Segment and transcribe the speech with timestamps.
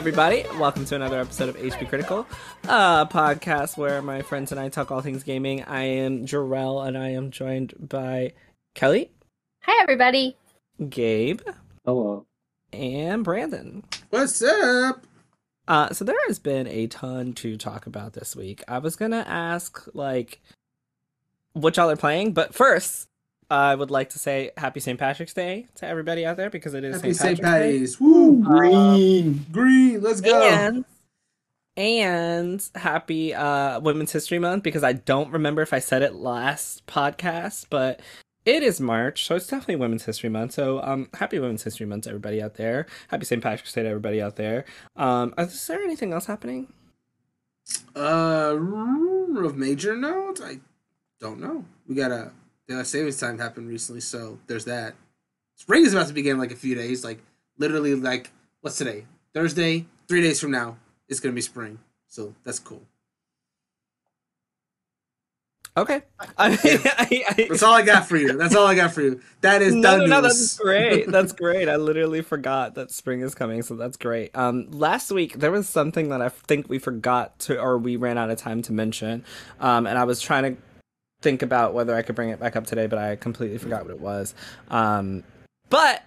[0.00, 0.46] Hello, everybody.
[0.58, 2.26] Welcome to another episode of HP Critical,
[2.64, 5.62] a podcast where my friends and I talk all things gaming.
[5.64, 8.32] I am Jarrell, and I am joined by
[8.74, 9.10] Kelly,
[9.64, 10.38] Hi, everybody.
[10.88, 11.42] Gabe,
[11.84, 12.24] Hello.
[12.72, 13.84] and Brandon.
[14.08, 15.06] What's up?
[15.68, 18.64] Uh, so there has been a ton to talk about this week.
[18.66, 20.40] I was gonna ask like
[21.52, 23.09] what y'all are playing, but first,
[23.50, 24.98] I would like to say Happy St.
[24.98, 27.38] Patrick's Day to everybody out there because it is Happy St.
[27.38, 27.42] St.
[27.42, 28.04] Patrick's Day.
[28.04, 28.42] Woo!
[28.42, 29.44] Green.
[29.52, 30.00] Green.
[30.00, 30.42] Let's go.
[30.42, 30.84] and
[31.76, 36.84] and happy uh women's history month because i don't remember if i said it last
[36.86, 38.00] podcast but
[38.44, 42.02] it is march so it's definitely women's history month so um happy women's history month
[42.04, 44.64] to everybody out there happy st patrick's day to everybody out there
[44.96, 46.72] um is there anything else happening
[47.94, 48.56] Uh,
[49.44, 50.58] of major note, I
[51.20, 51.64] don't know.
[51.86, 52.32] We got a
[52.70, 54.94] daylight savings time happened recently, so there's that.
[55.56, 57.04] Spring is about to begin in, like a few days.
[57.04, 57.20] Like
[57.58, 59.04] literally, like what's today?
[59.34, 59.86] Thursday.
[60.08, 60.76] Three days from now,
[61.08, 61.80] it's gonna be spring.
[62.08, 62.82] So that's cool.
[65.76, 68.36] okay I, I, I, That's all I got for you.
[68.36, 69.20] That's all I got for you.
[69.40, 71.06] That is no, done no, no, that's great.
[71.10, 71.68] That's great.
[71.68, 74.36] I literally forgot that spring is coming, so that's great.
[74.36, 78.18] Um, last week there was something that I think we forgot to, or we ran
[78.18, 79.24] out of time to mention.
[79.60, 80.62] Um, and I was trying to
[81.22, 83.90] think about whether I could bring it back up today, but I completely forgot what
[83.90, 84.34] it was.
[84.68, 85.22] Um,
[85.68, 86.02] but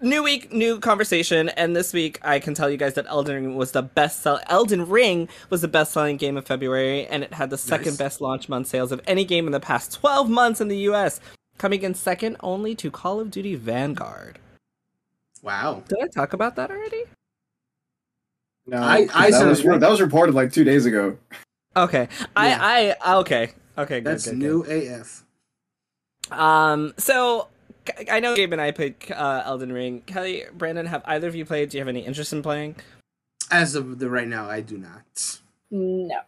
[0.00, 3.56] new week, new conversation, and this week I can tell you guys that Elden Ring
[3.56, 4.40] was the best sell.
[4.48, 7.96] Elden Ring was the best selling game of February, and it had the second Nice.
[7.98, 11.20] best launch month sales of any game in the past 12 months in the U.S
[11.60, 14.38] coming in second only to Call of Duty Vanguard.
[15.42, 15.82] Wow.
[15.86, 17.04] Did I talk about that already?
[18.66, 21.18] No, I- I that, was, that was reported like two days ago.
[21.76, 22.08] Okay.
[22.10, 22.26] Yeah.
[22.34, 23.50] I I okay.
[23.80, 24.12] Okay, good.
[24.12, 25.24] That's good, new AF.
[26.30, 27.48] Um so
[28.10, 30.02] I know Gabe and I played uh, Elden Ring.
[30.02, 31.70] Kelly, Brandon, have either of you played?
[31.70, 32.76] Do you have any interest in playing?
[33.50, 35.40] As of the right now, I do not.
[35.70, 36.20] No.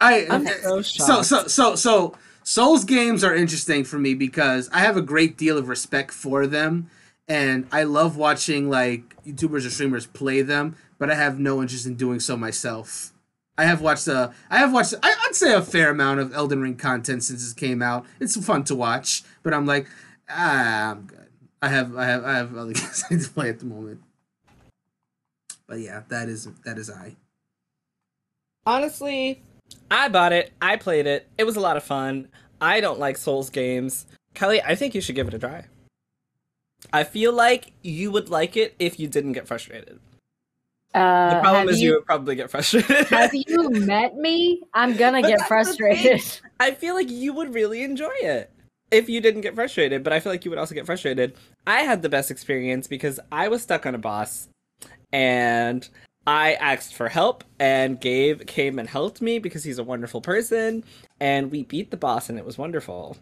[0.00, 4.68] I I'm uh, so so so so so Souls games are interesting for me because
[4.70, 6.90] I have a great deal of respect for them,
[7.26, 11.86] and I love watching like YouTubers or streamers play them, but I have no interest
[11.86, 13.13] in doing so myself.
[13.56, 16.60] I have watched a, I have watched, I, I'd say a fair amount of Elden
[16.60, 18.04] Ring content since it came out.
[18.20, 19.86] It's fun to watch, but I'm like,
[20.28, 21.28] ah, I'm good.
[21.62, 24.02] I have, I have, I have other games I need to play at the moment.
[25.66, 27.16] But yeah, that is that is I.
[28.66, 29.42] Honestly,
[29.90, 30.52] I bought it.
[30.60, 31.26] I played it.
[31.38, 32.28] It was a lot of fun.
[32.60, 34.06] I don't like Souls games.
[34.34, 35.66] Kelly, I think you should give it a try.
[36.92, 40.00] I feel like you would like it if you didn't get frustrated.
[40.94, 43.06] Uh, The problem is you, would probably get frustrated.
[43.08, 44.62] have you met me?
[44.74, 46.22] I'm gonna But get frustrated.
[46.60, 48.50] I feel like you would really enjoy it
[48.90, 51.34] if you didn't get frustrated, but I feel like you would also get frustrated.
[51.66, 54.48] I had the best experience because I was stuck on a boss
[55.12, 55.88] and
[56.26, 60.84] I asked for help and Gabe came and helped me because he's a wonderful person
[61.20, 63.16] and we beat the boss and it was wonderful.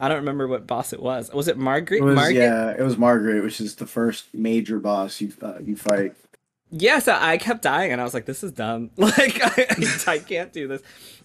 [0.00, 1.30] I don't remember what boss it was.
[1.32, 1.98] Was it Margit?
[1.98, 2.36] It was, Margit?
[2.36, 6.14] yeah, it was Margit, which is the first major boss you uh, you fight.
[6.70, 8.90] Yeah, so I kept dying, and I was like, "This is dumb.
[8.96, 9.66] Like, I,
[10.06, 10.82] I can't do this."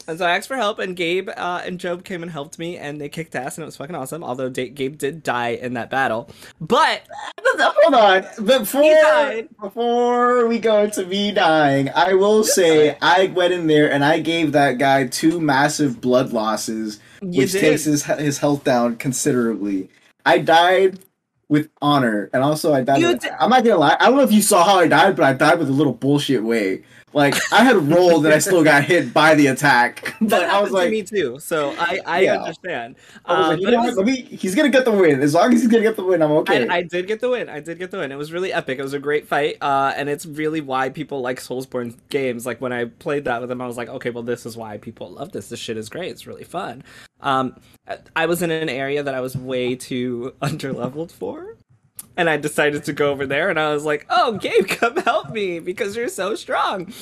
[0.08, 2.78] And so I asked for help, and Gabe uh, and Job came and helped me,
[2.78, 4.24] and they kicked ass, and it was fucking awesome.
[4.24, 6.30] Although Da- Gabe did die in that battle,
[6.62, 7.04] but
[7.56, 13.68] Hold on, before before we go into me dying, I will say I went in
[13.68, 17.62] there and I gave that guy two massive blood losses, you which did.
[17.62, 19.90] takes his his health down considerably.
[20.26, 21.00] I died
[21.54, 23.00] with honor, and also I died.
[23.04, 23.96] With- I'm not gonna lie.
[24.00, 25.94] I don't know if you saw how I died, but I died with a little
[25.94, 26.82] bullshit way.
[27.14, 30.72] Like I had rolled and I still got hit by the attack, but I was
[30.72, 31.40] like, to me too.
[31.40, 32.38] So I I Yeah.
[32.42, 32.96] understand.
[33.26, 33.88] I was Um, like, you know what?
[33.88, 34.22] was- Let me.
[34.24, 35.22] He's gonna get the win.
[35.22, 36.68] As long as he's gonna get the win, I'm okay.
[36.68, 37.50] I, I did get the win.
[37.50, 38.12] I did get the win.
[38.12, 38.80] It was really epic.
[38.80, 42.46] It was a great fight, uh, and it's really why people like Soulsborne games.
[42.46, 44.78] Like when I played that with them, I was like, okay, well, this is why
[44.78, 45.50] people love this.
[45.50, 46.10] This shit is great.
[46.12, 46.84] It's really fun.
[47.22, 47.56] Um,
[48.16, 51.58] I was in an area that I was way too underleveled for,
[52.18, 53.50] and I decided to go over there.
[53.50, 56.94] And I was like, oh, Gabe, come help me because you're so strong.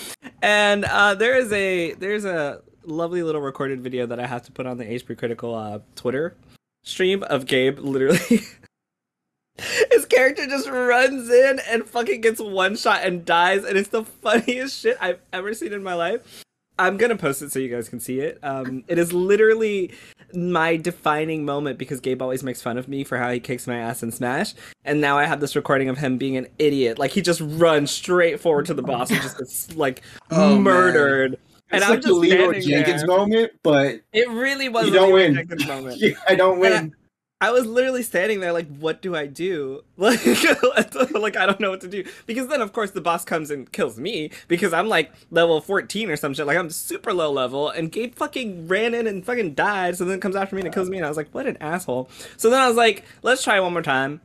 [0.41, 4.51] And uh, there is a there's a lovely little recorded video that I have to
[4.51, 6.35] put on the HP Critical uh, Twitter
[6.83, 8.19] stream of Gabe literally.
[9.91, 14.03] His character just runs in and fucking gets one shot and dies, and it's the
[14.03, 16.43] funniest shit I've ever seen in my life.
[16.79, 18.39] I'm gonna post it so you guys can see it.
[18.43, 19.91] Um, it is literally
[20.33, 23.77] my defining moment because Gabe always makes fun of me for how he kicks my
[23.77, 24.53] ass in Smash,
[24.85, 26.97] and now I have this recording of him being an idiot.
[26.97, 30.01] Like he just runs straight forward to the boss and just gets like
[30.31, 30.63] Oh, man.
[30.63, 31.37] murdered.
[31.73, 33.07] And it's I'm like the just Leroy Jenkins there.
[33.07, 34.87] moment, but It really was.
[34.87, 35.35] You don't win.
[35.35, 36.01] Jenkins moment.
[36.27, 36.95] I don't And I- win.
[37.41, 39.83] I was literally standing there like, what do I do?
[40.01, 40.25] Like,
[41.13, 42.03] like I don't know what to do.
[42.25, 46.09] Because then, of course, the boss comes and kills me because I'm like level 14
[46.09, 46.47] or some shit.
[46.47, 49.95] Like I'm super low level, and Gabe fucking ran in and fucking died.
[49.97, 51.45] So then it comes after me and it kills me, and I was like, what
[51.45, 52.09] an asshole.
[52.37, 54.21] So then I was like, let's try one more time.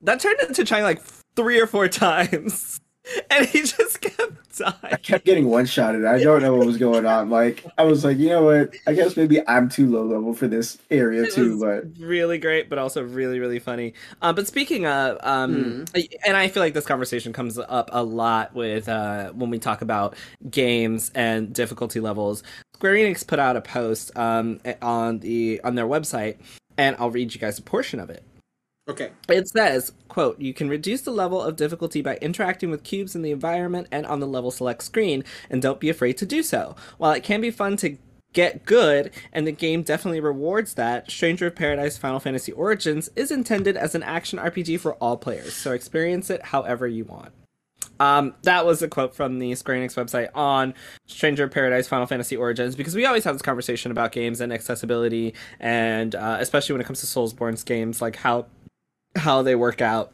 [0.00, 1.00] That turned into trying like
[1.36, 2.80] three or four times,
[3.30, 4.74] and he just kept dying.
[4.82, 6.04] I kept getting one shotted.
[6.04, 7.28] I don't know what was going on.
[7.28, 8.74] Like I was like, you know what?
[8.86, 11.60] I guess maybe I'm too low level for this area It too.
[11.60, 13.94] But really great, but also really, really funny.
[14.22, 15.84] Uh, but speaking of, um,
[16.26, 19.82] and I feel like this conversation comes up a lot with uh, when we talk
[19.82, 20.16] about
[20.50, 22.42] games and difficulty levels.
[22.74, 26.36] Square Enix put out a post um, on the on their website,
[26.78, 28.22] and I'll read you guys a portion of it.
[28.86, 29.12] Okay.
[29.30, 33.22] It says, quote, you can reduce the level of difficulty by interacting with cubes in
[33.22, 36.76] the environment and on the level select screen, and don't be afraid to do so.
[36.98, 37.96] While it can be fun to
[38.34, 43.30] get good, and the game definitely rewards that, Stranger of Paradise Final Fantasy Origins is
[43.30, 47.32] intended as an action RPG for all players, so experience it however you want.
[48.00, 50.74] Um, that was a quote from the Square Enix website on
[51.06, 54.52] Stranger of Paradise Final Fantasy Origins because we always have this conversation about games and
[54.52, 58.46] accessibility, and uh, especially when it comes to Soulsborne's games, like how
[59.16, 60.12] how they work out.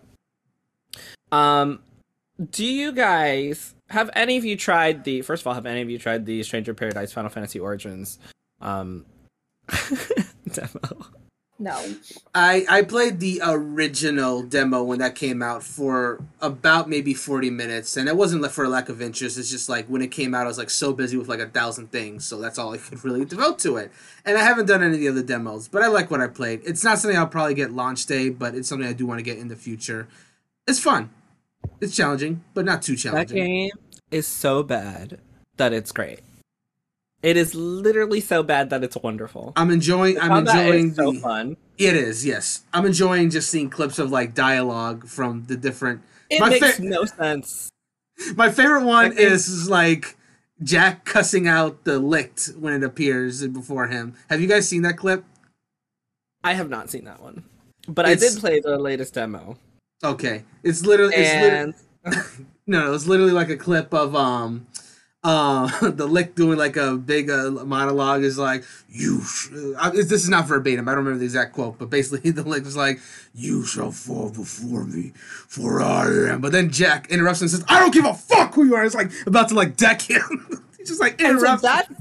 [1.33, 1.81] Um,
[2.51, 5.23] do you guys have any of you tried the?
[5.23, 8.19] First of all, have any of you tried the Stranger Paradise Final Fantasy Origins
[8.61, 9.05] um
[10.53, 11.07] demo?
[11.61, 11.95] No.
[12.35, 17.99] I I played the original demo when that came out for about maybe 40 minutes
[17.99, 20.45] and it wasn't for a lack of interest it's just like when it came out
[20.45, 23.05] I was like so busy with like a thousand things so that's all I could
[23.05, 23.93] really devote to it
[24.25, 26.63] and I haven't done any of the other demos but I like what I played
[26.65, 29.25] it's not something I'll probably get launch day but it's something I do want to
[29.25, 30.09] get in the future
[30.67, 31.11] it's fun
[31.83, 33.37] it's challenging but not too challenging.
[33.37, 33.71] That challenging game
[34.11, 35.21] is so bad
[35.59, 36.21] that it's great.
[37.23, 39.53] It is literally so bad that it's wonderful.
[39.57, 41.57] I'm enjoying I'm Combat is enjoying so the, fun.
[41.79, 46.01] it is yes I'm enjoying just seeing clips of like dialogue from the different
[46.31, 47.69] It My makes fa- no sense.
[48.37, 50.17] My favorite one is, is like
[50.63, 54.15] Jack cussing out the licked when it appears before him.
[54.29, 55.25] Have you guys seen that clip?
[56.45, 57.45] I have not seen that one,
[57.89, 59.59] but It's- I did play the latest demo.
[60.03, 61.75] Okay, it's literally it's And
[62.67, 64.67] no, no, it's literally like a clip of um
[65.23, 70.13] uh the Lich doing like a big uh, monologue is like you sh-, uh, this
[70.13, 73.01] is not verbatim i don't remember the exact quote but basically the Lich was like
[73.35, 77.79] you shall fall before me for i am but then jack interrupts and says i
[77.79, 80.89] don't give a fuck who you are it's like about to like deck him he's
[80.89, 81.93] just like And so interrupts that's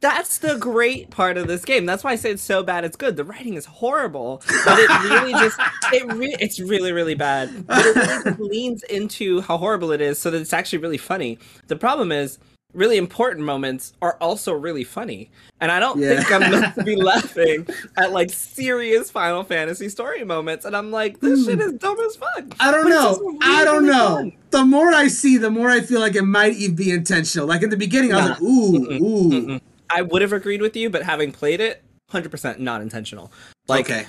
[0.00, 1.84] that's the great part of this game.
[1.84, 2.84] That's why I say it's so bad.
[2.84, 3.16] It's good.
[3.16, 5.60] The writing is horrible, but it really just
[5.92, 7.66] it re- it's really really bad.
[7.66, 11.38] But it really leans into how horrible it is, so that it's actually really funny.
[11.68, 12.38] The problem is.
[12.72, 15.30] Really important moments are also really funny,
[15.60, 16.16] and I don't Yeah.
[16.22, 20.64] think I'm meant to be laughing at like serious Final Fantasy story moments.
[20.64, 21.50] And I'm like, this hmm.
[21.50, 22.44] shit is dumb as fuck.
[22.60, 23.18] I don't But know.
[23.18, 24.16] really, I don't really know.
[24.16, 24.32] fun.
[24.50, 27.46] The more I see, the more I feel like it might even be intentional.
[27.46, 29.00] Like in the beginning, I was like, ooh, Mm-mm.
[29.00, 29.30] ooh.
[29.30, 29.60] Mm-mm.
[29.90, 33.32] I would have agreed with you, but having played it, hundred percent not intentional.
[33.66, 34.06] Like okay.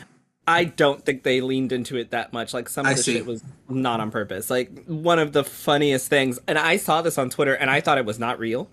[0.48, 2.54] I don't think they leaned into it that much.
[2.54, 3.14] Like some of I the see.
[3.14, 4.50] shit was not on purpose.
[4.50, 7.98] Like one of the funniest things, and I saw this on Twitter, and I thought
[7.98, 8.70] it was not real.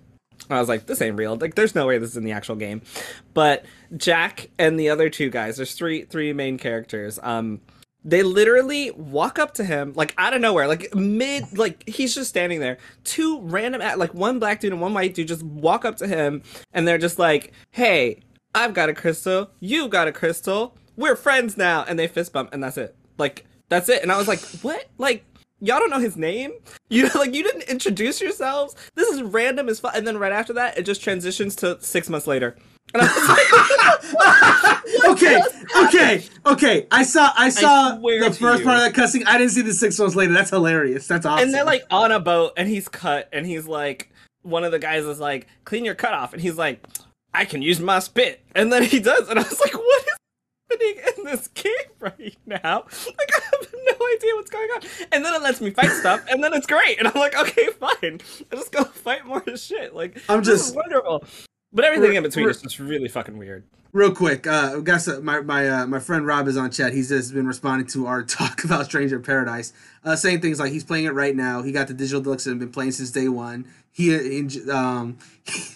[0.51, 1.37] I was like, this ain't real.
[1.37, 2.81] Like, there's no way this is in the actual game.
[3.35, 3.65] But
[3.97, 7.19] Jack and the other two guys, there's three three main characters.
[7.23, 7.61] Um,
[8.05, 12.31] they literally walk up to him like out of nowhere, like mid, like he's just
[12.31, 12.79] standing there.
[13.05, 16.43] Two random, like one black dude and one white dude, just walk up to him,
[16.73, 18.21] and they're just like, "Hey,
[18.55, 19.51] I've got a crystal.
[19.61, 20.77] You've got a crystal.
[20.99, 22.95] We're friends now." And they fist bump, and that's it.
[23.17, 24.03] Like that's it.
[24.03, 24.89] And I was like, "What?
[24.99, 25.25] Like
[25.61, 26.53] y'all don't know his name?
[26.91, 28.75] You like you didn't introduce yourselves?
[28.95, 32.09] This is random as fuck." And then right after that, it just transitions to six
[32.09, 32.57] months later.
[32.95, 33.29] And I was
[35.05, 35.43] like, okay,
[35.85, 36.87] okay, okay.
[36.91, 38.65] I saw, I saw swear the first you.
[38.65, 39.27] part of that cussing.
[39.27, 40.33] I didn't see the six months later.
[40.33, 41.07] That's hilarious.
[41.07, 41.45] That's awesome.
[41.45, 44.11] and they're like on a boat and he's cut and he's like
[44.43, 46.83] one of the guys is like clean your cut off and he's like
[47.35, 50.15] i can use my spit and then he does and i was like what is
[50.71, 54.83] happening in this game right now like i have no idea what's going on
[55.13, 57.69] and then it lets me fight stuff and then it's great and i'm like okay
[57.79, 58.21] fine
[58.53, 61.25] i just go fight more shit like I'm just- wonderful
[61.73, 65.41] but everything in between is just really fucking weird Real quick, uh, guys, uh, my
[65.41, 66.93] my uh, my friend Rob is on chat.
[66.93, 69.73] He's just been responding to our talk about Stranger Paradise,
[70.05, 71.63] uh, saying things like he's playing it right now.
[71.63, 73.65] He got the digital deluxe and been playing since day one.
[73.91, 75.17] He he, um,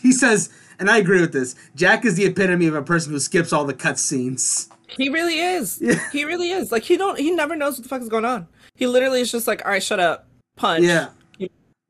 [0.03, 1.55] he says, and I agree with this.
[1.75, 4.69] Jack is the epitome of a person who skips all the cutscenes.
[4.97, 5.99] He really is Yeah.
[6.13, 8.47] he really is like he don't he never knows what the fuck is going on
[8.77, 11.09] he literally is just like all right shut up punch Yeah.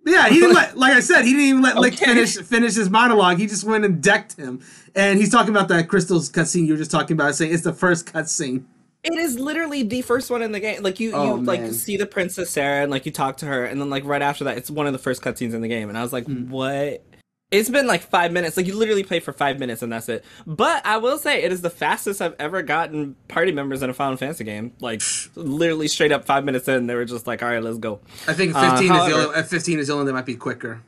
[0.05, 2.07] Yeah, he didn't let, like I said, he didn't even let Lich Okay.
[2.07, 3.39] finish finish his monologue.
[3.39, 4.61] He just went and decked him.
[4.97, 7.73] And he's talking about that crystals cutscene you were just talking about, saying it's the
[7.73, 8.65] first cutscene.
[9.05, 10.83] It is literally the first one in the game.
[10.83, 13.65] Like you, Oh, you like see the princess Sarah and like you talk to her,
[13.65, 15.89] and then like right after that, it's one of the first cutscenes in the game,
[15.89, 16.51] and I was like, Hmm.
[16.51, 17.05] what?
[17.53, 18.57] It's been like five minutes.
[18.57, 20.25] Like you literally play for five minutes, and that's it.
[20.47, 23.95] But I will say, it is the fastest I've ever gotten party members in a
[23.95, 24.73] Final Fantasy game.
[24.81, 25.03] Like
[25.37, 28.01] literally straight up five minutes in, they were just like, all right, let's go.
[28.27, 30.35] I think Uh, 15 is the only, uh, 15 is the only that might be
[30.35, 30.81] quicker.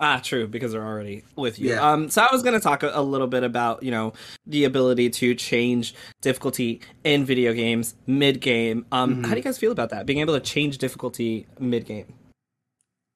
[0.00, 1.68] Ah, true, because they're already with you.
[1.70, 1.92] Yeah.
[1.92, 4.14] Um, so I was gonna talk a, a little bit about you know
[4.46, 8.86] the ability to change difficulty in video games mid game.
[8.90, 9.26] Um, Mhm.
[9.26, 10.06] how do you guys feel about that?
[10.06, 12.14] Being able to change difficulty mid game.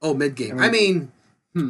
[0.03, 0.61] Oh, mid game.
[0.61, 1.11] I I mean,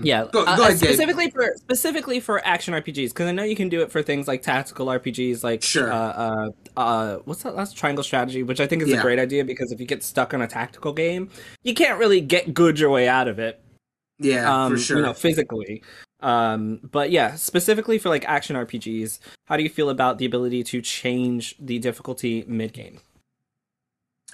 [0.03, 0.89] Yeah, Go- uh, go ahead, Gabe.
[0.91, 4.27] specifically for specifically for action RPGs because I know you can do it for things
[4.27, 5.93] like tactical RPGs, like Sure.
[5.93, 9.45] uh, uh, uh, what's that last triangle strategy, which I think is a great idea
[9.45, 11.31] because if you get stuck on a tactical game,
[11.63, 13.61] you can't really get good your way out of it.
[14.19, 14.97] yeah, um, for sure.
[14.97, 15.83] you know, physically.
[16.21, 20.65] Um, but yeah, specifically for like action RPGs, how do you feel about the ability
[20.65, 22.99] to change the difficulty mid game?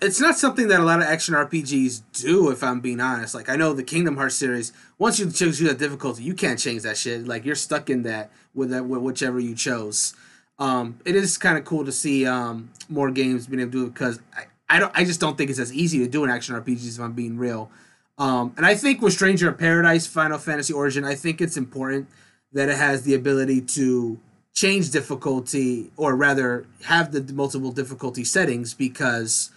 [0.02, 3.34] It's not something that a lot of action RPGs do, if I'm being honest.
[3.34, 6.82] Like I know the Kingdom Hearts series, once you choose that difficulty, you can't change
[6.82, 7.26] that shit.
[7.26, 10.14] Like you're stuck in that with that with whichever you chose.
[10.58, 13.86] Um, it is kind of cool to see um, more games being able to do
[13.86, 16.30] it because I, I don't I just don't think it's as easy to do in
[16.30, 17.70] action RPGs if I'm being real.
[18.18, 22.08] Um, and I think with Stranger of Paradise, Final Fantasy Origin, I think it's important
[22.52, 24.18] that it has the ability to
[24.52, 29.50] change difficulty, or rather, have the multiple difficulty settings because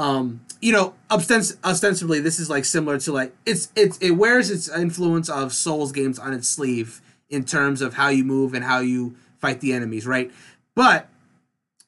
[0.00, 4.50] um you know ostens- ostensibly this is like similar to like it's it's it wears
[4.50, 8.64] its influence of souls games on its sleeve in terms of how you move and
[8.64, 10.32] how you fight the enemies right?
[10.74, 11.08] But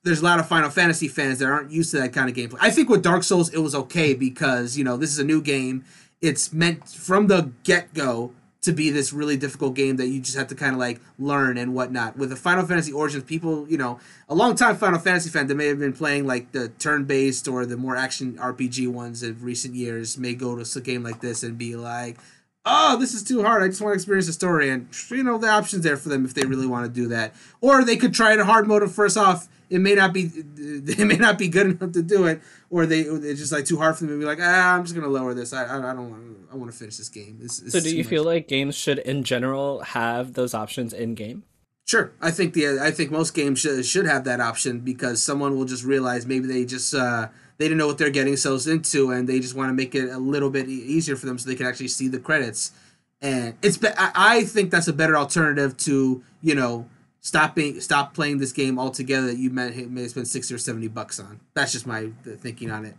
[0.05, 2.59] there's a lot of final fantasy fans that aren't used to that kind of gameplay.
[2.61, 5.41] I think with dark souls it was okay because you know this is a new
[5.41, 5.85] game.
[6.21, 10.47] It's meant from the get-go to be this really difficult game that you just have
[10.47, 12.17] to kind of like learn and whatnot.
[12.17, 15.55] With the Final Fantasy Origins, people, you know, a long time Final Fantasy fan that
[15.57, 19.75] may have been playing like the turn-based or the more action RPG ones of recent
[19.75, 22.19] years may go to a game like this and be like,
[22.65, 23.63] "Oh, this is too hard.
[23.65, 26.25] I just want to experience the story." And you know, the options there for them
[26.25, 27.35] if they really want to do that.
[27.61, 28.89] Or they could try it in hard mode.
[28.93, 30.23] First off, it may not be
[30.57, 33.79] it may not be good enough to do it, or they it's just like too
[33.79, 35.53] hard for them to be like, "Ah, I'm just gonna lower this.
[35.53, 38.11] I I, I don't want I want to finish this game." So, do you much.
[38.11, 41.45] feel like games should, in general, have those options in game?
[41.87, 45.57] Sure, I think the I think most games should should have that option because someone
[45.57, 49.11] will just realize maybe they just uh, they didn't know what they're getting themselves into
[49.11, 51.57] and they just want to make it a little bit easier for them so they
[51.57, 52.73] can actually see the credits.
[53.21, 56.89] And it's I think that's a better alternative to you know
[57.23, 61.19] stopping stop playing this game altogether that you may, may spend sixty or seventy bucks
[61.19, 61.41] on.
[61.55, 62.97] That's just my uh, thinking on it.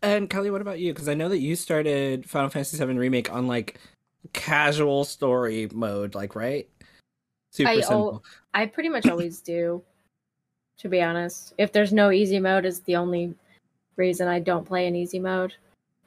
[0.00, 0.92] And Kelly, what about you?
[0.92, 3.78] Because I know that you started Final Fantasy VII Remake on like
[4.32, 6.68] casual story mode, like right?
[7.50, 8.24] Super I simple.
[8.54, 9.82] I pretty much always do,
[10.78, 11.54] to be honest.
[11.58, 13.34] If there's no easy mode, is the only
[13.96, 15.54] reason I don't play in easy mode.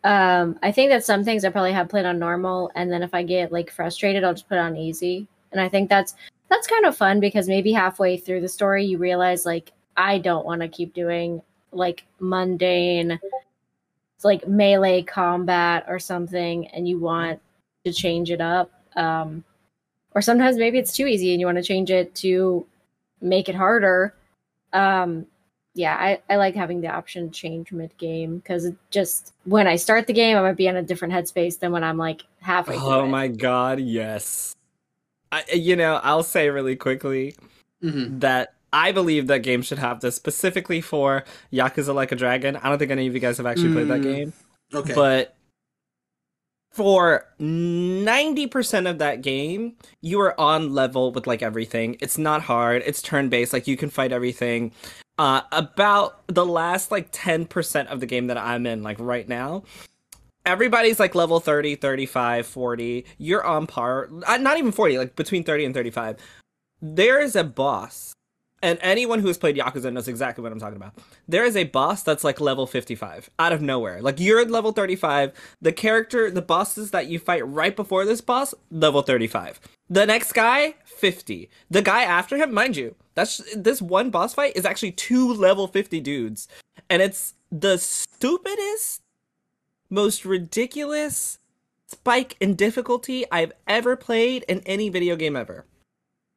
[0.03, 3.13] Um, I think that some things I probably have played on normal, and then if
[3.13, 5.27] I get like frustrated, I'll just put it on easy.
[5.51, 6.15] And I think that's
[6.51, 10.45] that's kind of fun because maybe halfway through the story, you realize like I don't
[10.45, 11.41] want to keep doing
[11.71, 13.17] like mundane,
[14.17, 17.39] it's like melee combat or something, and you want
[17.85, 18.69] to change it up.
[18.97, 19.45] Um,
[20.13, 22.65] or sometimes maybe it's too easy and you want to change it to
[23.21, 24.13] make it harder.
[24.73, 25.25] Um,
[25.73, 29.67] yeah, I, I like having the option to change mid game because it just when
[29.67, 32.23] I start the game, I might be in a different headspace than when I'm like
[32.41, 32.87] halfway through.
[32.87, 33.07] Oh it.
[33.07, 34.53] my god, yes.
[35.31, 37.35] I, you know, I'll say really quickly
[37.81, 42.55] hmm that I believe that game should have this specifically for Yakuza Like a Dragon.
[42.57, 44.33] I don't think any of you guys have actually played that Mm, game.
[44.73, 44.93] Okay.
[44.93, 45.35] But
[46.71, 51.97] for 90% of that game, you are on level with like everything.
[51.99, 52.81] It's not hard.
[52.85, 53.51] It's turn based.
[53.51, 54.71] Like you can fight everything.
[55.17, 59.63] Uh, about the last like 10% of the game that I'm in, like right now,
[60.45, 63.05] everybody's like level 30, 35, 40.
[63.17, 64.09] You're on par.
[64.27, 66.17] uh, Not even 40, like between 30 and 35.
[66.81, 68.13] There is a boss.
[68.63, 70.93] And anyone who has played Yakuza knows exactly what I'm talking about.
[71.27, 74.03] There is a boss that's like level 55 out of nowhere.
[74.03, 75.31] Like you're at level 35.
[75.61, 79.59] The character, the bosses that you fight right before this boss, level 35.
[79.89, 81.49] The next guy, 50.
[81.71, 85.67] The guy after him, mind you, that's this one boss fight is actually two level
[85.67, 86.47] 50 dudes.
[86.87, 89.00] And it's the stupidest,
[89.91, 91.37] most ridiculous
[91.85, 95.65] spike in difficulty I've ever played in any video game ever.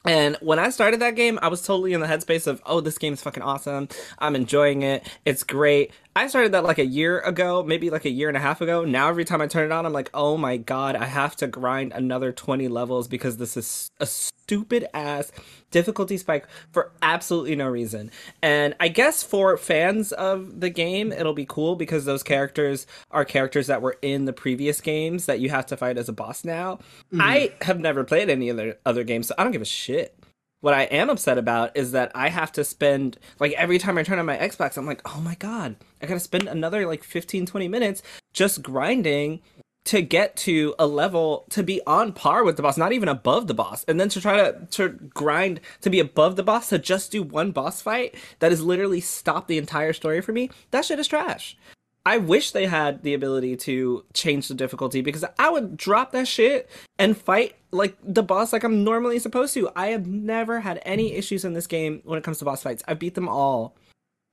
[0.05, 2.99] And when I started that game, I was totally in the headspace of, oh, this
[2.99, 3.89] game is fucking awesome.
[4.19, 5.09] I'm enjoying it.
[5.25, 5.93] It's great.
[6.17, 8.85] I started that like a year ago, maybe like a year and a half ago.
[8.85, 11.49] Now every time I turn it on, I'm like, oh my god, I have to
[11.49, 15.33] grind another 20 levels because this is a stupid ass
[15.73, 18.13] difficulty spike for absolutely no reason.
[18.43, 23.25] And I guess for fans of the game, it'll be cool because those characters are
[23.25, 26.45] characters that were in the previous games that you have to fight as a boss
[26.45, 26.77] now.
[27.13, 27.23] Mm-hmm.
[27.23, 30.17] I have never played any other other games, so I don't give a shit.
[30.65, 34.03] What I am upset about is that I have to spend like every time I
[34.03, 37.45] turn on my Xbox, I'm like, oh my god, I gotta spend another like 15,
[37.45, 38.03] 20 minutes
[38.33, 39.43] just grinding
[39.85, 43.47] to get to a level to be on par with the boss, not even above
[43.47, 46.79] the boss, and then to try to to grind to be above the boss to
[46.79, 50.49] just do one boss fight that has literally stopped the entire story for me.
[50.71, 51.59] That shit is trash.
[52.07, 56.29] I wish they had the ability to change the difficulty because I would drop that
[56.29, 59.71] shit and fight like the boss like I'm normally supposed to.
[59.77, 62.83] I have never had any issues in this game when it comes to boss fights.
[62.87, 63.77] I've beat them all.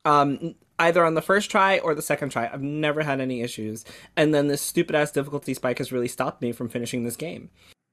[0.05, 2.49] Um either on the first try or the second try.
[2.51, 3.85] I've never had any issues.
[4.15, 7.49] And then this stupid ass difficulty spike has really stopped me from finishing this game.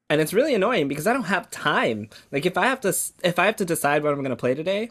[0.08, 2.08] And it's really annoying because I don't have time.
[2.32, 4.54] Like if I have to if I have to decide what I'm going to play
[4.54, 4.90] today,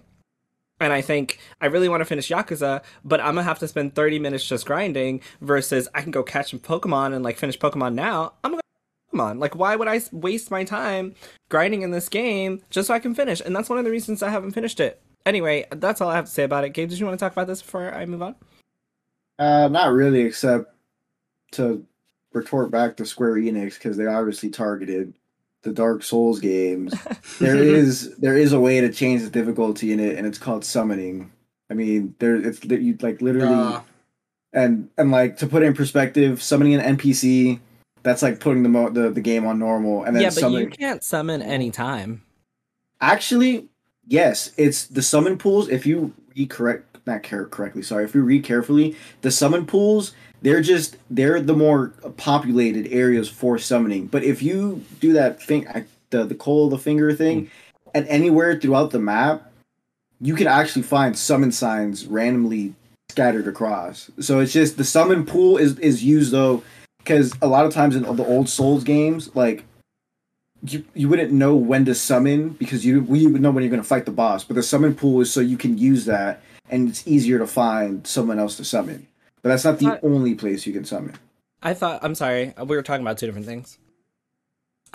[0.79, 3.95] and I think I really want to finish Yakuza, but I'm gonna have to spend
[3.95, 7.95] 30 minutes just grinding versus I can go catch some Pokemon and like finish Pokemon
[7.95, 8.33] now.
[8.43, 8.61] I'm gonna
[9.13, 9.39] Pokemon.
[9.39, 11.15] Like, why would I waste my time
[11.49, 13.41] grinding in this game just so I can finish?
[13.41, 15.01] And that's one of the reasons I haven't finished it.
[15.25, 16.69] Anyway, that's all I have to say about it.
[16.69, 18.35] Gabe, did you want to talk about this before I move on?
[19.37, 20.73] Uh, not really, except
[21.51, 21.85] to
[22.33, 25.13] retort back to Square Enix because they obviously targeted
[25.63, 26.93] the Dark Souls games.
[27.39, 30.63] there is there is a way to change the difficulty in it, and it's called
[30.63, 31.31] summoning.
[31.69, 33.81] I mean, there it's that you like literally, Uh,
[34.53, 37.59] and and like to put it in perspective, summoning an NPC.
[38.03, 40.69] That's like putting the mo- the, the game on normal, and then yeah, but summoning.
[40.69, 42.23] you can't summon any time.
[43.01, 43.67] Actually,
[44.07, 45.67] yes, it's the summon pools.
[45.69, 48.05] If you read correct, not care correctly, sorry.
[48.05, 53.57] If you read carefully, the summon pools they're just they're the more populated areas for
[53.57, 54.07] summoning.
[54.07, 55.67] But if you do that thing,
[56.09, 57.49] the the coal of the finger thing, mm.
[57.93, 59.51] and anywhere throughout the map,
[60.21, 62.75] you can actually find summon signs randomly
[63.09, 64.11] scattered across.
[64.19, 66.63] So it's just the summon pool is is used though,
[67.07, 69.63] because a lot of times in the old Souls games, like
[70.63, 73.81] you you wouldn't know when to summon because you we would know when you're going
[73.81, 74.43] to fight the boss.
[74.43, 78.05] But the summon pool is so you can use that, and it's easier to find
[78.05, 79.07] someone else to summon.
[79.41, 81.13] But that's not the But- only place you can summon.
[81.63, 83.77] I thought I'm sorry, uh, we were talking about two different things.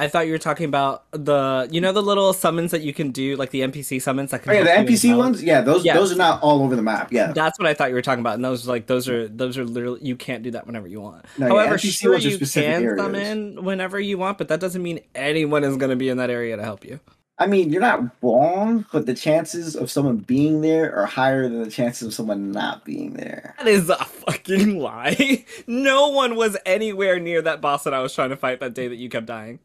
[0.03, 3.13] I thought you were talking about the you know the little summons that you can
[3.13, 5.95] do, like the NPC summons that can Oh yeah, the NPC ones, yeah, those Yeah.
[5.95, 7.13] those are not all over the map.
[7.13, 9.57] Yeah, That's what I thought you were talking about, and those like those are those
[9.57, 11.25] are literally you can't do that whenever you want.
[11.39, 12.99] No, However, NPC sure you can areas.
[12.99, 16.31] summon whenever you want, but that doesn't mean anyone is going to be in that
[16.31, 16.99] area to help you.
[17.39, 21.63] I mean you're not wrong, but the chances of someone being there are higher than
[21.63, 23.55] the chances of someone not being there.
[23.59, 25.45] That is a fucking lie.
[25.69, 28.89] no one was anywhere near that boss that I was trying to fight that day
[28.89, 29.61] that you kept dying.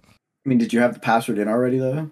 [0.48, 2.10] I mean, did you have the password in already though?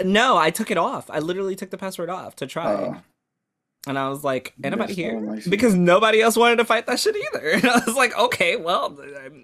[0.00, 1.10] No, I took it off.
[1.10, 2.72] I literally took the password off to try.
[2.72, 2.96] Oh.
[3.88, 5.20] And I was like, anybody here?
[5.48, 7.50] Because nobody else wanted to fight that shit either.
[7.54, 8.96] And I was like, okay, well,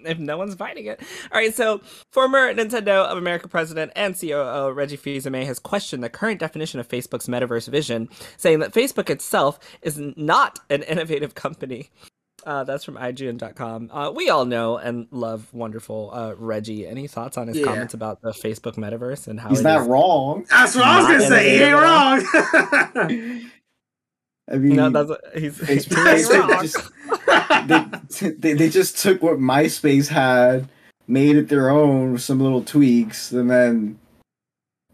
[0.05, 1.01] if no one's fighting it.
[1.31, 1.81] All right, so
[2.13, 6.87] former Nintendo of America president and COO Reggie Fils-Aimé has questioned the current definition of
[6.87, 11.89] Facebook's metaverse vision, saying that Facebook itself is not an innovative company.
[12.45, 13.89] Uh, that's from IGN.com.
[13.93, 16.87] Uh, we all know and love wonderful uh, Reggie.
[16.87, 17.65] Any thoughts on his Yeah.
[17.65, 20.45] comments about the Facebook metaverse and how He's not wrong.
[20.49, 21.57] that's what I was gonna say.
[21.57, 23.51] He ain't wrong.
[24.51, 26.61] I mean, No, that's what he's, he's Facebook wrong.
[28.07, 30.67] just, they, they, they just took what MySpace had,
[31.07, 33.99] made it their own with some little tweaks, and then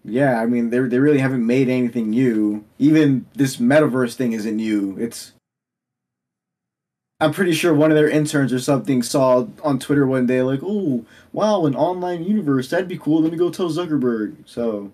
[0.03, 2.63] yeah, I mean they they really haven't made anything new.
[2.77, 4.95] Even this metaverse thing isn't new.
[4.99, 5.33] It's
[7.19, 10.59] I'm pretty sure one of their interns or something saw on Twitter one day like,
[10.63, 11.03] "Oh,
[11.33, 12.69] wow, an online universe.
[12.69, 13.21] That'd be cool.
[13.23, 14.91] Let me go tell Zuckerberg." So,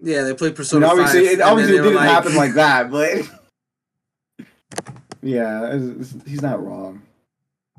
[0.00, 1.32] yeah, they played I Persona mean, obviously, 5.
[1.34, 2.90] it obviously they were didn't happen like that,
[4.38, 4.46] but
[5.22, 7.02] yeah, it's- it's- he's not wrong.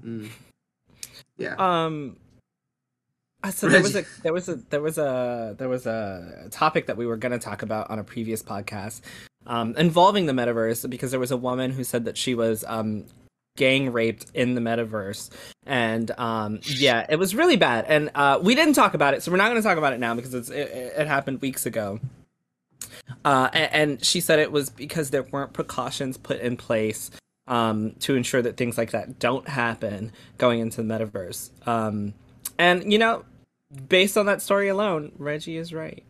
[0.04, 0.30] Mm.
[1.38, 1.56] Yeah.
[1.58, 2.18] Um.
[3.44, 6.88] uh, So there was a there was a there was a there was a topic
[6.88, 9.02] that we were going to talk about on a previous podcast,
[9.48, 13.06] um, involving the metaverse because there was a woman who said that she was um
[13.56, 15.30] gang raped in the metaverse.
[15.66, 17.86] And um yeah it was really bad.
[17.88, 20.00] And uh we didn't talk about it so we're not going to talk about it
[20.00, 22.00] now because it's it, it happened weeks ago.
[23.24, 27.12] Uh and, and she said it was because there weren't precautions put in place
[27.48, 31.50] um to ensure that things like that don't happen going into the metaverse.
[31.68, 32.14] Um
[32.58, 33.24] and you know
[33.90, 36.04] based on that story alone reggie is right.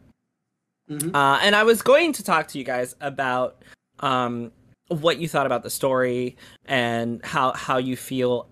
[0.89, 1.15] Mhm.
[1.15, 3.63] Uh, and I was going to talk to you guys about
[4.01, 4.51] um,
[4.87, 8.47] what you thought about the story and how how you feel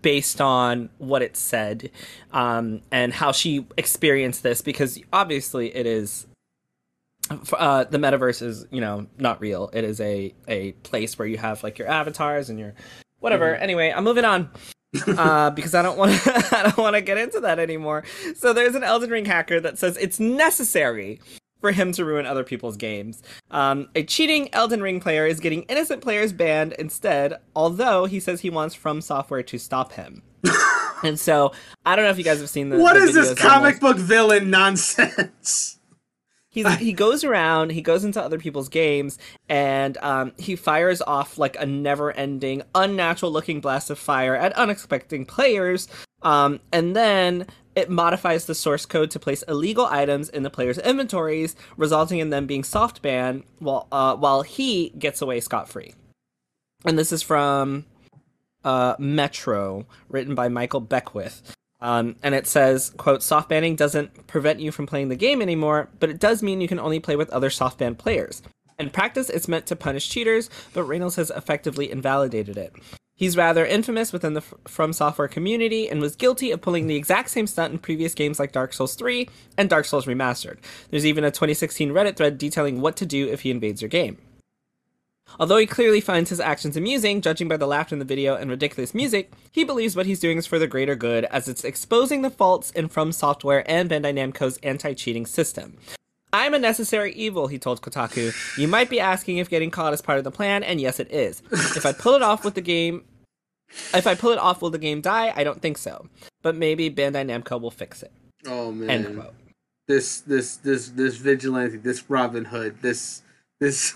[0.00, 1.90] based on what it said
[2.32, 6.26] um, and how she experienced this because obviously it is
[7.52, 9.70] uh, the metaverse is you know not real.
[9.72, 12.74] It is a a place where you have like your avatars and your
[13.20, 13.54] whatever.
[13.54, 14.50] Anyway i'm moving on
[15.06, 18.04] uh, because i don't want to i don't want to get into that anymore.
[18.36, 21.20] So there's an elden ring hacker that says it's necessary
[21.62, 25.62] for him to ruin other people's games um, a cheating elden ring player is getting
[25.62, 30.22] innocent players banned instead although he says he wants from software to stop him
[31.02, 31.50] and so
[31.86, 33.96] i don't know if you guys have seen the What the is this comic book
[33.96, 35.78] villain nonsense?
[36.52, 41.38] He's, he goes around, he goes into other people's games, and um, he fires off
[41.38, 45.88] like a never-ending, unnatural-looking blast of fire at unexpected players,
[46.20, 50.78] um, and then it modifies the source code to place illegal items in the players'
[50.78, 55.94] inventories, resulting in them being soft banned, while uh, while he gets away scot-free.
[56.84, 57.86] And this is from
[58.64, 61.56] uh, Metro, written by Michael Beckwith.
[61.80, 65.88] Um, and it says, quote, soft banning doesn't prevent you from playing the game anymore,
[65.98, 68.40] but it does mean you can only play with other soft banned players.
[68.78, 72.72] In practice, it's meant to punish cheaters, but Reynolds has effectively invalidated it.
[73.14, 77.30] He's rather infamous within the From Software community and was guilty of pulling the exact
[77.30, 80.58] same stunt in previous games like Dark Souls 3 and Dark Souls Remastered.
[80.90, 84.18] There's even a 2016 Reddit thread detailing what to do if he invades your game.
[85.38, 88.50] Although he clearly finds his actions amusing, judging by the laughter in the video and
[88.50, 92.22] ridiculous music, he believes what he's doing is for the greater good, as it's exposing
[92.22, 95.78] the faults in From Software and Bandai Namco's anti-cheating system.
[96.32, 98.32] I'm a necessary evil, he told Kotaku.
[98.56, 101.10] You might be asking if getting caught is part of the plan, and yes, it
[101.10, 101.42] is.
[101.50, 103.04] If I pull it off with the game,
[103.94, 105.32] if I pull it off, will the game die?
[105.34, 106.08] I don't think so.
[106.42, 108.12] But maybe Bandai Namco will fix it.
[108.46, 108.90] Oh man.
[108.90, 109.34] End quote.
[109.88, 113.22] This this this this vigilante, this Robin Hood, this
[113.60, 113.94] this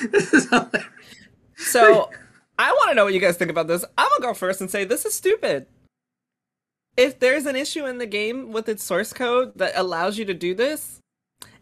[0.10, 0.84] this is hilarious.
[1.56, 2.10] So
[2.58, 3.84] I want to know what you guys think about this.
[3.98, 5.66] I'm gonna go first and say this is stupid.
[6.96, 10.34] If there's an issue in the game with its source code that allows you to
[10.34, 11.00] do this,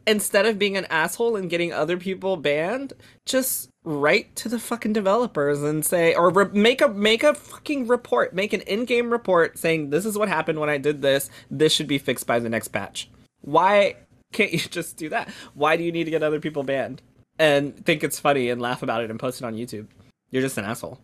[0.06, 2.92] instead of being an asshole and getting other people banned,
[3.24, 7.86] just write to the fucking developers and say, or re- make a make a fucking
[7.86, 11.30] report, make an in-game report saying this is what happened when I did this.
[11.50, 13.10] This should be fixed by the next patch.
[13.40, 13.96] Why
[14.32, 15.28] can't you just do that?
[15.54, 17.02] Why do you need to get other people banned
[17.38, 19.86] and think it's funny and laugh about it and post it on YouTube?
[20.30, 20.98] You're just an asshole.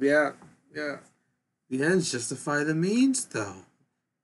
[0.00, 0.32] Yeah,
[0.74, 0.96] yeah.
[1.68, 3.64] The ends justify the means, though.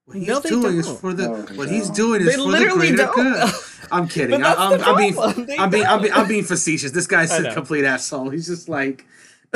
[0.07, 1.01] What he's No, they doing is don't.
[1.01, 3.15] for the No, what he's doing is They for the greater don't.
[3.15, 3.55] good.
[3.93, 4.31] I'm kidding.
[4.41, 5.19] But that's I, am the I'm being
[5.61, 6.13] I'm being I'm being.
[6.13, 6.93] I'm being facetious.
[6.93, 8.31] This guy's a complete asshole.
[8.31, 9.05] He's just like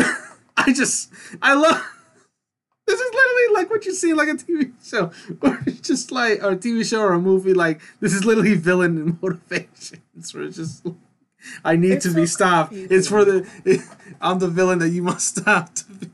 [0.57, 1.11] I just
[1.41, 1.81] I love
[2.87, 6.43] this is literally like what you see in like a TV show, or just like
[6.43, 7.55] or a TV show or a movie.
[7.55, 10.35] Like this is literally villain and motivations.
[10.35, 10.85] Where it's just
[11.65, 12.73] I need It's to be so stopped.
[12.75, 13.47] It's for the
[14.21, 15.75] I'm the villain that you must stop.
[15.75, 16.11] To be.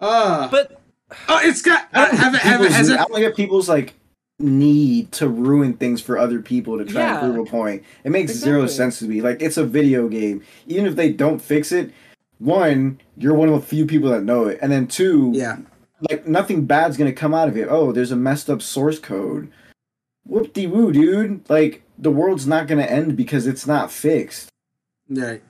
[0.00, 0.79] Ah, But
[1.28, 1.88] oh, it's got.
[1.92, 3.94] I Uh, don't, have get it, have it, people's- has I don't get people's like
[4.38, 7.24] need to ruin things for other people to try Yeah.
[7.24, 7.82] and prove a point.
[8.04, 9.20] It makes zero sense to me.
[9.20, 10.42] Like it's a video game.
[10.66, 11.92] Even if they don't fix it,
[12.38, 15.58] one, you're one of the few people that know it, and then two, yeah.
[16.08, 17.68] like nothing bad's gonna come out of it.
[17.70, 19.50] Oh, there's a messed up source code.
[20.24, 21.42] Whoop de woo, dude.
[21.50, 24.48] Like the world's not gonna end because it's not fixed.
[25.08, 25.42] Right.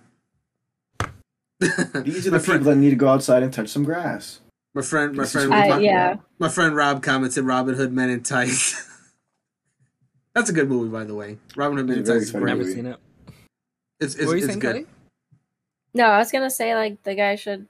[1.61, 4.41] These are my the friend, people that need to go outside and touch some grass.
[4.75, 6.17] My friend, my friend, what I, my, yeah.
[6.39, 8.87] my friend Rob commented Robin Hood Men in Tights.
[10.35, 11.39] That's a good movie, by the way.
[11.57, 12.51] Robin Hood Men in It's a very Tights is funny great.
[12.53, 12.75] never movie.
[12.75, 12.97] seen it.
[14.01, 14.75] It's it's, what were you it's saying, good.
[14.75, 14.87] Cody?
[15.95, 17.67] No, I was gonna say like the guy should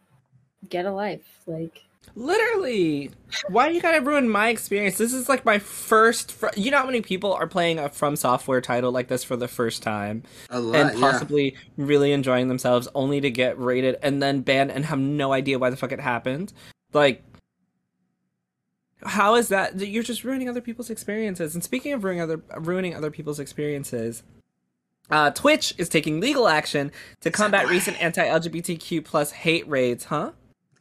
[0.69, 1.27] get a life.
[1.47, 1.83] Like
[2.17, 3.11] Literally,
[3.49, 4.99] why do you gotta ruin my experience?
[4.99, 6.33] This is like my first.
[6.33, 9.37] Fr- you know how many people are playing a From Software title like this for
[9.37, 11.11] the first time A lot, and yeah.
[11.11, 15.59] possibly really enjoying themselves, only to get rated and then banned and have no idea
[15.59, 16.53] why the fuck it happened.
[16.92, 17.22] Like,
[19.03, 19.79] how is that?
[19.79, 21.55] You're just ruining other people's experiences.
[21.55, 24.22] And speaking of ruining other ruining other people's experiences,
[25.11, 30.05] uh, Twitch is taking legal action to combat recent anti-LGBTQ plus hate raids.
[30.05, 30.33] Huh?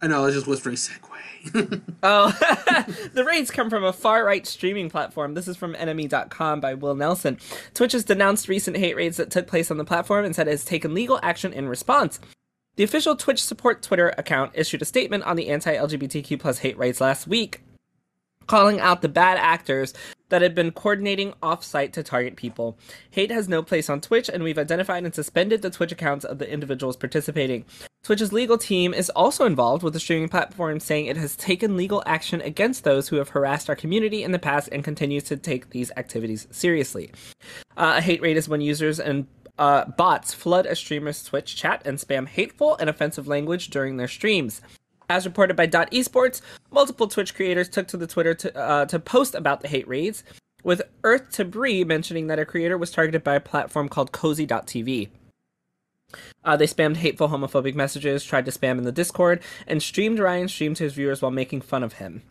[0.02, 0.24] I know.
[0.24, 1.06] I was just whispering segue.
[2.04, 2.30] Oh,
[3.14, 5.34] the raids come from a far right streaming platform.
[5.34, 7.38] This is from NME.com by Will Nelson.
[7.74, 10.52] Twitch has denounced recent hate raids that took place on the platform and said it
[10.52, 12.20] has taken legal action in response.
[12.80, 16.78] The official Twitch support Twitter account issued a statement on the anti LGBTQ plus hate
[16.78, 17.62] raids last week,
[18.48, 19.94] calling out the bad actors
[20.30, 22.78] that had been coordinating off-site to target people.
[23.12, 26.38] Hate has no place on Twitch, and we've identified and suspended the Twitch accounts of
[26.38, 27.66] the individuals participating.
[28.02, 32.02] Twitch's legal team is also involved with the streaming platform, saying it has taken legal
[32.06, 35.72] action against those who have harassed our community in the past and continues to take
[35.72, 37.12] these activities seriously.
[37.76, 39.28] Uh, a hate raid is when users and
[39.60, 44.08] uh, bots flood a streamer's Twitch chat and spam hateful and offensive language during their
[44.08, 44.62] streams.
[45.10, 46.42] As reported by Dot Esports,
[46.72, 50.24] multiple Twitch creators took to the Twitter to, uh, to post about the hate raids,
[50.64, 55.10] with Earth to Bree mentioning that a creator was targeted by a platform called Cozy.tv.
[56.44, 60.54] Uh, they spammed hateful homophobic messages, tried to spam in the Discord, and streamed Ryan's
[60.54, 62.24] stream to his viewers while making fun of him.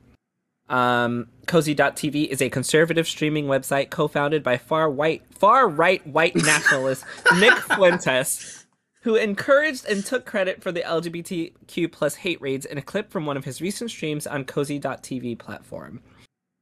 [0.68, 7.04] Um, Cozy.tv is a conservative streaming website co-founded by far white, far right white nationalist
[7.38, 8.66] Nick Fuentes,
[9.02, 13.24] who encouraged and took credit for the LGBTQ plus hate raids in a clip from
[13.24, 16.02] one of his recent streams on Cozy.tv platform.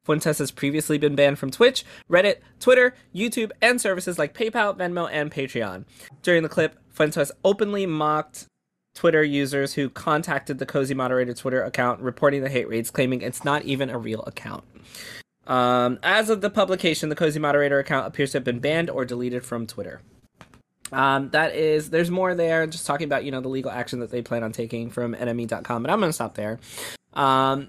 [0.05, 5.09] Fuentes has previously been banned from Twitch, Reddit, Twitter, YouTube, and services like PayPal, Venmo,
[5.11, 5.85] and Patreon.
[6.23, 8.47] During the clip, Fuentes openly mocked
[8.97, 13.45] Twitter users who contacted the Cozy moderator Twitter account reporting the hate raids, claiming it's
[13.45, 14.65] not even a real account.
[15.47, 19.05] Um, as of the publication, the Cozy moderator account appears to have been banned or
[19.05, 20.01] deleted from Twitter.
[20.93, 24.11] Um, that is, there's more there, just talking about, you know, the legal action that
[24.11, 26.59] they plan on taking from NME.com, but I'm going to stop there.
[27.13, 27.69] Um,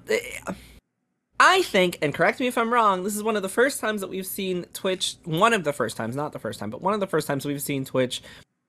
[1.40, 4.00] I think, and correct me if I'm wrong, this is one of the first times
[4.02, 6.94] that we've seen Twitch, one of the first times, not the first time, but one
[6.94, 8.22] of the first times we've seen Twitch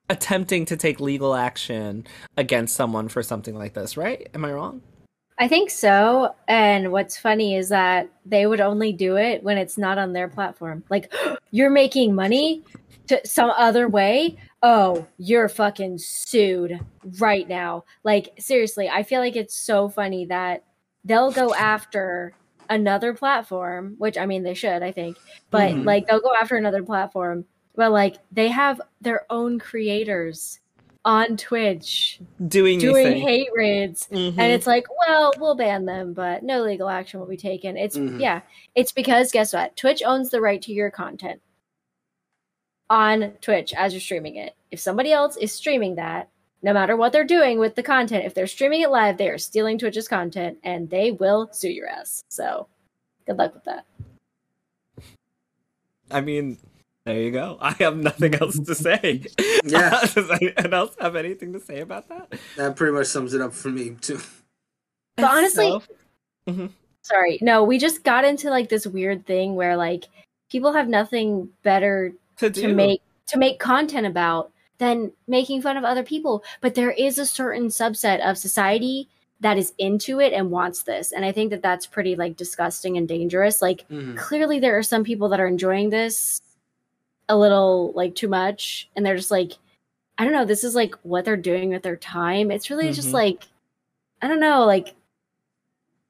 [0.09, 4.29] attempting to take legal action against someone for something like this, right?
[4.35, 4.83] Am I wrong?
[5.39, 6.35] I think so.
[6.49, 10.29] And what's funny is that they would only do it when it's not on their
[10.29, 10.83] platform.
[10.91, 11.13] Like,
[11.51, 12.65] you're making money
[13.07, 14.37] to some other way.
[14.63, 16.81] Oh, you're fucking sued
[17.21, 17.85] right now.
[18.03, 20.65] Like, seriously, I feel like it's so funny that
[21.05, 22.33] they'll go after
[22.69, 25.17] another platform, which I mean, they should, I think,
[25.51, 25.85] but Mhm.
[25.87, 27.45] like they'll go after another platform.
[27.79, 30.59] But like, they have their own creators
[31.05, 34.09] on Twitch Doing, doing hate raids.
[34.11, 34.31] Mhm.
[34.37, 37.77] and it's like well we'll ban them but no legal action will be taken.
[37.77, 38.21] It's Mhm.
[38.21, 38.41] yeah
[38.75, 39.77] it's because guess what?
[39.77, 41.41] Twitch owns the right to your content
[42.91, 44.55] on twitch as you're streaming it.
[44.73, 46.29] If somebody else is streaming that
[46.63, 49.39] no matter what they're doing with the content if they're streaming it live they are
[49.39, 52.25] stealing twitch's content and they will sue your ass.
[52.29, 52.67] So
[53.25, 53.85] good luck with that.
[56.11, 56.59] I mean,
[57.09, 57.57] there you go.
[57.61, 59.23] I have nothing else to say.
[59.65, 60.01] Yeah.
[60.15, 62.33] Does anyone else have anything to say about that?
[62.57, 64.19] That pretty much sums it up for me too.
[65.17, 65.81] But honestly-
[66.47, 66.69] So-
[67.03, 70.07] sorry no we just got into like this weird thing where like
[70.51, 75.85] people have nothing better to, to make to make content about than making fun of
[75.85, 79.09] other people but there is a certain subset of society
[79.41, 82.97] that is into it and wants this and i think that that's pretty like disgusting
[82.97, 84.17] and dangerous like Mhm.
[84.17, 86.41] clearly there are some people that are enjoying this
[87.29, 89.53] a little like too much and they're just like
[90.19, 93.09] i don't know this is like what they're doing with their time it's really just
[93.11, 93.15] Mhm.
[93.15, 93.43] like
[94.23, 94.95] i don't know like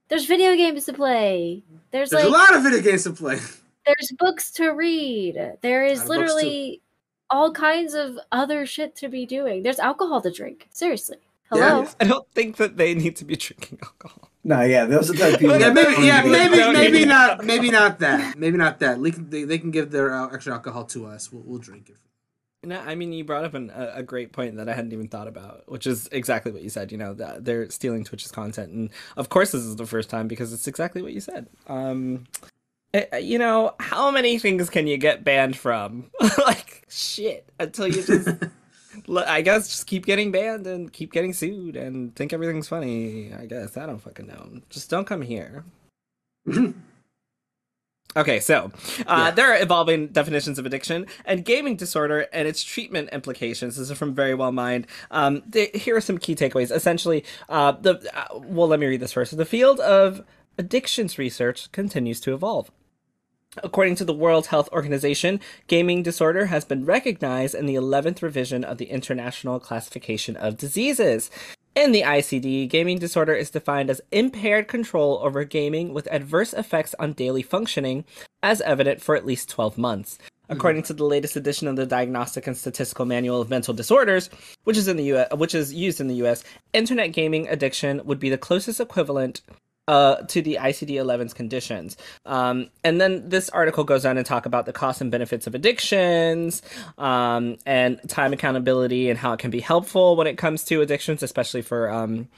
[0.08, 3.38] there's video games to play there's, There's like a lot of video games to play.
[3.86, 5.56] there's books to read.
[5.62, 6.20] There is of books, too.
[6.20, 6.82] literally
[7.30, 9.62] all kinds of other shit to be doing.
[9.62, 10.68] There's alcohol to drink.
[10.70, 11.16] Seriously.
[11.54, 11.88] Yeah.
[12.00, 14.30] I don't think that they need to be drinking alcohol.
[14.44, 15.56] No, yeah, those are the type people.
[15.60, 15.92] Yeah, maybe.
[15.94, 16.56] don't Yeah, even- maybe.
[16.56, 17.44] Don't Maybe not.
[17.44, 18.38] Maybe not that.
[18.38, 19.02] Maybe not that.
[19.02, 21.32] They can, they, they can give their uh, extra alcohol to us.
[21.32, 21.96] We'll, we'll drink it.
[22.64, 25.06] No, I mean you brought up an, a, a great point that I hadn't even
[25.08, 26.90] thought about, which is exactly what you said.
[26.90, 30.26] You know, that they're stealing Twitch's content, and of course this is the first time
[30.28, 31.46] because it's exactly what you said.
[31.68, 32.24] Um,
[32.92, 36.10] eh, you know, how many things can you get banned from?
[36.38, 38.38] like shit, until you just, l-
[39.26, 43.32] I guess, just keep getting banned and keep getting sued and think everything's funny.
[43.32, 44.60] I guess I don't fucking know.
[44.70, 45.64] Just don't come here.
[48.16, 49.30] Okay, so uh, Yeah.
[49.32, 53.76] there are evolving definitions of addiction and gaming disorder and its treatment implications.
[53.76, 54.86] This is from Very Well Mind.
[55.10, 56.72] Um, th- here are some key takeaways.
[56.74, 59.36] Essentially, uh, the uh, well, let me read this first.
[59.36, 60.24] The field of
[60.56, 62.70] addictions research continues to evolve.
[63.64, 68.64] According to the World Health Organization, gaming disorder has been recognized in the 11th revision
[68.64, 71.30] of the International Classification of Diseases.
[71.74, 76.94] In the ICD, gaming disorder is defined as impaired control over gaming with adverse effects
[76.98, 78.04] on daily functioning,
[78.42, 80.18] as evident for at least 12 months.
[80.18, 80.52] Mm-hmm.
[80.52, 84.30] According to the latest edition of the Diagnostic and Statistical Manual of Mental Disorders,
[84.64, 86.42] which is in the US, which is used in the US,
[86.72, 89.42] internet gaming addiction would be the closest equivalent
[89.88, 91.96] uh, to the ICD-11's conditions.
[92.26, 95.54] Um, and then this article goes on to talk about the costs and benefits of
[95.54, 96.62] addictions,
[96.98, 101.22] um, and time accountability and how it can be helpful when it comes to addictions,
[101.22, 102.28] especially for um,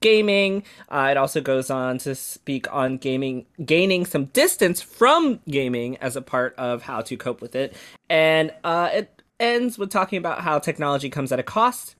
[0.00, 0.62] gaming.
[0.88, 6.14] Uh, it also goes on to speak on gaming, gaining some distance from gaming as
[6.14, 7.76] a part of how to cope with it.
[8.08, 11.96] And uh, it ends with talking about how technology comes at a cost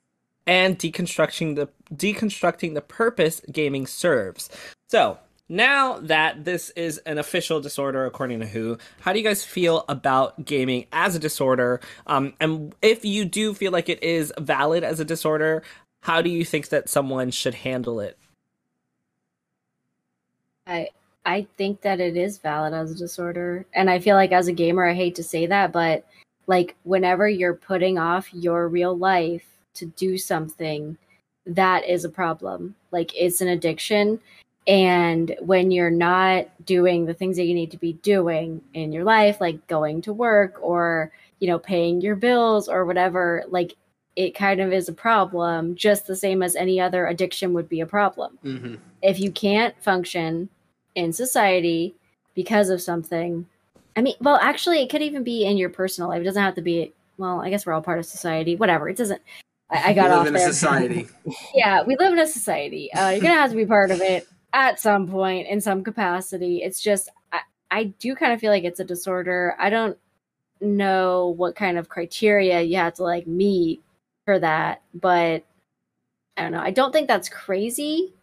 [0.47, 4.49] and deconstructing the deconstructing the purpose gaming serves.
[4.91, 9.45] So, now that this is an official disorder according to WHO, how do you guys
[9.45, 11.81] feel about gaming as a disorder?
[12.09, 15.63] Um, and if you do feel like it is valid as a disorder,
[16.01, 18.19] how do you think that someone should handle it?
[20.67, 20.89] I
[21.25, 24.53] I think that it is valid as a disorder, and I feel like as a
[24.53, 26.05] gamer, I hate to say that, but
[26.49, 30.99] like whenever you're putting off your real life to do something,
[31.47, 32.75] that is a problem.
[32.91, 34.19] Like it's an addiction
[34.67, 39.05] and when you're not doing the things that you need to be doing in your
[39.05, 43.77] life, like going to work or, you know, paying your bills or whatever, like
[44.17, 47.81] it kind of is a problem, just the same as any other addiction would be
[47.81, 48.39] a problem.
[48.45, 48.75] Mm-hmm.
[49.03, 50.51] If you can't function
[50.95, 51.95] in society
[52.35, 53.47] because of something,
[53.97, 56.21] I mean, well, actually, it could even be in your personal life.
[56.21, 58.91] It doesn't have to be, well, I guess we're all part of society, whatever.
[58.91, 59.23] It doesn't,
[59.71, 60.49] I, I got we off live in there.
[60.49, 61.09] a society.
[61.55, 62.93] yeah, we live in a society.
[62.93, 66.63] Uh, you're gonna have to be part of it at some point in some capacity.
[66.63, 69.57] It's just I, I do kind of feel like it's a disorder.
[69.59, 69.97] I don't
[70.61, 73.83] know what kind of criteria you have to like meet
[74.25, 75.45] for that, but
[76.37, 76.61] I don't know.
[76.61, 78.15] I don't think that's crazy,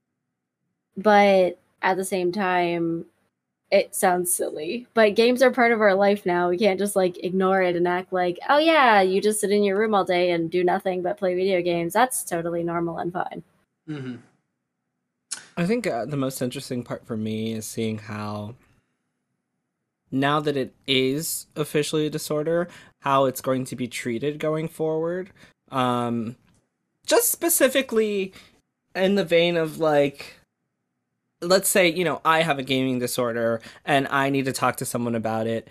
[0.96, 3.06] but at the same time,
[3.70, 4.88] it sounds silly.
[4.94, 6.50] But games are part of our life now.
[6.50, 9.64] We can't just like ignore it and act like, oh yeah, you just sit in
[9.64, 11.94] your room all day and do nothing but play video games.
[11.94, 13.44] That's totally normal and fine.
[13.90, 14.16] Mm-hmm.
[15.58, 18.54] I think uh, the most interesting part for me is seeing how
[20.12, 22.68] now that it is officially a disorder,
[23.00, 25.32] how it's going to be treated going forward.
[25.72, 26.36] Um,
[27.08, 28.34] just specifically
[28.96, 30.36] in the vein of like,
[31.42, 34.86] let's say, you know, I have a gaming disorder and I need to talk to
[34.86, 35.68] someone about it.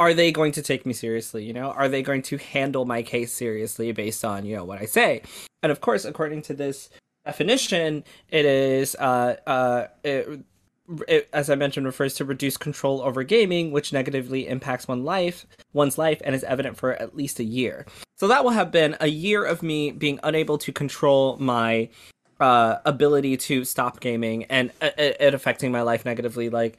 [0.00, 1.44] Are they going to take me seriously?
[1.44, 4.80] You know, are they going to handle my case seriously based on, you know, what
[4.80, 5.22] I say?
[5.62, 6.88] And of course, according to this
[7.26, 10.40] definition, it is, uh, uh, it,
[11.08, 15.44] it, as I mentioned, refers to reduced control over gaming, which negatively impacts one life,
[15.72, 17.84] one's life, and is evident for at least a year.
[18.16, 21.88] So that will have been a year of me being unable to control my
[22.38, 26.48] uh, ability to stop gaming and uh, it, it affecting my life negatively.
[26.48, 26.78] Like,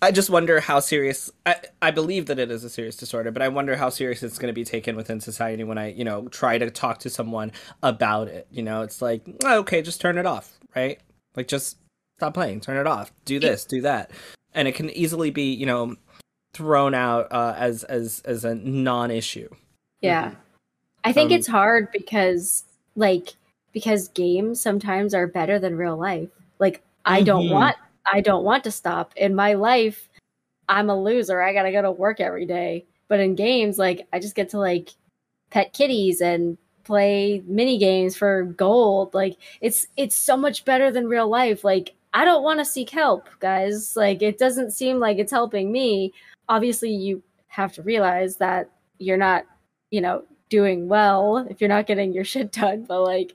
[0.00, 1.30] I just wonder how serious.
[1.44, 4.38] I, I believe that it is a serious disorder, but I wonder how serious it's
[4.38, 7.50] going to be taken within society when I, you know, try to talk to someone
[7.82, 8.46] about it.
[8.50, 11.00] You know, it's like, oh, okay, just turn it off, right?
[11.34, 11.78] Like, just
[12.18, 14.12] stop playing, turn it off, do this, do that,
[14.54, 15.96] and it can easily be, you know,
[16.54, 19.48] thrown out uh, as as as a non-issue.
[20.00, 20.34] Yeah.
[21.04, 22.64] I think Um, it's hard because
[22.96, 23.34] like
[23.72, 26.30] because games sometimes are better than real life.
[26.58, 27.52] Like I don't Mhm.
[27.52, 27.76] want
[28.12, 29.12] I don't want to stop.
[29.16, 30.08] In my life,
[30.68, 31.40] I'm a loser.
[31.40, 32.86] I got to go to work every day.
[33.08, 34.90] But in games like I just get to like
[35.50, 39.14] pet kitties and play mini games for gold.
[39.14, 41.64] Like it's it's so much better than real life.
[41.64, 43.96] Like I don't want to seek help, guys.
[43.96, 46.12] Like it doesn't seem like it's helping me.
[46.48, 49.46] Obviously, you have to realize that you're not
[49.90, 52.84] you know, doing well if you're not getting your shit done.
[52.84, 53.34] But like,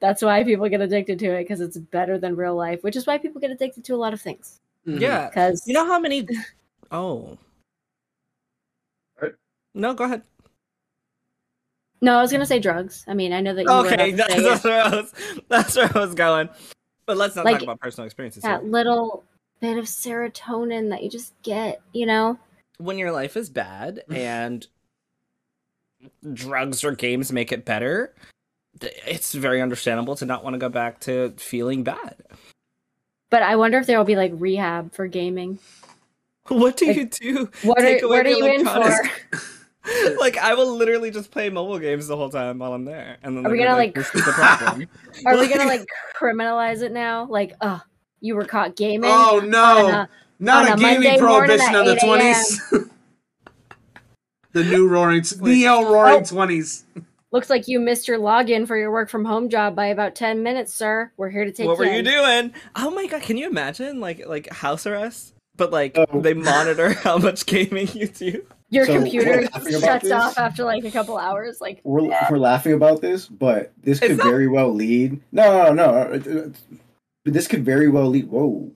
[0.00, 3.06] that's why people get addicted to it because it's better than real life, which is
[3.06, 4.58] why people get addicted to a lot of things.
[4.86, 5.00] Mhm.
[5.00, 6.26] Yeah, Because you know how many?
[6.92, 7.38] Oh,
[9.18, 9.36] What?
[9.74, 10.22] no, go ahead.
[12.00, 13.04] no, I was gonna say drugs.
[13.06, 14.88] I mean, I know that you were Okay, about that's, to say that's where I
[14.96, 15.14] was.
[15.48, 16.48] That's where I was going.
[17.06, 18.42] But let's not Like, talk about personal experiences.
[18.42, 18.70] that here.
[18.70, 19.22] little
[19.60, 22.38] bit of serotonin that you just get, you know.
[22.78, 24.66] When your life is bad and
[26.32, 28.29] drugs or games make it better, th-
[28.80, 32.16] it's very understandable to not want to go back to feeling bad.
[33.30, 35.58] But I wonder if there will be like rehab for gaming.
[36.48, 37.50] What do Like, you do?
[37.62, 40.16] What Take are away what are you in for?
[40.18, 43.36] like I will literally just play mobile games the whole time while I'm there, and
[43.36, 44.88] then Are we they're gonna, like, like, this is the problem.
[45.26, 45.86] Are we gonna like
[46.20, 47.26] criminalize it now?
[47.26, 47.80] Like, oh,
[48.20, 49.08] you were caught gaming.
[49.12, 49.88] Oh on no!
[49.88, 50.08] a-
[50.40, 52.60] Not on a a gaming Monday prohibition at of the twenties.
[54.52, 55.52] the new roaring, Wait.
[55.58, 56.36] neo roaring Oh.
[57.30, 57.32] Twenties.
[57.32, 60.42] Looks like you missed your login for your work from home job by about 10
[60.42, 61.12] minutes, sir.
[61.16, 62.52] We're here to take what were you you doing?
[62.76, 65.34] Oh my god, can you imagine like like house arrest?
[65.56, 66.20] But like Oh.
[66.20, 68.44] they monitor how much gaming you do.
[68.72, 70.12] Your So, computer we're laughing about shuts this?
[70.12, 71.60] off after like a couple hours.
[71.60, 75.20] Like, We're, we're laughing about this, but this could It's not- very well lead.
[75.32, 75.92] No, no, no.
[76.04, 76.12] no.
[76.14, 76.56] it- it-
[77.24, 78.28] But this could very well lead.
[78.30, 78.70] Whoa.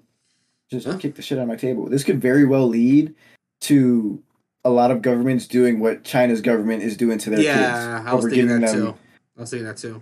[0.69, 0.97] Just Huh?
[0.99, 1.87] kick the shit out of my table.
[1.89, 3.15] This could very well lead
[3.63, 4.21] to
[4.65, 7.55] a lot of governments doing what China's government is doing to their Yeah,
[7.99, 8.09] kids.
[8.09, 8.95] I was over thinking that them- too.
[9.37, 10.01] I was thinking that too.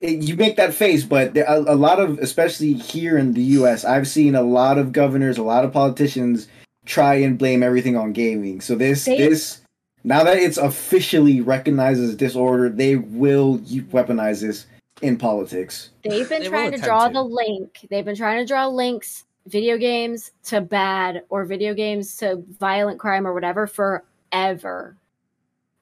[0.00, 3.42] Eh, you make that face, but there, a, a lot of, especially here in the
[3.42, 6.46] U.S., I've seen a lot of governors, a lot of politicians
[6.86, 8.60] try and blame everything on gaming.
[8.60, 9.60] So this, They- this,
[10.04, 14.66] now that it's officially recognized as a disorder, they will weaponize this
[15.02, 15.90] in politics.
[16.04, 17.12] They've been They trying to draw to.
[17.14, 17.86] the link.
[17.90, 22.98] They've been trying to draw links, video games to bad or video games to violent
[22.98, 24.96] crime or whatever forever.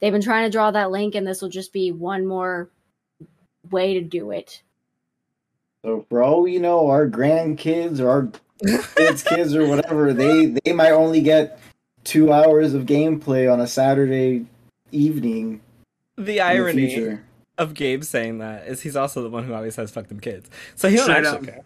[0.00, 2.70] They've been trying to draw that link, and this will just be one more
[3.70, 4.62] way to do it.
[5.82, 8.28] So for all we know, our grandkids or our
[8.96, 11.58] kids' kids or whatever, they they might only get
[12.04, 14.46] two hours of gameplay on a Saturday
[14.92, 15.60] evening.
[16.16, 17.18] The in the irony
[17.58, 20.50] of Gabe saying that is he's also the one who always says "fuck them kids,"
[20.74, 21.54] so he don't Straight actually up.
[21.54, 21.64] care.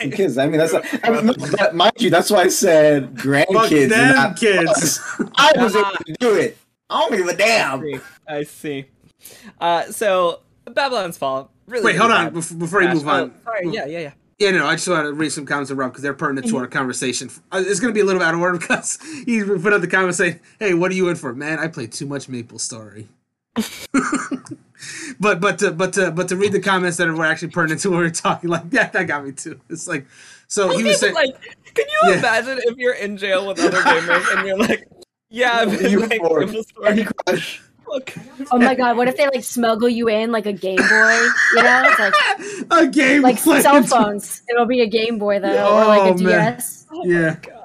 [0.00, 3.24] Because I mean, that's not, I mean, but mind you, that's why I said Fuck
[3.26, 3.82] grandkids.
[3.82, 5.00] and them not kids.
[5.36, 6.56] I was able to do it.
[6.88, 7.80] I don't give a I damn.
[7.82, 8.00] see.
[8.28, 8.84] I see.
[9.60, 11.50] Uh, so Babylon's Fall.
[11.66, 12.34] Really Wait, hold on bad.
[12.34, 13.32] bef- before you move on.
[13.36, 13.68] Oh, sorry.
[13.70, 14.12] Yeah, yeah, yeah.
[14.38, 16.56] Yeah, no, I just want to read some comments of Rob because they're pertinent to
[16.56, 17.28] our conversation.
[17.52, 19.86] Uh, It's going to be a little out of order because he put out the
[19.86, 21.58] comment saying, "Hey, what are you in for, man?
[21.58, 23.06] I play too much MapleStory."
[25.18, 27.90] but but to, but to, but to read the comments that were actually pertinent to
[27.90, 29.60] what we we're talking, like yeah, that got me too.
[29.68, 30.06] It's like
[30.48, 31.34] so he was saying, like,
[31.74, 32.18] can you Yeah.
[32.18, 34.88] imagine if you're in jail with other gamers and you're like,
[35.28, 37.62] yeah, I've been You playing for- Maple Crush.
[37.86, 38.14] Look.
[38.52, 41.26] Oh my god, what if they like smuggle you in like a Game Boy?
[41.54, 42.14] You know, it's like
[42.82, 44.42] a game like played- cell phones.
[44.48, 46.54] It'll be a Game Boy though, or like Oh, a man.
[46.54, 46.86] DS.
[46.92, 47.30] Oh Yeah.
[47.30, 47.56] my god.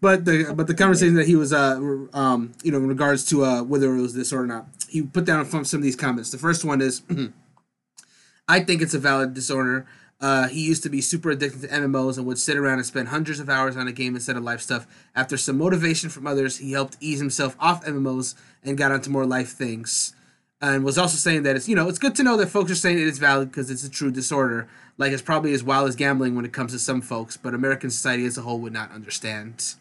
[0.00, 1.78] But the but the conversation that he was uh
[2.12, 5.24] um you know in regards to uh whether it was this or not, he put
[5.24, 6.30] down from some of these comments.
[6.30, 7.00] The first one is,
[8.48, 9.86] I think it's a valid disorder.
[10.20, 13.08] Uh, he used to be super addicted to MMOs and would sit around and spend
[13.08, 14.86] hundreds of hours on a game instead of life stuff.
[15.16, 19.24] After some motivation from others, he helped ease himself off MMOs and got onto more
[19.24, 20.14] life things.
[20.60, 22.76] And was also saying that it's you know it's good to know that folks are
[22.76, 24.68] saying it is valid because it's a true disorder.
[24.96, 27.90] Like it's probably as wild as gambling when it comes to some folks, but American
[27.90, 29.74] society as a whole would not understand.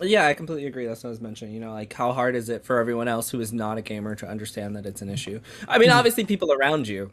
[0.00, 0.86] Yeah, I completely agree.
[0.86, 1.54] That's what I was mentioning.
[1.54, 4.14] You know, like how hard is it for everyone else who is not a gamer
[4.16, 5.40] to understand that it's an issue?
[5.68, 7.10] I mean, obviously, people around you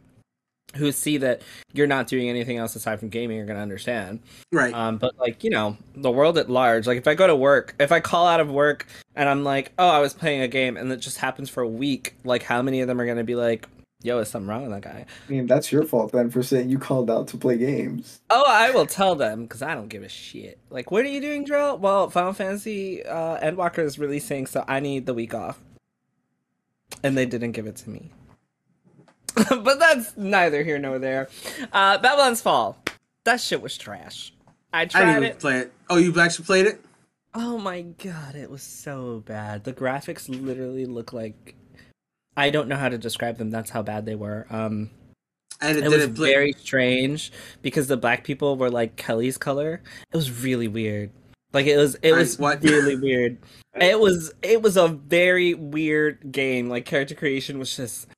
[0.76, 1.42] who see that
[1.72, 4.20] you're not doing anything else aside from gaming are going to understand.
[4.52, 4.72] Right.
[4.72, 6.86] Um, but like you know, the world at large.
[6.86, 9.72] Like if I go to work, if I call out of work and I'm like,
[9.78, 12.62] oh, I was playing a game, and it just happens for a week, like how
[12.62, 13.68] many of them are going to be like,
[14.04, 15.06] yo, is something wrong with that guy?
[15.28, 18.20] I mean, that's your fault then for saying you called out to play games.
[18.30, 20.58] Oh, I will tell them because I don't give a shit.
[20.70, 21.78] Like, what are you doing, Drill?
[21.78, 25.60] Well, Final Fantasy uh, Endwalker is releasing, so I need the week off.
[27.02, 28.10] And they didn't give it to me.
[29.48, 31.28] but that's neither here nor there.
[31.72, 32.76] Uh, Babylon's Fall.
[33.24, 34.32] That shit was trash.
[34.72, 35.38] I I didn't even it.
[35.38, 35.72] play it.
[35.88, 36.84] Oh, you actually played it?
[37.34, 39.64] Oh my god, it was so bad.
[39.64, 41.54] The graphics literally look like
[42.36, 43.50] I don't know how to describe them.
[43.50, 44.46] That's how bad they were.
[44.50, 44.90] Um
[45.60, 46.32] And it, it was play.
[46.32, 47.30] very strange
[47.62, 49.82] because the black people were like Kelly's color.
[50.12, 51.10] It was really weird.
[51.52, 52.62] Like it was it was what?
[52.62, 53.38] really weird.
[53.74, 56.68] It was it was a very weird game.
[56.68, 58.08] Like character creation was just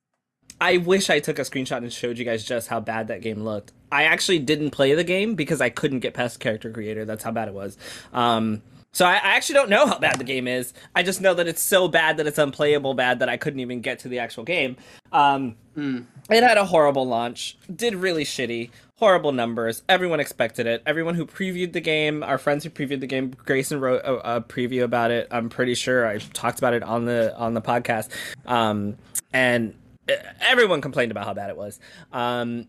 [0.61, 3.43] I wish I took a screenshot and showed you guys just how bad that game
[3.43, 3.73] looked.
[3.91, 7.03] I actually didn't play the game because I couldn't get past character creator.
[7.03, 7.77] That's how bad it was.
[8.13, 8.61] Um
[8.95, 10.73] so I, I actually don't know how bad the game is.
[10.95, 13.81] I just know that it's so bad that it's unplayable bad that I couldn't even
[13.81, 14.77] get to the actual game.
[15.11, 16.05] Um Mm.
[16.29, 19.83] it had a horrible launch, did really shitty, horrible numbers.
[19.89, 20.81] Everyone expected it.
[20.85, 24.41] Everyone who previewed the game, our friends who previewed the game, Grayson wrote a, a
[24.41, 25.27] preview about it.
[25.31, 28.07] I'm pretty sure I talked about it on the on the podcast.
[28.45, 28.95] Um,
[29.33, 29.73] and
[30.07, 31.77] uh, everyone complained about how bad it was.
[32.13, 32.67] Um,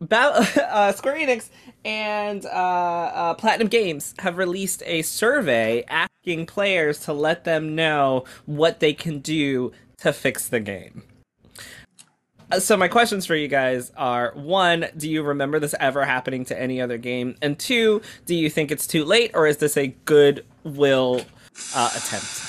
[0.00, 1.48] Ba- uh, Square Enix
[1.84, 8.24] and uh, uh, Platinum Games have released a survey asking players to let them know
[8.44, 11.02] what they can do to fix the game.
[12.50, 16.44] Uh, So my questions for you guys are: one, do you remember this ever happening
[16.46, 17.34] to any other game?
[17.42, 21.22] And two, do you think it's too late, or is this a goodwill
[21.74, 22.42] uh, attempt?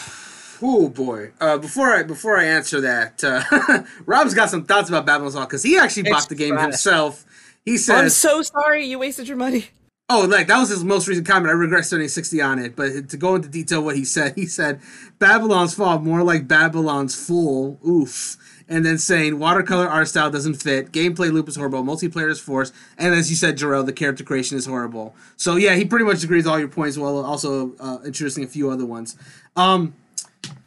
[0.61, 1.31] Oh boy!
[1.39, 5.45] Uh, before I before I answer that, uh, Rob's got some thoughts about Babylon's Fall
[5.45, 6.63] because he actually It's bought the game trash.
[6.63, 7.25] himself.
[7.67, 9.65] He I'm so sorry you wasted your money.
[10.09, 11.49] "Oh, like that was his most recent comment.
[11.49, 14.45] I regret spending sixty on it." But to go into detail, what he said, he
[14.45, 14.79] said,
[15.19, 18.37] "Babylon's Fall more like Babylon's Fool." Oof.
[18.69, 22.73] And then saying watercolor art style doesn't fit, gameplay loop is horrible, multiplayer is forced,
[22.97, 25.13] and as you said, Jarrell, the character creation is horrible.
[25.37, 28.47] So yeah, he pretty much agrees with all your points, while also uh, introducing a
[28.47, 29.17] few other ones.
[29.57, 29.93] Um,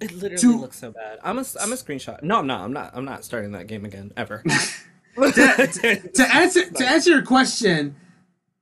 [0.01, 1.19] It literally To- looks so bad.
[1.23, 2.23] I'm a I'm a screenshot.
[2.23, 2.61] No, I'm not.
[2.63, 2.91] I'm not.
[2.95, 4.43] I'm not starting that game again ever.
[6.15, 7.97] to answer to answer your question,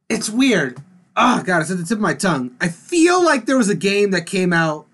[0.08, 0.82] it's weird.
[1.16, 2.56] Oh god, it's at the tip of my tongue.
[2.60, 4.86] I feel like there was a game that came out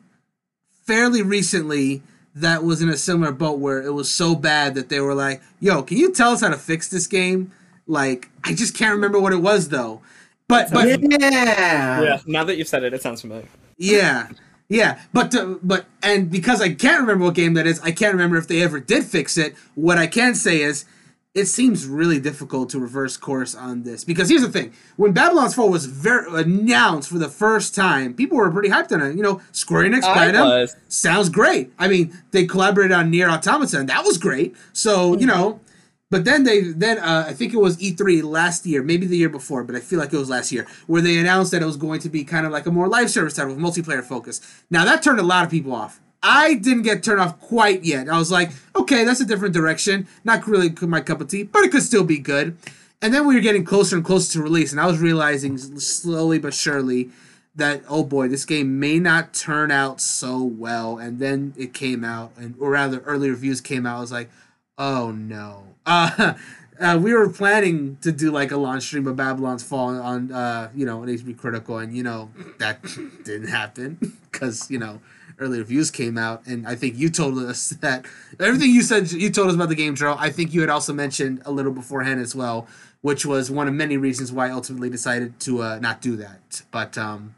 [0.84, 2.02] fairly recently
[2.34, 5.42] that was in a similar boat where it was so bad that they were like,
[5.60, 7.52] "Yo, can you tell us how to fix this game?"
[7.86, 10.00] Like, I just can't remember what it was though.
[10.48, 12.02] But but yeah.
[12.02, 12.20] Yeah.
[12.26, 13.48] Now that you've said it, it sounds familiar.
[13.78, 14.28] yeah,
[14.68, 18.12] yeah, but uh, but and because I can't remember what game that is, I can't
[18.12, 19.54] remember if they ever did fix it.
[19.74, 20.84] What I can say is,
[21.34, 25.54] it seems really difficult to reverse course on this because here's the thing: when Babylon's
[25.54, 29.16] Fall was very announced for the first time, people were pretty hyped on it.
[29.16, 31.72] You know, Square Enix I Platinum sounds great.
[31.78, 34.54] I mean, they collaborated on NieR Automata, and that was great.
[34.72, 35.60] So you know,
[36.08, 39.28] but then they then uh, I think it was E3 last year, maybe the year
[39.28, 41.76] before, but I feel like it was last year, where they announced that it was
[41.76, 44.40] going to be kind of like a more live service type of multiplayer focus.
[44.70, 46.00] Now that turned a lot of people off.
[46.24, 48.08] I didn't get turned off quite yet.
[48.08, 50.08] I was like, okay, that's a different direction.
[50.24, 52.56] Not really my cup of tea, but it could still be good.
[53.02, 56.38] And then we were getting closer and closer to release, and I was realizing slowly
[56.38, 57.10] but surely
[57.54, 60.96] that oh boy, this game may not turn out so well.
[60.96, 63.98] And then it came out, and or rather, early reviews came out.
[63.98, 64.30] I was like,
[64.78, 65.64] oh no.
[65.86, 66.34] Uh,
[66.80, 70.70] uh, we were planning to do like a launch stream of Babylon's Fall on, uh,
[70.74, 72.82] you know, on HB Critical, and you know that
[73.24, 73.98] didn't happen
[74.32, 75.00] because you know
[75.38, 78.06] early reviews came out, and I think you told us that
[78.40, 80.16] everything you said you told us about the game, Joe.
[80.18, 82.66] I think you had also mentioned a little beforehand as well,
[83.00, 86.62] which was one of many reasons why I ultimately decided to uh, not do that.
[86.70, 87.34] But um,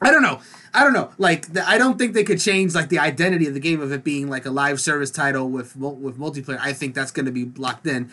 [0.00, 0.40] I don't know.
[0.72, 1.10] I don't know.
[1.18, 3.92] Like the, I don't think they could change like the identity of the game of
[3.92, 6.58] it being like a live service title with with multiplayer.
[6.60, 8.10] I think that's going to be locked in.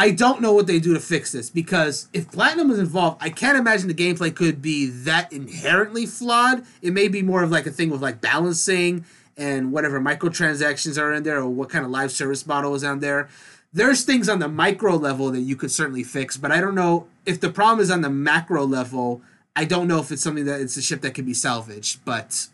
[0.00, 3.28] I don't know what they do to fix this because if Platinum is involved, I
[3.28, 6.64] can't imagine the gameplay could be that inherently flawed.
[6.80, 9.04] It may be more of like a thing with like balancing
[9.36, 13.00] and whatever microtransactions are in there or what kind of live service model is on
[13.00, 13.28] there.
[13.74, 17.06] There's things on the micro level that you could certainly fix, but I don't know
[17.26, 19.20] if the problem is on the macro level.
[19.54, 22.46] I don't know if it's something that it's a ship that can be salvaged, but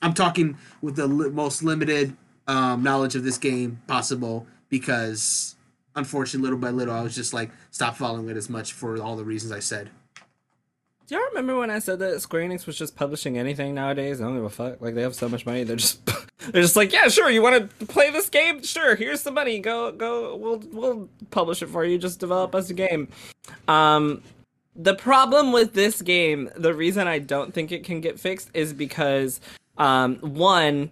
[0.00, 2.16] I'm talking with the li- most limited
[2.48, 5.56] um, knowledge of this game possible because
[5.96, 9.16] unfortunately, little by little, I was just like, stop following it as much for all
[9.16, 9.90] the reasons I said.
[11.06, 14.20] Do y'all remember when I said that Square Enix was just publishing anything nowadays?
[14.20, 14.80] I don't give a fuck.
[14.80, 16.06] Like they have so much money, they're just
[16.52, 17.28] they're just like, yeah, sure.
[17.28, 18.62] You want to play this game?
[18.62, 18.94] Sure.
[18.94, 19.58] Here's the money.
[19.58, 20.36] Go, go.
[20.36, 21.98] We'll we'll publish it for you.
[21.98, 23.08] Just develop us a game.
[23.66, 24.22] Um,
[24.76, 28.72] the problem with this game, the reason I don't think it can get fixed is
[28.72, 29.40] because
[29.78, 30.90] um, one,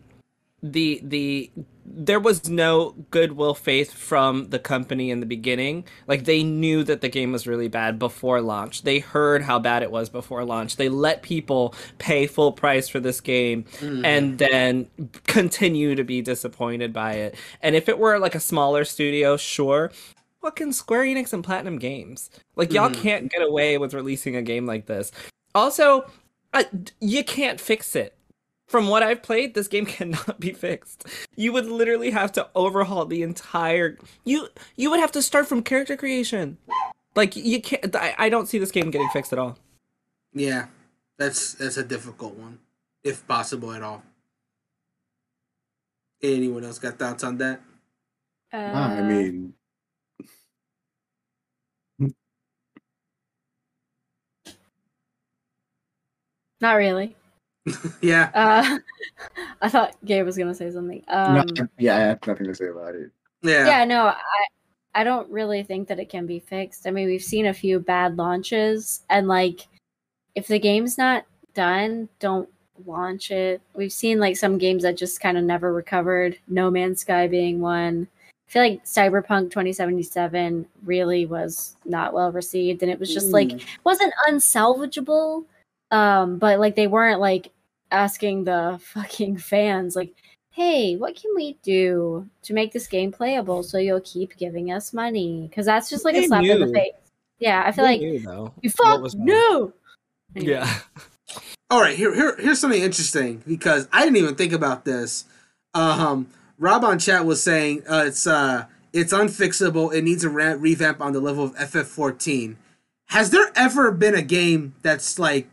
[0.65, 1.51] the the
[1.91, 5.85] there was no goodwill faith from the company in the beginning.
[6.07, 8.83] Like they knew that the game was really bad before launch.
[8.83, 10.77] They heard how bad it was before launch.
[10.77, 14.89] They let people pay full price for this game and then
[15.27, 17.35] continue to be disappointed by it.
[17.63, 19.91] And if it were like a smaller studio, sure.
[20.43, 22.31] Fucking Square Enix and Platinum Games.
[22.57, 23.03] Like y'all Mhm.
[23.03, 25.11] can't get away with releasing a game like this.
[25.55, 26.05] Also,
[26.53, 26.65] uh,
[27.01, 28.15] you can't fix it
[28.69, 31.07] from what I've played, this game cannot be fixed.
[31.35, 33.99] You would literally have to overhaul the entire.
[34.25, 36.59] You you would have to start from character creation.
[37.17, 37.95] Like you can't.
[37.97, 39.59] I, I don't see this game getting fixed at all.
[40.33, 40.67] Yeah,
[41.17, 42.61] that's that's a difficult one,
[43.03, 44.03] if possible at all.
[46.23, 47.61] Anyone else got thoughts on that?
[48.53, 49.55] Uh, I mean,
[56.61, 57.18] not really.
[58.03, 58.79] Yeah, Uh,
[59.63, 61.03] I thought Gabe was gonna say something.
[61.09, 63.11] Um, no, yeah, I have nothing to say about it.
[63.43, 64.47] yeah, yeah, no, I
[64.95, 66.87] I don't really think that it can be fixed.
[66.87, 69.69] I mean, we've seen a few bad launches, and like,
[70.35, 72.49] if the game's not done, don't
[72.87, 73.61] launch it.
[73.75, 76.39] We've seen like some games that just kind of never recovered.
[76.49, 78.09] No Man's Sky being one.
[78.49, 83.61] I feel like Cyberpunk 2077 really was not well received, and it was just like
[83.85, 85.45] wasn't unsalvageable
[85.91, 87.51] um but like they weren't like
[87.91, 90.15] asking the fucking fans like
[90.51, 94.93] hey what can we do to make this game playable so you'll keep giving us
[94.93, 96.93] money because that's just like a They slap in the face
[97.39, 99.73] yeah i feel Who like knew, you fuck no
[100.35, 100.53] Anyway.
[100.53, 100.79] Yeah.
[101.71, 105.27] All right, here, here, here's something interesting because I didn't even think about this.
[105.75, 106.29] Um,
[106.59, 108.65] Rob on chat was saying uh, it's uh,
[108.95, 109.93] it's unfixable.
[109.93, 112.57] It needs a revamp on the level of FF14.
[113.09, 115.47] Has there ever been a game that's like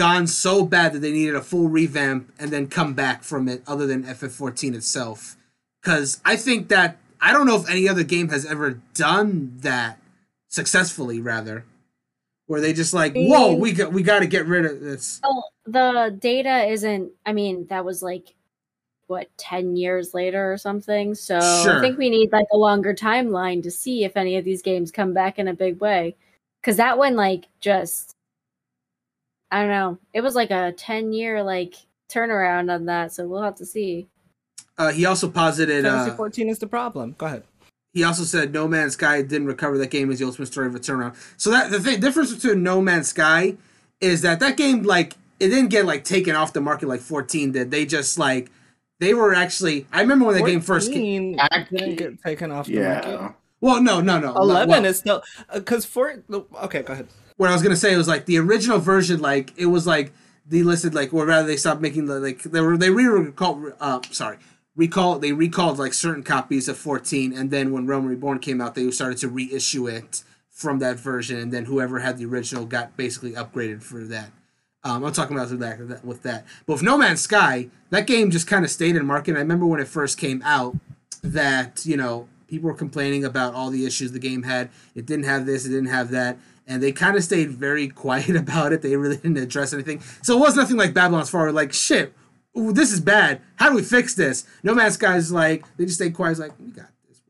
[0.00, 3.62] gone so bad that they needed a full revamp and then come back from it,
[3.66, 5.36] other than FF14 itself?
[5.82, 9.98] Because I think that I don't know if any other game has ever done that
[10.48, 11.66] successfully, rather,
[12.46, 13.58] where they just like, whoa, mm.
[13.58, 15.20] we got we got to get rid of this.
[15.22, 18.34] well the data isn't i mean that was like
[19.06, 21.78] what 10 years later or something so Sure.
[21.78, 24.90] i think we need like a longer timeline to see if any of these games
[24.90, 26.16] come back in a big way
[26.60, 28.16] because that one like just
[29.50, 31.74] i don't know it was like a 10 year like
[32.12, 34.08] turnaround on that so we'll have to see
[34.78, 35.84] Uh, he also posited.
[35.84, 37.14] Fantasy Uh, 14 is the problem.
[37.18, 37.42] Go ahead.
[37.92, 40.74] he also said No Man's Sky didn't recover that game as the ultimate story of
[40.74, 41.14] a turnaround.
[41.36, 43.56] So that the thing, difference between No Man's Sky
[44.00, 47.52] is that that game like it didn't get like taken off the market like 14
[47.52, 47.70] did.
[47.70, 48.50] They just like
[49.00, 49.86] they were actually.
[49.92, 51.36] I remember when the game first came.
[51.36, 53.08] 14 didn't get taken off the market.
[53.08, 53.32] Yeah.
[53.60, 54.34] Well, no, no, no.
[54.34, 55.22] 11 well, is still
[55.52, 56.22] because for
[56.62, 57.08] okay, go ahead.
[57.40, 60.12] What I was gonna say was like the original version, like it was like
[60.46, 63.72] delisted, like or rather they stopped making the like they were they re recalled.
[63.80, 64.36] Uh, sorry,
[64.76, 68.74] recall they recalled like certain copies of 14, and then when Realm Reborn came out,
[68.74, 72.94] they started to reissue it from that version, and then whoever had the original got
[72.98, 74.32] basically upgraded for that.
[74.84, 78.48] Um, I'm talking about that with that, but with No Man's Sky, that game just
[78.48, 79.34] kind of stayed in market.
[79.36, 80.76] I remember when it first came out,
[81.22, 84.68] that you know people were complaining about all the issues the game had.
[84.94, 86.36] It didn't have this, it didn't have that,
[86.70, 88.80] and they kind of stayed very quiet about it.
[88.82, 90.00] They really didn't address anything.
[90.22, 91.50] So it was nothing like Babylon's Fall.
[91.52, 92.14] Like shit,
[92.56, 93.40] ooh, this is bad.
[93.56, 94.46] How do we fix this?
[94.62, 96.32] No Man's Sky's like they just stayed quiet.
[96.32, 97.20] It's like we got this.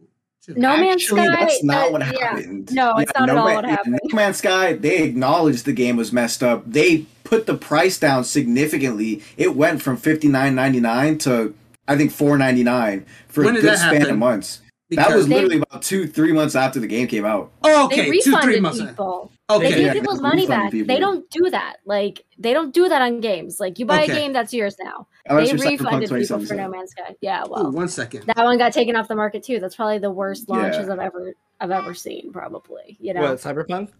[0.44, 0.54] Chill.
[0.56, 1.36] No Man's Actually, Sky.
[1.36, 2.18] that's not uh, what yeah.
[2.20, 2.72] happened.
[2.72, 3.98] No, it's not at all Man- what happened.
[4.04, 6.62] No Man's Sky, they acknowledged the game was messed up.
[6.66, 9.22] They put the price down significantly.
[9.36, 11.54] It went from fifty nine ninety nine to
[11.88, 14.10] I think four ninety nine for When a good span happen?
[14.12, 14.60] of months.
[14.96, 17.52] That Because- was They- literally about two, three months after the game came out.
[17.64, 18.80] oh, They okay, two three months.
[18.80, 19.30] people.
[19.48, 20.70] Okay, They Yeah, give they people's money back.
[20.70, 20.86] people.
[20.94, 21.76] They don't do that.
[21.84, 23.58] Like they don't do that on games.
[23.60, 24.12] Like you buy Okay.
[24.12, 25.06] a game that's yours now.
[25.26, 27.16] Unless they refunded people for No Man's Sky.
[27.20, 28.24] Yeah, Ooh, well, one second.
[28.26, 29.58] that one got taken off the market too.
[29.60, 30.92] That's probably the worst launches Yeah.
[30.92, 32.32] I've ever I've ever seen.
[32.32, 33.90] Probably, you know, What Cyberpunk?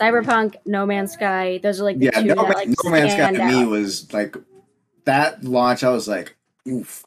[0.00, 1.58] Cyberpunk, No Man's Sky.
[1.62, 3.44] Those are like the Yeah, two no, that Man- like no Man's Sky stand to
[3.46, 4.36] me was like
[5.04, 5.84] that launch.
[5.84, 6.36] I was like,
[6.68, 7.04] oof.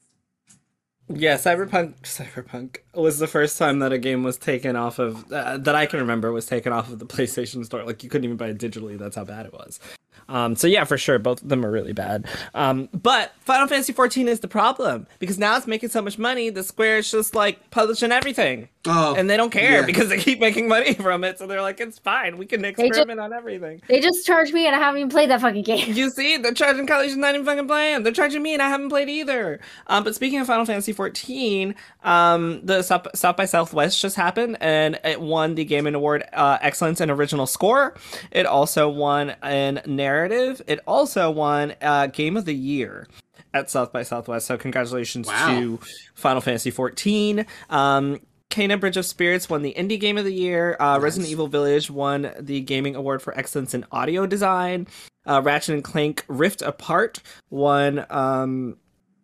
[1.08, 2.02] Yeah, Cyberpunk.
[2.02, 5.86] Cyberpunk was the first time that a game was taken off of uh, that I
[5.86, 7.84] can remember was taken off of the PlayStation Store.
[7.84, 8.98] Like you couldn't even buy it digitally.
[8.98, 9.80] That's how bad it was.
[10.28, 12.26] Um, so yeah, for sure, both of them are really bad.
[12.56, 16.50] Um, but Final Fantasy 14 is the problem because now it's making so much money.
[16.50, 19.86] The Square is just like publishing everything, Oh, and they don't care yeah.
[19.86, 21.38] because they keep making money from it.
[21.38, 22.38] So they're like, it's fine.
[22.40, 23.84] We can just- experiment on everything.
[23.88, 25.94] They just charge me, and I haven't even played that fucking game.
[25.94, 28.02] You see, they're charging college and not even fucking playing.
[28.02, 29.60] They're charging me and I haven't played either.
[29.86, 34.58] Um, but speaking of Final Fantasy 14, um, the South, South by Southwest just happened
[34.62, 37.96] and it won the Game Award uh, Excellence in Original Score.
[38.32, 40.62] It also won in Narrative.
[40.68, 43.08] It also won uh, Game of the Year
[43.54, 44.48] at South by Southwest.
[44.48, 45.48] So congratulations Wow.
[45.60, 45.80] to
[46.14, 47.46] Final Fantasy XIV.
[47.70, 48.20] Um,
[48.50, 50.78] Kena Bridge of Spirits won the Indie Game of the Year.
[50.80, 54.88] Uh, Resident Evil Village won the Gaming Award for Excellence in Audio Design.
[55.28, 58.78] Uh, Ratchet and Clank Rift Apart won um,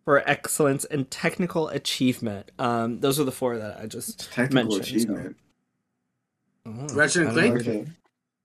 [0.04, 2.50] for excellence and technical achievement.
[2.58, 4.84] Um, those are the four that I just Technical mentioned.
[4.86, 5.36] so- achievement.
[6.66, 7.32] Oh, Ratchet and I.
[7.34, 7.60] Clank?
[7.60, 7.86] Okay.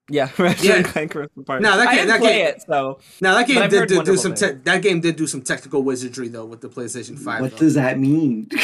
[0.10, 0.76] Yeah, Ratchet Yeah.
[0.78, 1.62] and Clank Rift Apart.
[1.62, 3.88] No, that I game- didn't that play game- it, so now that game I've did
[3.90, 7.18] do, do some te- that game did do some technical wizardry though with the PlayStation
[7.20, 7.42] Five.
[7.42, 7.58] What though.
[7.58, 8.50] does that mean?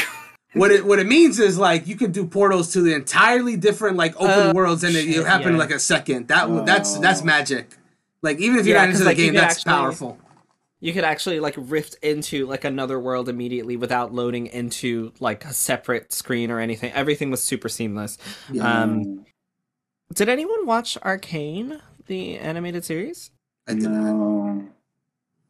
[0.56, 3.96] What it what it means is like you can do portals to the entirely different
[3.96, 5.58] like open Uh, worlds and it, it shit, happen in yeah.
[5.58, 6.28] like a second.
[6.28, 7.00] That w that's Oh.
[7.00, 7.70] that's magic.
[8.22, 10.18] Like even if you're Yeah, not into the like, game, that's actually- powerful.
[10.84, 15.52] You could actually like rift into like another world immediately without loading into like a
[15.54, 16.92] separate screen or anything.
[16.92, 18.18] Everything was super seamless.
[18.60, 19.24] Um,
[20.12, 23.30] did anyone watch Arcane, the animated series?
[23.66, 24.12] I did not.
[24.12, 24.68] no.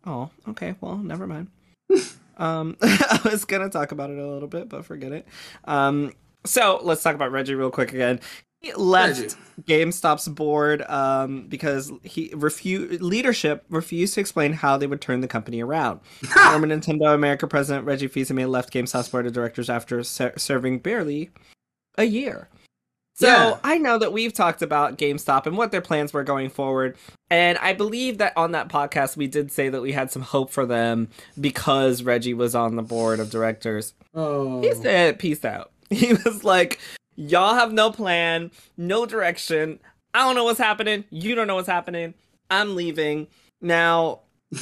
[0.07, 0.76] Oh, okay.
[0.80, 1.49] Well, never mind.
[2.39, 5.26] um, I was gonna talk about it a little bit, but forget it.
[5.64, 6.12] Um,
[6.47, 8.20] so let's talk about Reggie real quick again.
[8.73, 15.21] Left GameStop's board um, because he refused leadership refused to explain how they would turn
[15.21, 16.01] the company around.
[16.25, 21.31] Former Nintendo America president Reggie Fils-Aimé left GameStop's board of directors after ser- serving barely
[21.97, 22.49] a year.
[23.17, 23.59] So Yeah.
[23.62, 26.97] I know that we've talked about GameStop and what their plans were going forward,
[27.31, 30.51] and I believe that on that podcast we did say that we had some hope
[30.51, 31.09] for them
[31.41, 33.95] because Reggie was on the board of directors.
[34.15, 36.81] Oh, He said, "Peace out." He was like,
[37.17, 39.79] "Y'all have no plan, no direction.
[40.12, 41.05] I don't know what's happening.
[41.11, 42.15] You don't know what's happening.
[42.51, 43.29] I'm leaving
[43.61, 44.21] now."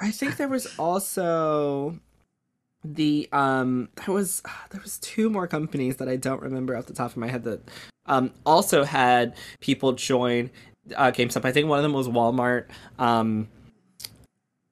[0.00, 1.98] I think there was also
[2.84, 6.94] the um there was there was two more companies that I don't remember off the
[6.94, 7.60] top of my head that
[8.06, 10.50] um also had people join
[10.96, 11.44] uh GameStop.
[11.44, 12.66] I think one of them was Walmart.
[12.98, 13.48] Um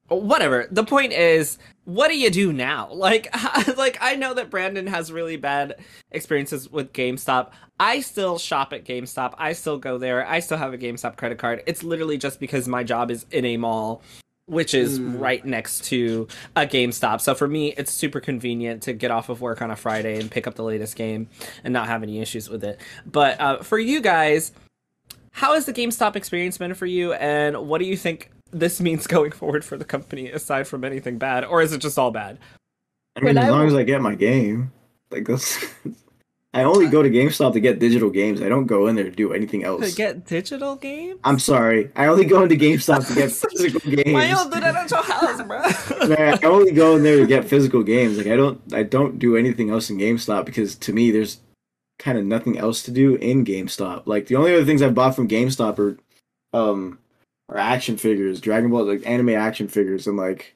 [0.08, 0.68] whatever.
[0.70, 2.90] The point is, what do you do now?
[2.92, 3.28] Like
[3.78, 5.76] like I know that Brandon has really bad
[6.10, 7.50] experiences with GameStop.
[7.80, 9.34] I still shop at GameStop.
[9.38, 10.26] I still go there.
[10.26, 11.62] I still have a GameStop credit card.
[11.66, 14.02] It's literally just because my job is in a mall
[14.48, 15.20] which is Mm.
[15.20, 17.20] right next to a GameStop.
[17.20, 20.30] So for me, it's super convenient to get off of work on a Friday and
[20.30, 21.28] pick up the latest game
[21.64, 22.80] and not have any issues with it.
[23.04, 24.52] But uh, for you guys,
[25.32, 29.06] how has the GameStop experience been for you, and what do you think this means
[29.16, 32.38] going forward for the company, aside from anything bad, or is it just all bad?
[33.16, 34.72] I mean, When as I long w- as I get my game,
[35.10, 35.64] like that's.
[36.54, 38.40] I only go to GameStop to get digital games.
[38.40, 39.90] I don't go in there to do anything else.
[39.90, 41.20] To get digital games?
[41.22, 41.90] I'm sorry.
[41.94, 44.14] I only go into GameStop to get physical games.
[44.14, 46.08] Why you don't do that at your house, bro?
[46.08, 48.16] Man, I only go in there to get physical games.
[48.16, 51.40] Like I don't, I don't do anything else in GameStop because to me, there's
[51.98, 54.06] kind of nothing else to do in GameStop.
[54.06, 55.98] Like the only other things I've bought from GameStop are,
[56.58, 56.98] um,
[57.48, 60.54] are action figures, Dragon Ball, like anime action figures, and like,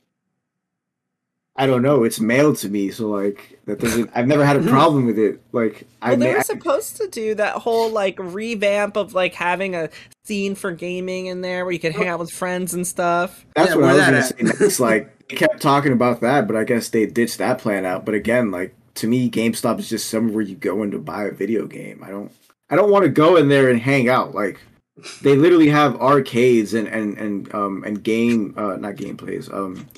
[1.57, 2.05] I don't know.
[2.05, 4.11] It's mailed to me, so like that doesn't.
[4.15, 5.43] I've never had a problem with it.
[5.53, 9.35] Like I, Well, they ma- were supposed to do that whole like revamp of like
[9.35, 9.91] having a
[10.25, 13.45] scene for gaming in there where you could hang out with friends and stuff.
[13.55, 14.25] That's Yeah, what I was gonna at?
[14.25, 14.35] say.
[14.43, 18.05] Next, like they kept talking about that, but I guess they ditched that plan out.
[18.05, 21.33] But again, like to me, GameStop is just somewhere you go in to buy a
[21.33, 22.03] video game.
[22.05, 22.33] I don't,
[22.71, 24.35] I don't want to go in there and hang out.
[24.35, 24.61] Like
[25.23, 29.53] they literally have arcades and and and um and game, uh, not gameplays.
[29.53, 29.89] Um,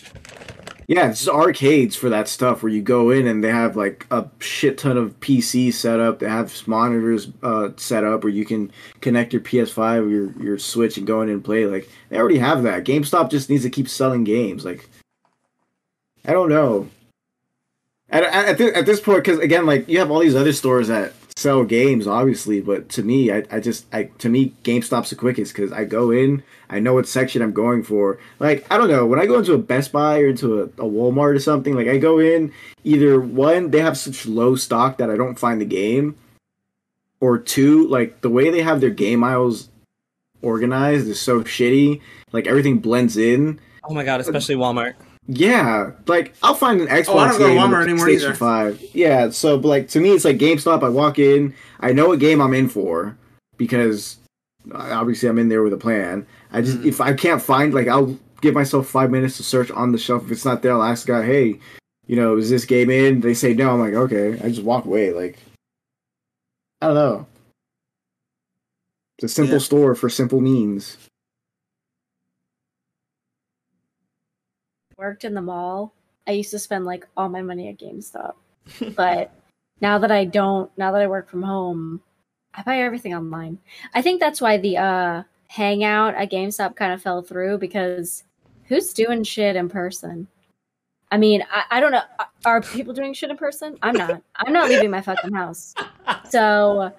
[0.89, 4.07] yeah, it's just arcades for that stuff where you go in and they have like
[4.11, 6.19] a shit ton of PCs set up.
[6.19, 8.71] They have monitors uh, set up where you can
[9.01, 11.67] connect your PS5 or your, your Switch and go in and play.
[11.67, 12.85] Like they already have that.
[12.85, 14.65] GameStop just needs to keep selling games.
[14.65, 14.89] Like
[16.25, 16.89] I don't know.
[18.11, 21.15] At, at, at this point, because again, like you have all these other stores that
[21.43, 25.55] sell games, obviously, but to me, I, I just I to me, GameStop's the quickest
[25.55, 28.19] because I go in, I know what section I'm going for.
[28.39, 30.89] Like I don't know when I go into a Best Buy or into a, a
[30.89, 31.75] Walmart or something.
[31.75, 32.53] Like I go in,
[32.85, 36.17] either one, they have such low stock that I don't find the game,
[37.21, 39.69] or two, like the way they have their game aisles
[40.43, 42.01] organized is so shitty.
[42.33, 43.61] Like everything blends in.
[43.85, 44.95] Oh my god, especially Walmart.
[45.29, 48.35] Yeah, like I'll find an Xbox Oh, I don't go game Walmart anymore either.
[48.35, 48.83] Five.
[48.93, 50.83] Yeah, so but like to me, it's like GameStop.
[50.83, 53.17] I walk in, I know what game I'm in for
[53.57, 54.17] because
[54.75, 56.27] uh, obviously I'm in there with a plan.
[56.53, 56.87] I just Mhm.
[56.87, 60.25] if I can't find, like I'll give myself five minutes to search on the shelf.
[60.25, 61.61] If it's not there, I'll ask the guy, "Hey,
[62.09, 63.71] you know, is this game in?" They say no.
[63.71, 64.41] I'm like, okay.
[64.43, 65.13] I just walk away.
[65.13, 65.39] Like
[66.81, 67.27] I don't know.
[69.19, 69.61] It's a simple Yeah.
[69.61, 70.97] store for simple means.
[75.03, 75.93] Worked in the mall,
[76.27, 78.35] I used to spend like all my money at GameStop.
[78.97, 79.33] but
[79.81, 82.01] now that I don't, now that I work from home,
[82.55, 83.59] I buy everything online.
[83.95, 88.25] I think that's why the uh hangout at GameStop kind of fell through because
[88.65, 90.29] who's doing shit in person?
[91.11, 92.03] I mean, I, I don't know.
[92.47, 93.77] Are people doing shit in person?
[93.83, 94.23] I'm not.
[94.37, 95.75] I'm not leaving my fucking house.
[96.31, 96.93] So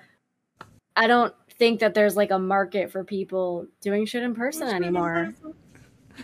[0.95, 5.33] I don't think that there's like a market for people doing shit in person anymore.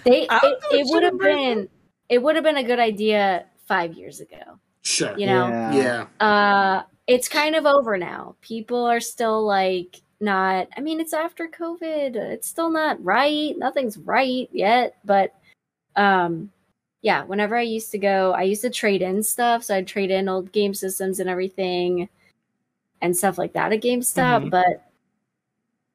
[0.04, 1.68] They I it, it would have been
[2.10, 4.60] it would have been a good idea five years ago.
[4.82, 5.18] Sure.
[5.18, 6.06] You know, Yeah.
[6.26, 8.36] uh, it's kind of over now.
[8.42, 10.68] People are still like not.
[10.76, 12.16] I mean, it's after COVID.
[12.16, 13.58] It's still not right.
[13.58, 14.96] Nothing's right yet.
[15.06, 15.34] But
[15.96, 16.52] um,
[17.02, 17.24] yeah.
[17.24, 19.64] Whenever I used to go, I used to trade in stuff.
[19.64, 22.10] So I'd trade in old game systems and everything,
[23.02, 24.46] and stuff like that at GameStop.
[24.46, 24.50] Mhm.
[24.50, 24.86] But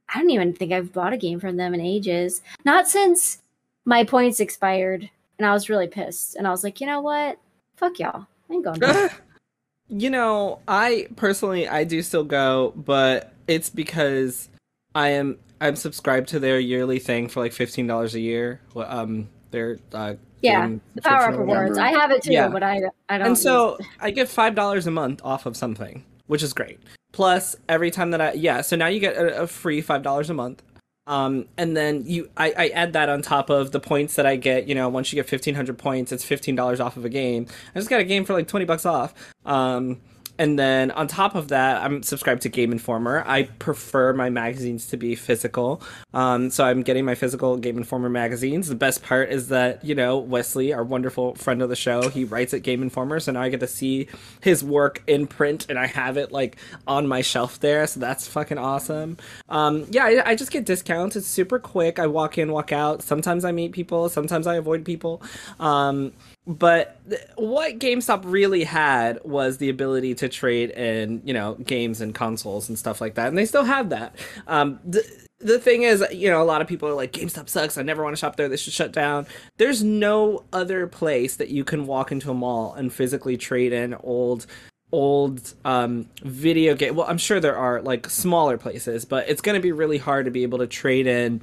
[0.09, 2.43] I don't even think I've bought a game from them in ages.
[2.65, 3.39] Not since
[3.85, 5.09] my points expired,
[5.39, 6.37] and I was really pissed.
[6.37, 7.39] And I was like, you know what?
[7.77, 8.27] Fuck y'all.
[8.51, 9.21] I ain't going back.
[9.89, 14.49] you know, I personally I do still go, but it's because
[14.95, 18.61] I am I'm subscribed to their yearly thing for like fifteen dollars a year.
[18.77, 21.79] Um, their uh, Yeah, The Power Up.
[21.79, 22.49] I have it too, Yeah.
[22.49, 23.29] but I I don't.
[23.29, 23.89] and so use.
[24.01, 26.81] I get five dollars a month off of something, which is great.
[27.13, 30.31] Plus, every time that I yeah, so now you get a, a free five dollars
[30.31, 30.63] a month.
[31.07, 34.37] Um, and then you I, I add that on top of the points that I
[34.37, 34.67] get.
[34.69, 37.47] You know, once you get fifteen hundred points, it's fifteen dollars off of a game.
[37.75, 39.13] I just got a game for like twenty bucks off.
[39.45, 40.01] Um,
[40.39, 43.23] and then on top of that, I'm subscribed to Game Informer.
[43.27, 45.83] I prefer my magazines to be physical.
[46.13, 48.69] Um, so I'm getting my physical Game Informer magazines.
[48.69, 52.25] The best part is that, you know, Wesley, our wonderful friend of the show, he
[52.25, 53.21] writes at Game Informer.
[53.21, 54.09] So now I get to see
[54.41, 56.57] his work in print and I have it like
[56.87, 57.87] on my shelf there.
[57.87, 59.19] So that's fucking awesome.
[59.49, 61.17] Um, yeah, I, I just get discounts.
[61.17, 61.99] It's super quick.
[61.99, 63.03] I walk in, walk out.
[63.03, 65.23] Sometimes I meet people, sometimes I avoid people.
[65.61, 66.13] Um,
[66.47, 67.01] but
[67.37, 72.69] what GameStop really had was the ability to trade in, you know, games and consoles
[72.69, 74.15] and stuff like that, and they still have that.
[74.47, 75.03] Um, the
[75.39, 77.77] the thing is, you know, a lot of people are like, GameStop sucks.
[77.77, 78.49] I never want to shop there.
[78.49, 79.27] They should shut down.
[79.59, 83.95] There's no other place that you can walk into a mall and physically trade in
[83.95, 84.47] old
[84.93, 89.57] old um video game well i'm sure there are like smaller places but it's going
[89.57, 91.43] to be really hard to be able to trade in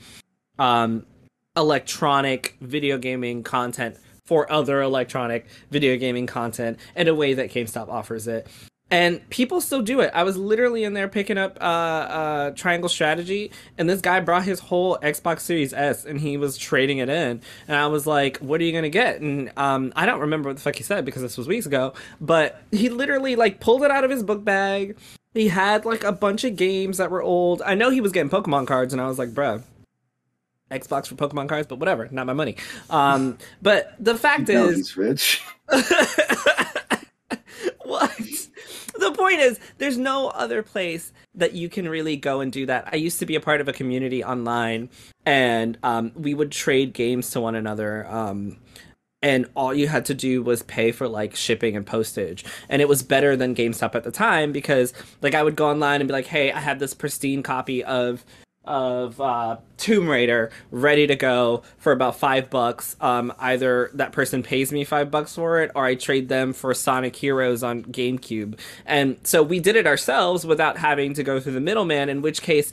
[0.58, 1.06] um
[1.58, 3.97] electronic video gaming content
[4.32, 8.47] for other electronic video gaming content in a way that GameStop offers it.
[8.89, 10.09] and people still do it.
[10.13, 14.45] I was literally in there picking up uh, uh, Triangle Strategy, and this guy brought
[14.45, 17.41] his whole Xbox Series S, and he was trading it in.
[17.67, 20.55] And I was like, "What are you gonna get?" And um, I don't remember what
[20.55, 21.93] the fuck he said because this was weeks ago.
[22.21, 24.95] But he literally like pulled it out of his book bag.
[25.34, 27.61] He had like a bunch of games that were old.
[27.63, 29.61] I know he was getting Pokemon cards, and I was like, "Bruh."
[30.72, 32.55] Xbox for Pokemon cards, but whatever, not my money.
[32.89, 35.43] Um, but the fact You know is, he's rich.
[37.84, 38.17] what?
[38.97, 42.89] The point is, there's no other place that you can really go and do that.
[42.91, 44.89] I used to be a part of a community online,
[45.26, 48.05] and um, we would trade games to one another.
[48.07, 48.57] Um,
[49.22, 52.88] and all you had to do was pay for like shipping and postage and it
[52.88, 56.13] was better than GameStop at the time because like I would go online and be
[56.13, 58.26] like hey I have this pristine copy of
[58.64, 62.95] of uh, Tomb Raider ready to go for about five bucks.
[63.01, 66.74] Um, either that person pays me five bucks for it, or I trade them for
[66.74, 68.59] Sonic Heroes on GameCube.
[68.86, 72.09] And so we did it ourselves without having to go through the middleman.
[72.09, 72.72] In which case,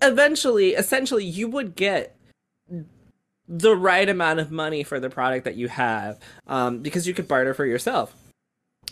[0.00, 2.16] eventually, essentially, you would get
[3.46, 7.26] the right amount of money for the product that you have um, because you could
[7.26, 8.14] barter for yourself.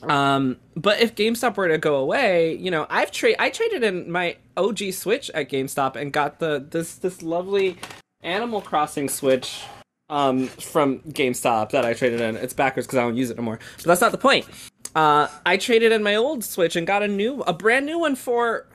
[0.03, 4.11] Um, but if GameStop were to go away, you know, I've trade I traded in
[4.11, 7.77] my OG Switch at GameStop and got the this this lovely
[8.23, 9.63] Animal Crossing Switch
[10.09, 12.37] um from GameStop that I traded in.
[12.37, 13.59] It's backwards because I don't use it anymore.
[13.79, 14.47] But that's not the point.
[14.95, 18.15] Uh, I traded in my old Switch and got a new a brand new one
[18.15, 18.67] for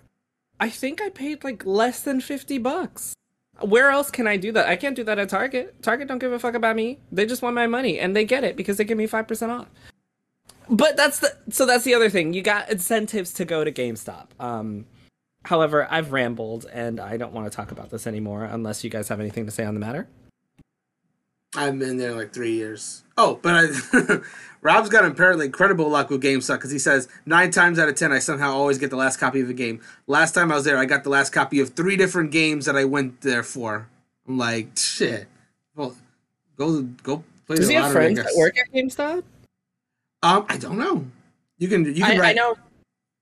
[0.59, 3.13] I think I paid like less than fifty bucks.
[3.61, 4.67] Where else can I do that?
[4.67, 5.81] I can't do that at Target.
[5.83, 6.99] Target don't give a fuck about me.
[7.11, 9.51] They just want my money and they get it because they give me five percent
[9.51, 9.67] off
[10.69, 12.33] but that's the so that's the other thing.
[12.33, 14.27] You got incentives to go to GameStop.
[14.39, 14.85] Um,
[15.45, 19.07] however, I've rambled and I don't want to talk about this anymore unless you guys
[19.09, 20.07] have anything to say on the matter.
[21.55, 23.03] I've been there like three years.
[23.15, 24.17] Oh, but I,
[24.61, 28.11] Rob's got apparently incredible luck with GameStop because he says nine times out of ten
[28.11, 29.81] I somehow always get the last copy of a game.
[30.07, 32.75] Last time I was there, I got the last copy of three different games that
[32.75, 33.87] I went there for.
[34.27, 35.27] I'm like, shit.
[35.75, 35.95] Well,
[36.57, 39.23] go go play Does the he have lottery, I friends that work at GameStop?
[40.23, 41.05] Um, I don't know.
[41.59, 42.55] You can you can I, I know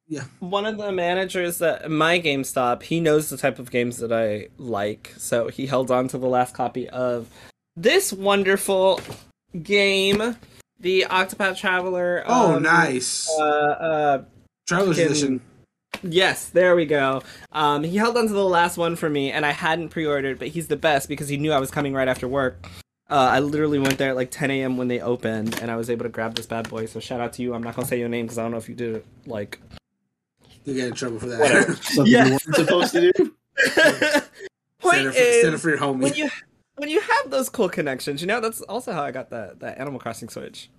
[0.07, 0.23] Yeah.
[0.39, 4.47] one of the managers at my GameStop, he knows the type of games that I
[4.57, 7.27] like, so he held on to the last copy of
[7.75, 9.01] this wonderful
[9.63, 10.37] game,
[10.79, 12.23] the Octopath Traveler.
[12.25, 13.29] Oh, um, nice.
[13.37, 14.23] Uh, uh,
[14.67, 15.41] Traveler's can- edition.
[16.03, 17.21] Yes, there we go.
[17.51, 20.47] Um, he held on to the last one for me, and I hadn't pre-ordered, but
[20.47, 22.65] he's the best because he knew I was coming right after work.
[23.11, 24.77] Uh, I literally went there at like 10 a.m.
[24.77, 26.85] when they opened, and I was able to grab this bad boy.
[26.85, 27.53] So shout out to you.
[27.53, 29.59] I'm not gonna say your name because I don't know if you did it like.
[30.63, 31.39] You get in trouble for that.
[31.39, 31.73] Whatever.
[31.81, 32.25] Something Yes.
[32.27, 33.35] you weren't supposed to do.
[34.79, 35.99] Point Stand for, stand up is, for your homie.
[36.01, 36.29] when you
[36.77, 39.77] when you have those cool connections, you know that's also how I got that that
[39.77, 40.69] Animal Crossing Switch.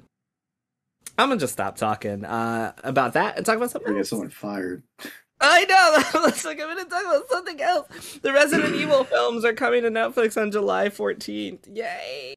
[1.19, 4.09] I'm gonna just stop talking uh, about that and talk about Or something get else.
[4.09, 4.83] someone fired.
[5.43, 6.21] I know.
[6.23, 8.19] Let's like I'm gonna talk about something else.
[8.23, 11.77] The Resident Evil films are coming to Netflix on July 14th.
[11.77, 12.35] Yay!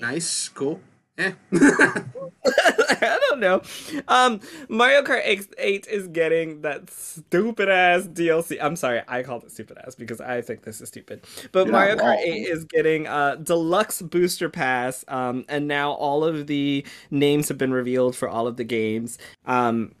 [0.00, 0.80] nice, cool.
[1.18, 1.32] Eh.
[1.52, 3.62] I don't know.
[4.06, 8.58] Um, Mario Kart 8, 8 is getting that stupid ass DLC.
[8.60, 11.24] I'm sorry, I called it stupid ass because I think this is stupid.
[11.52, 15.04] But You're Mario Kart 8 is getting a deluxe booster pass.
[15.08, 19.16] Um, and now all of the names have been revealed for all of the games.
[19.46, 19.92] Um,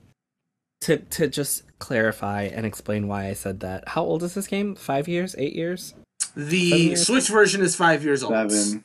[0.86, 3.88] to to just clarify and explain why I said that.
[3.88, 4.74] How old is this game?
[4.74, 5.34] Five years?
[5.36, 5.94] Eight years?
[6.36, 7.06] The years?
[7.06, 8.50] Switch version is five years old.
[8.50, 8.84] Seven.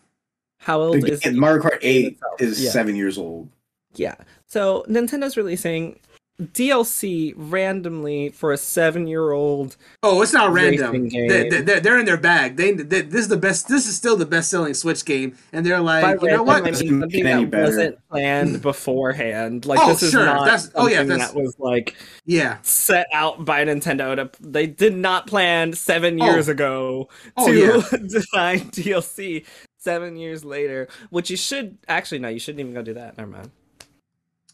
[0.60, 2.70] How old The is game- Mario Kart 8 is Yeah.
[2.72, 3.50] seven years old.
[3.96, 4.16] Yeah.
[4.48, 6.00] So Nintendo's releasing
[6.42, 9.78] DLC randomly for a seven-year-old.
[10.04, 11.10] Oh, it's not random.
[11.10, 12.58] They, they, they're, they're in their bag.
[12.58, 13.68] They, they this is the best.
[13.68, 16.58] This is still the best selling Switch game, and they're like, By you know what?
[16.58, 17.64] I mean Doesn't something that better.
[17.64, 19.66] wasn't planned beforehand.
[19.66, 20.26] Like Oh, this is sure.
[20.26, 22.58] not That's- oh, yeah, that's- that was like yeah.
[22.62, 24.30] set out by Nintendo to.
[24.42, 26.26] They did not plan seven oh.
[26.26, 26.52] years Oh.
[26.52, 27.98] ago Oh, to yeah.
[28.08, 29.46] design DLC.
[29.78, 33.18] Seven years later, which you should actually no, you shouldn't even go do that.
[33.18, 33.50] Never mind.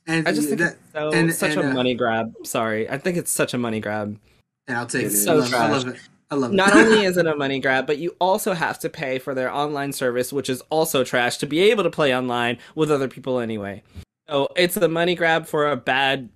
[0.08, 2.34] And I just think that, it's so and- such and, a uh, money grab.
[2.44, 4.18] Sorry, I think it's such a money grab.
[4.68, 5.24] and I'll take It's it.
[5.24, 5.72] so I, love, I trash.
[5.72, 6.00] love it.
[6.30, 6.56] I love it.
[6.56, 9.52] Not only is it a money grab, but you also have to pay for their
[9.54, 13.40] online service, which is also trash, to be able to play online with other people
[13.40, 13.84] anyway.
[14.30, 16.30] So it's a money grab for a bad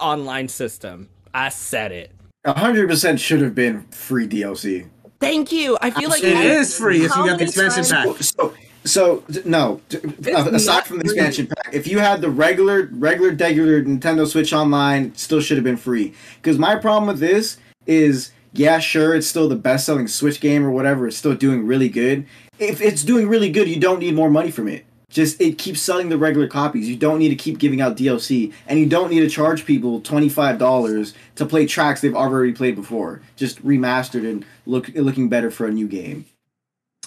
[0.00, 1.08] online system.
[1.34, 2.12] I said it.
[2.46, 4.88] hundred percent should have been free DLC.
[5.20, 5.76] Thank you.
[5.80, 8.16] I feel like it I- is free if how you got the many expansion times-
[8.16, 8.22] pack.
[8.22, 8.54] So,
[8.84, 9.80] so no.
[9.90, 11.14] It's aside from the free.
[11.14, 15.64] expansion pack, if you had the regular, regular, regular Nintendo Switch Online, still should have
[15.64, 16.14] been free.
[16.36, 17.56] Because my problem with this
[17.86, 21.08] is, yeah, sure, it's still the best-selling Switch game or whatever.
[21.08, 22.26] It's still doing really good.
[22.58, 24.84] If it's doing really good, you don't need more money from it.
[25.08, 26.88] Just it keeps selling the regular copies.
[26.88, 30.00] You don't need to keep giving out DLC, and you don't need to charge people
[30.00, 35.28] twenty five dollars to play tracks they've already played before, just remastered and look looking
[35.28, 36.26] better for a new game.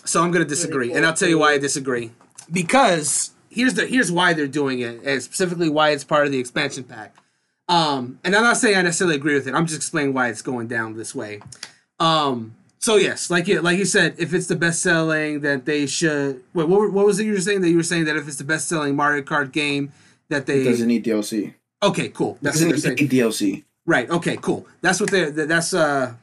[0.08, 2.12] So I'm going to disagree, and I'll tell you why I disagree.
[2.51, 6.39] Because here's the here's why they're doing it, and specifically why it's part of the
[6.39, 7.16] expansion pack.
[7.70, 9.53] Um, and I'm not saying I necessarily agree with it.
[9.53, 11.41] I'm just explaining why it's going down this way.
[11.99, 15.86] Um, so yes, like you like you said, if it's the best selling, that they
[15.88, 16.43] should.
[16.53, 17.62] Wait, what, what was it you were saying?
[17.62, 19.91] That you were saying that if it's the best selling Mario Kart game,
[20.30, 21.53] that they It doesn't need DLC.
[21.84, 22.38] Okay, cool.
[22.41, 23.10] That's what doesn't they're saying.
[23.10, 23.64] need DLC.
[23.86, 24.10] Right.
[24.10, 24.38] Okay.
[24.38, 24.66] Cool.
[24.82, 25.30] That's what they.
[25.32, 26.14] that- That's uh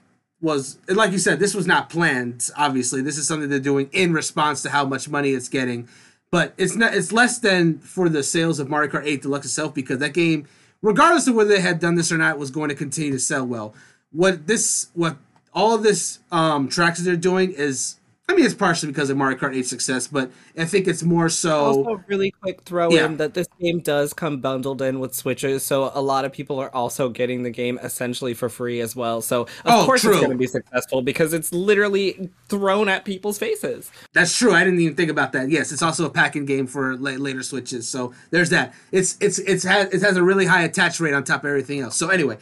[0.45, 1.41] was like you said.
[1.41, 2.51] This was not planned.
[2.57, 5.89] Obviously, this is something they're doing in response to how much money it's getting.
[6.31, 6.95] But it's not.
[6.95, 10.47] It's less than for the sales of Mario Kart 8 Deluxe itself because that game,
[10.83, 13.47] regardless of whether they had done this or not, was going to continue to sell
[13.47, 13.75] well.
[14.13, 15.17] What this what
[15.55, 17.97] all of this um tracks they're doing is.
[18.27, 21.29] I mean, it's partially because of Mario Kart 8's success, but I think it's more
[21.29, 21.59] so.
[21.67, 23.05] Also, really quick throw Yeah.
[23.05, 26.59] in that this game does come bundled in with Switches, so a lot of people
[26.59, 29.21] are also getting the game essentially for free as well.
[29.21, 30.13] So of Oh, course true.
[30.13, 33.91] it's going to be successful because it's literally thrown at people's faces.
[34.15, 34.55] That's true.
[34.55, 35.51] I didn't even think about that.
[35.51, 37.87] Yes, it's also a packing game for la- later switches.
[37.87, 38.73] So there's that.
[38.91, 41.81] It's it's it's has it has a really high attach rate on top of everything
[41.81, 41.97] else.
[41.97, 42.39] So anyway,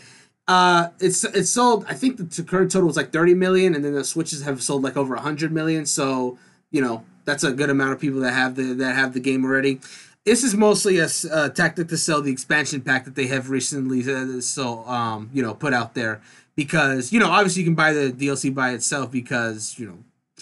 [0.49, 1.85] uh, it's it's sold.
[1.89, 4.83] I think the current total is like 30 million, and then the switches have sold
[4.83, 5.87] like over 100 million.
[5.87, 6.39] So
[6.71, 9.45] you know that's a good amount of people that have the that have the game
[9.45, 9.81] already.
[10.25, 14.01] This is mostly a, a tactic to sell the expansion pack that they have recently
[14.13, 16.21] uh, so um you know put out there
[16.55, 19.99] because you know obviously you can buy the DLC by itself because you know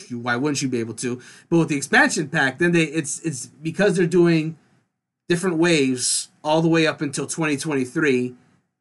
[0.09, 1.20] you- why wouldn't you be able to?
[1.48, 4.57] But with the expansion pack, then they it's it's because they're doing
[5.28, 8.34] different waves all the way up until 2023.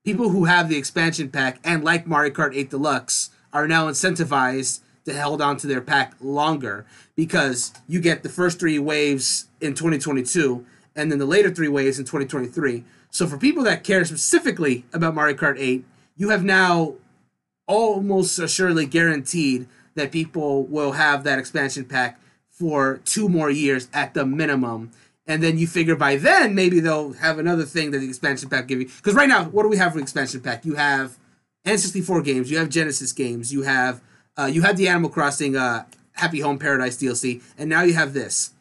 [0.10, 4.80] People who have the expansion pack and like Mario Kart 8 Deluxe are now incentivized
[5.05, 6.84] to hold on to their pack longer
[7.16, 11.99] because you get the first three waves in 2022 and then the later three waves
[11.99, 12.84] in 2023.
[13.12, 15.86] So for people that care specifically about Mario Kart 8,
[16.18, 16.95] you have now
[17.68, 24.16] almost assuredly guaranteed that people will have that expansion pack for two more years at
[24.16, 24.89] the minimum.
[25.30, 28.67] And then you figure by then maybe they'll have another thing that the expansion pack
[28.67, 28.88] give you.
[28.88, 30.65] Because right now, what do we have for expansion pack?
[30.65, 31.19] You have
[31.65, 34.01] N64 games, you have Genesis games, you have
[34.38, 38.13] uh, you had the Animal Crossing uh, Happy Home Paradise DLC, and now you have
[38.13, 38.53] this.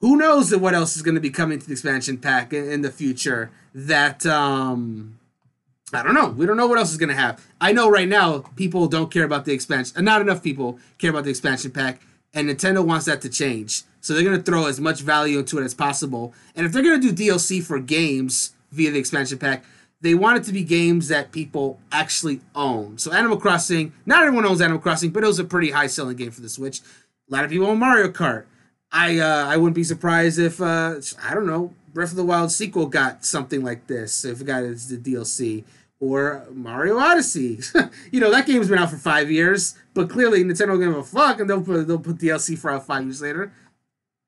[0.00, 2.82] Who knows what else is going to be coming to the expansion pack in, in
[2.82, 3.50] the future?
[3.74, 5.18] That um,
[5.92, 6.28] I don't know.
[6.28, 7.44] We don't know what else is going to have.
[7.60, 9.96] I know right now people don't care about the expansion.
[9.96, 12.00] And not enough people care about the expansion pack.
[12.32, 13.82] And Nintendo wants that to change.
[14.04, 16.34] So they're going to throw as much value into it as possible.
[16.54, 19.64] And if they're going to do DLC for games via the expansion pack,
[20.02, 22.98] they want it to be games that people actually own.
[22.98, 26.18] So Animal Crossing, not everyone owns Animal Crossing, but it was a pretty high selling
[26.18, 26.80] game for the Switch.
[27.30, 28.44] A lot of people own Mario Kart.
[28.92, 32.52] I uh, I wouldn't be surprised if uh, I don't know Breath of the Wild
[32.52, 35.64] sequel got something like this if it got its the DLC
[35.98, 37.60] or Mario Odyssey.
[38.12, 41.02] you know that game's been out for five years, but clearly Nintendo don't give a
[41.02, 43.50] fuck and they'll put they'll put DLC for out five years later.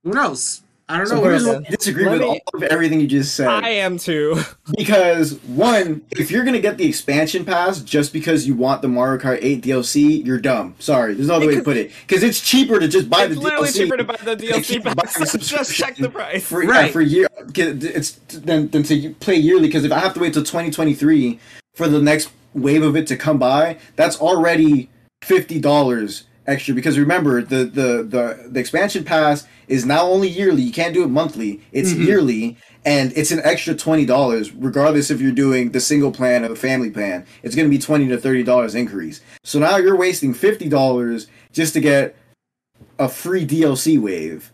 [0.07, 0.63] Who knows?
[0.89, 1.17] I don't know.
[1.17, 3.49] So what here's I disagree Let with me- all of everything you just said.
[3.49, 4.41] I am too.
[4.77, 9.21] Because one, if you're gonna get the expansion pass just because you want the Mario
[9.21, 10.77] Kart 8 DLC, you're dumb.
[10.79, 11.91] Sorry, there's no other way to put it.
[12.07, 13.75] Because it's cheaper to just buy it's the literally DLC.
[13.79, 15.33] cheaper to buy the DLC keep packs.
[15.49, 16.45] Just check the price.
[16.47, 16.93] for, yeah, Right.
[16.93, 17.27] for year.
[17.57, 19.67] It's than than to play yearly.
[19.67, 21.41] Because if I have to wait till 2023
[21.75, 24.89] for the next wave of it to come by, that's already
[25.23, 26.75] fifty dollars extra.
[26.75, 30.63] Because remember, the, the the the expansion pass is now only yearly.
[30.63, 31.61] You can't do it monthly.
[31.73, 32.07] It's Mhm.
[32.07, 32.57] yearly.
[32.85, 36.57] And it's an extra twenty dollars, regardless if you're doing the single plan or the
[36.57, 37.25] family plan.
[37.43, 39.21] It's going to be twenty to thirty dollars increase.
[39.43, 42.15] So now you're wasting fifty dollars just to get
[42.99, 44.53] a free DLC wave.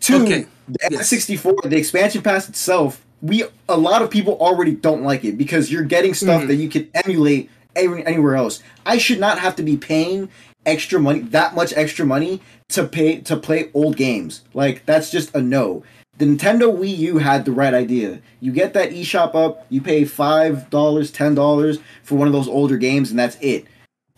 [0.00, 1.12] Two, Okay, the yes.
[1.12, 5.70] N64, the expansion pass itself, we a lot of people already don't like it because
[5.70, 6.46] you're getting stuff Mhm.
[6.48, 8.62] that you can emulate any, anywhere else.
[8.84, 10.28] I should not have to be paying
[10.66, 14.42] extra money, that much extra money to pay to play old games.
[14.52, 15.84] Like that's just a no.
[16.18, 18.20] The Nintendo Wii U had the right idea.
[18.40, 22.48] You get that eShop up, you pay five dollars, ten dollars for one of those
[22.48, 23.66] older games, and that's it.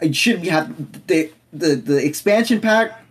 [0.00, 3.04] It shouldn't be have the the the expansion pack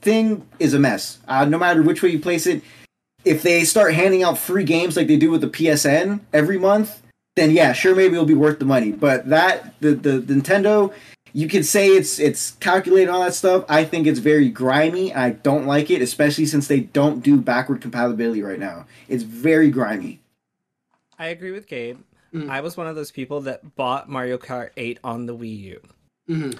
[0.00, 1.18] thing is a mess.
[1.26, 2.62] Uh, no matter which way you place it,
[3.24, 7.02] if they start handing out free games like they do with the PSN every month,
[7.36, 8.92] then yeah, sure, maybe it'll be worth the money.
[8.92, 10.92] But that the the, the Nintendo,
[11.32, 13.64] you could say it's it's calculated all that stuff.
[13.68, 15.14] I think it's very grimy.
[15.14, 18.86] I don't like it, especially since they don't do backward compatibility right now.
[19.08, 20.20] It's very grimy.
[21.18, 21.98] I agree with Gabe.
[22.32, 22.50] Mm.
[22.50, 25.80] I was one of those people that bought Mario Kart 8 on the Wii U.
[26.28, 26.58] Mhm.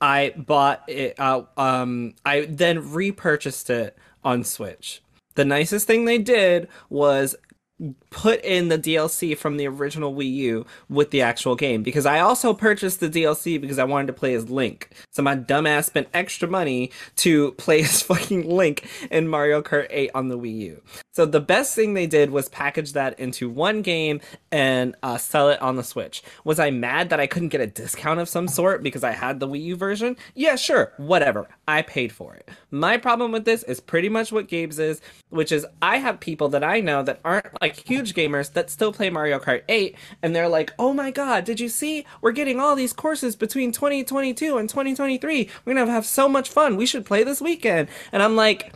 [0.00, 1.18] I bought it.
[1.18, 5.02] Uh, um, I then repurchased it on Switch.
[5.34, 7.34] The nicest thing they did was
[8.10, 12.20] put in the DLC from the original Wii U with the actual game because I
[12.20, 14.90] also purchased the DLC because I wanted to play as Link.
[15.10, 20.10] So my dumbass spent extra money to play as fucking Link in Mario Kart 8
[20.14, 20.82] on the Wii U.
[21.12, 24.20] So the best thing they did was package that into one game
[24.52, 26.22] and uh, sell it on the Switch.
[26.44, 29.40] Was I mad that I couldn't get a discount of some sort because I had
[29.40, 30.16] the Wii U version?
[30.34, 31.48] Yeah, sure, whatever.
[31.66, 32.48] I paid for it.
[32.70, 35.00] My problem with this is pretty much what Gabe's is,
[35.30, 38.92] which is I have people that I know that aren't like huge gamers that still
[38.92, 42.04] play Mario Kart 8 and they're like, "Oh my god, did you see?
[42.20, 45.48] We're getting all these courses between 2022 and 2023.
[45.64, 46.76] We're going to have so much fun.
[46.76, 48.72] We should play this weekend." And I'm like,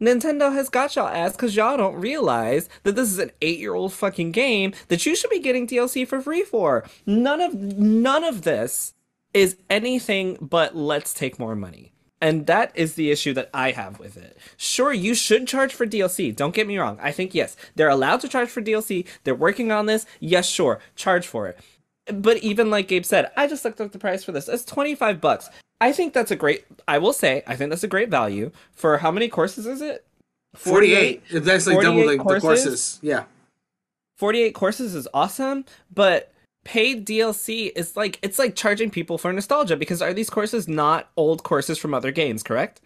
[0.00, 4.32] Nintendo has got y'all ass because y'all don't realize that this is an eight-year-old fucking
[4.32, 6.84] game that you should be getting DLC for free for.
[7.06, 8.94] None of none of this
[9.32, 11.93] is anything but let's take more money.
[12.24, 14.38] And that is the issue that I have with it.
[14.56, 16.34] Sure, you should charge for DLC.
[16.34, 16.98] Don't get me wrong.
[17.02, 19.06] I think yes, they're allowed to charge for DLC.
[19.24, 20.06] They're working on this.
[20.20, 21.58] Yes, sure, charge for it.
[22.06, 24.48] But even like Gabe said, I just looked up the price for this.
[24.48, 25.50] It's 25 bucks.
[25.82, 28.96] I think that's a great I will say, I think that's a great value for
[28.96, 30.06] how many courses is it?
[30.54, 31.24] 48.
[31.30, 33.00] If that's like double 48 the courses.
[33.02, 33.24] Yeah.
[34.16, 36.32] 48 courses is awesome, but
[36.64, 41.10] paid DLC is like it's like charging people for nostalgia because are these courses not
[41.16, 42.80] old courses from other games, correct?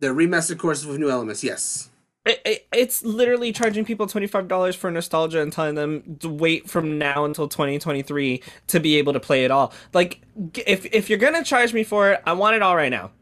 [0.00, 1.90] They're remastered courses with new elements, yes.
[2.24, 6.98] It, it, it's literally charging people $25 for nostalgia and telling them to wait from
[6.98, 9.72] now until 2023 to be able to play it all.
[9.94, 10.20] Like
[10.54, 13.12] if if you're going to charge me for it, I want it all right now.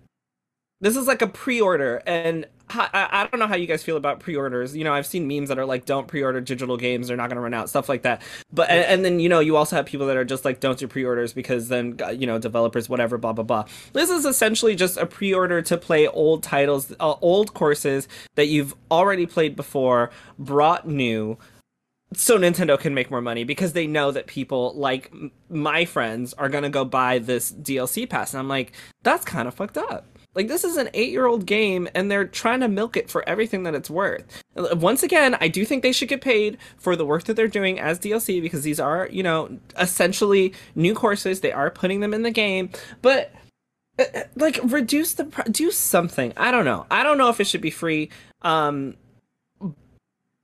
[0.80, 4.76] This is like a pre-order and I, don't know how you guys feel about pre-orders.
[4.76, 7.36] You know, I've seen memes that are like, "Don't pre-order digital games; they're not going
[7.36, 8.22] to run out." Stuff like that.
[8.52, 10.78] But and, and then you know, you also have people that are just like, "Don't
[10.78, 14.74] do pre-orders because then uh, you know, developers, whatever, blah blah blah." This is essentially
[14.74, 20.10] just a pre-order to play old titles, uh, old courses that you've already played before,
[20.38, 21.38] brought new,
[22.14, 25.12] so Nintendo can make more money because they know that people like
[25.48, 29.54] my friends are gonna go buy this DLC pass, and I'm like, that's kind of
[29.54, 30.15] fucked up.
[30.36, 33.74] Like this is an eight-year-old game, and they're trying to milk it for everything that
[33.74, 34.42] it's worth.
[34.54, 37.48] Uh, Once again, I do think they should get paid for the work that they're
[37.48, 41.40] doing as DLC because these are, you know, essentially new courses.
[41.40, 42.68] They are putting them in the game,
[43.00, 43.32] but
[43.98, 46.34] uh, uh, like reduce the pr- do something.
[46.36, 46.86] I don't know.
[46.90, 48.10] I don't know if it should be free.
[48.42, 48.96] Um,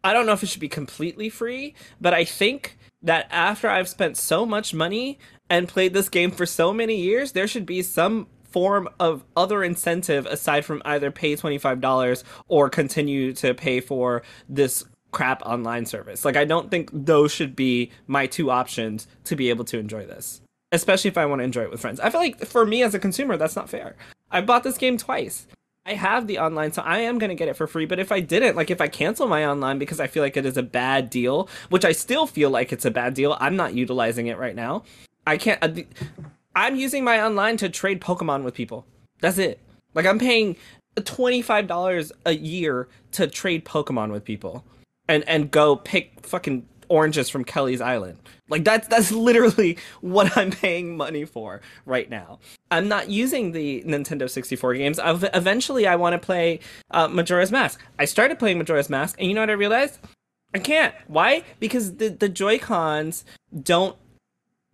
[0.03, 3.88] I don't know if it should be completely free, but I think that after I've
[3.88, 5.18] spent so much money
[5.51, 9.64] and played this game for so many years, there should be some form of other
[9.64, 16.24] incentive aside from either pay $25 or continue to pay for this crap online service.
[16.24, 20.07] Like I don't think those should be my two options to be able to enjoy
[20.07, 20.40] this.
[20.72, 22.00] Especially if I want to enjoy it with friends.
[22.00, 23.94] I feel like for me as a consumer that's not fair.
[24.30, 25.46] I bought this game twice.
[25.84, 27.86] I have the online, so I am going to get it for free.
[27.86, 30.46] But if I didn't, like if I cancel my online because I feel like it
[30.46, 33.74] is a bad deal, which I still feel like it's a bad deal, I'm not
[33.74, 34.84] utilizing it right now.
[35.26, 35.86] I can't.
[36.55, 38.86] I'm using my online to trade Pokemon with people.
[39.20, 39.61] That's it.
[39.94, 40.57] Like I'm paying
[40.96, 44.64] $25 a year to trade Pokemon with people
[45.09, 48.18] and and go pick fucking oranges from Kelly's Island.
[48.48, 52.38] Like that's that's literally what I'm paying money for right now.
[52.70, 54.98] I'm not using the Nintendo 64 games.
[54.98, 57.80] I've, eventually, I want to play uh, Majora's Mask.
[57.98, 59.98] I started playing Majora's Mask, and you know what I realized?
[60.55, 60.94] I can't.
[61.07, 61.44] Why?
[61.61, 63.24] Because the the Joy Cons
[63.62, 63.96] don't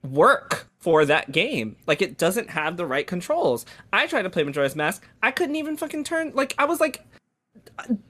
[0.03, 1.77] work for that game.
[1.87, 3.67] Like it doesn't have the right controls.
[3.93, 5.07] I tried to play Majora's Mask.
[5.23, 6.33] I couldn't even fucking turn.
[6.35, 7.05] Like I was like,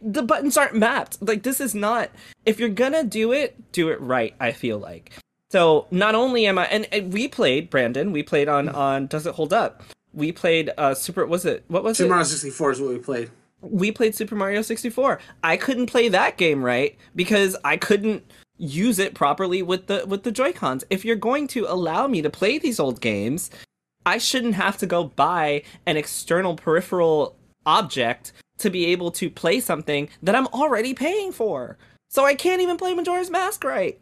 [0.00, 1.20] the buttons aren't mapped.
[1.20, 2.10] Like this is not.
[2.46, 4.34] If you're gonna do it, do it right.
[4.40, 5.12] I feel like.
[5.50, 8.12] So not only am I, and, and we played Brandon.
[8.12, 9.82] We played on on Does It Hold Up?
[10.12, 11.26] We played uh Super.
[11.26, 12.04] Was it what was it?
[12.04, 12.10] Super it?
[12.10, 13.30] Mario 64 is what we played.
[13.62, 15.18] we played Super Mario 64.
[15.42, 18.24] I couldn't play that game right because I couldn't
[18.58, 20.84] use it properly with the with the Joy-Cons.
[20.90, 23.50] If you're going to allow me to play these old games,
[24.04, 29.60] I shouldn't have to go buy an external peripheral object to be able to play
[29.60, 31.78] something that I'm already paying for.
[32.08, 34.00] So I can't even play Majora's Mask right.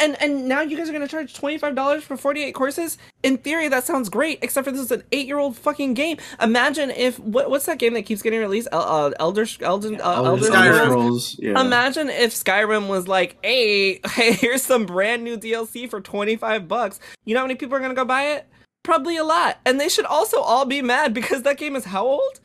[0.00, 2.98] And and now you guys are gonna charge twenty five dollars for forty eight courses.
[3.22, 4.40] In theory, that sounds great.
[4.42, 6.18] Except for this is an eight year old fucking game.
[6.40, 8.68] Imagine if what, what's that game that keeps getting released?
[8.72, 10.84] El- uh, Elder Elden uh, Elder Elder Skyrim.
[10.86, 10.86] Scrolls.
[10.86, 11.36] Scrolls.
[11.38, 11.60] Yeah.
[11.60, 16.98] Imagine if Skyrim was like, "Hey, hey, here's some brand new DLC for 25 bucks."
[17.24, 18.46] You know how many people are going to go buy it?
[18.82, 19.58] Probably a lot.
[19.64, 22.40] And they should also all be mad because that game is how old?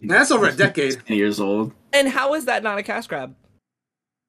[0.00, 0.92] That's over a decade.
[1.06, 1.72] 10 years old.
[1.92, 3.34] And how is that not a cash grab?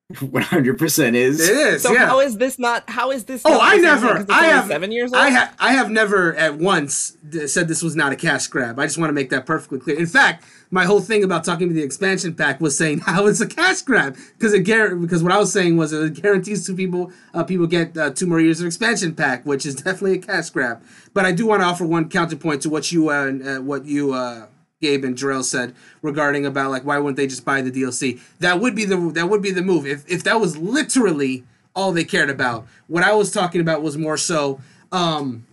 [0.19, 1.39] One hundred percent is.
[1.49, 1.81] It is.
[1.81, 2.05] So yeah.
[2.05, 2.87] how is this not?
[2.87, 3.41] How is this?
[3.43, 5.19] Oh, I never- thing 'cause it's I have- seven years old.
[5.19, 7.17] I have I have never at once
[7.47, 8.77] said this was not a cash grab.
[8.77, 9.97] I just want to make that perfectly clear.
[9.97, 13.41] In fact, my whole thing about talking to the expansion pack was saying how it's
[13.41, 16.75] a cash grab because it guar- because what I was saying was it guarantees two
[16.75, 20.21] people uh, people get uh, two more years of expansion pack, which is definitely a
[20.21, 20.83] cash grab.
[21.15, 24.13] But I do want to offer one counterpoint to what you uh, uh, what you
[24.13, 24.45] uh,
[24.81, 28.19] Gabe and Jarrell said regarding about like why wouldn't they just buy the DLC?
[28.39, 31.43] That would be the that would be the move if if that was literally
[31.75, 32.67] all they cared about.
[32.87, 34.59] What I was talking about was more so
[34.91, 35.45] um,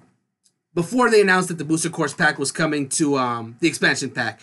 [0.75, 4.41] before they announced that the booster course pack was coming to um, the expansion pack.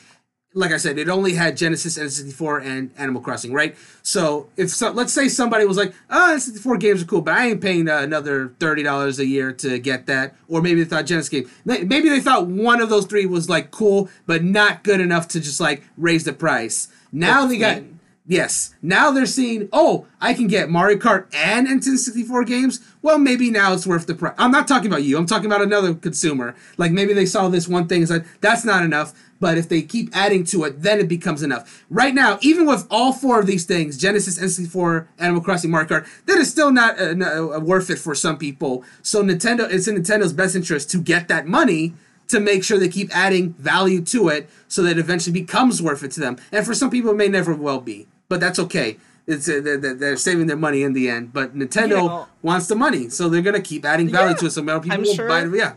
[0.55, 3.75] Like I said, it only had Genesis, N64, and Animal Crossing, right?
[4.01, 7.49] So if so, let's say somebody was like, "Oh, N64 games are cool, but I
[7.49, 11.05] ain't paying uh, another thirty dollars a year to get that," or maybe they thought
[11.05, 14.99] Genesis game, maybe they thought one of those three was like cool, but not good
[14.99, 16.87] enough to just like raise the price.
[17.11, 17.83] Now they got
[18.29, 18.75] Yes.
[18.83, 22.79] Now they're seeing, oh, I can get Mario Kart and N64 games.
[23.01, 24.35] Well, maybe now it's worth the price.
[24.37, 25.17] I'm not talking about you.
[25.17, 26.55] I'm talking about another consumer.
[26.77, 29.15] Like maybe they saw this one thing and said, that's not enough.
[29.39, 31.83] But if they keep adding to it, then it becomes enough.
[31.89, 36.07] Right now, even with all four of these things, Genesis, N64, Animal Crossing, Mario Kart,
[36.27, 38.83] that is still not uh, uh, worth it for some people.
[39.01, 41.95] So Nintendo, it's in Nintendo's best interest to get that money
[42.29, 46.03] to make sure they keep adding value to it so that it eventually becomes worth
[46.03, 46.37] it to them.
[46.51, 48.97] And for some people, it may never well be, but that's okay.
[49.27, 49.61] It's uh,
[49.99, 51.33] they're, saving their money in the end.
[51.33, 54.45] But Nintendo You know- wants the money, so they're gonna keep adding value Yeah, to
[54.47, 54.51] it.
[54.51, 55.53] So more people I'm will sure- buy it.
[55.53, 55.73] Yeah,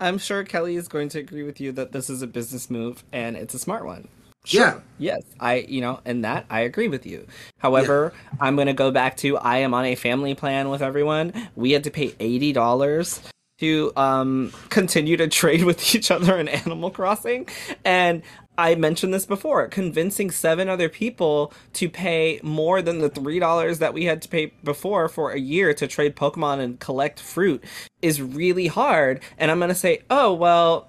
[0.00, 3.04] I'm sure Kelly is going to agree with you that this is a business move
[3.12, 4.08] and it's a smart one.
[4.46, 4.80] yeah.
[4.98, 7.26] Yes, I, you know, and that I agree with you.
[7.58, 11.32] However, I'm going to go back to I am on a family plan with everyone.
[11.56, 13.20] We had to pay $80
[13.58, 17.48] to um continue to trade with each other in Animal Crossing
[17.84, 18.22] and
[18.58, 23.92] I mentioned this before, convincing seven other people to pay more than the $3 that
[23.92, 27.62] we had to pay before for a year to trade Pokemon and collect fruit
[28.00, 29.20] is really hard.
[29.36, 30.88] And I'm going to say, "Oh, well,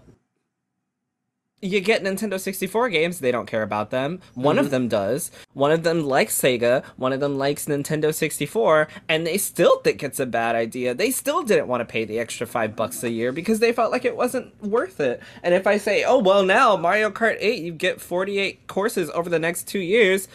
[1.61, 4.19] you get Nintendo 64 games, they don't care about them.
[4.35, 4.71] One of mm-hmm.
[4.71, 5.31] them does.
[5.53, 10.03] One of them likes Sega, one of them likes Nintendo 64, and they still think
[10.03, 10.93] it's a bad idea.
[10.93, 13.91] They still didn't want to pay the extra 5 bucks a year because they felt
[13.91, 15.21] like it wasn't worth it.
[15.41, 19.29] And if I say, "Oh, well, now Mario Kart 8, you get 48 courses over
[19.29, 20.27] the next 2 years,"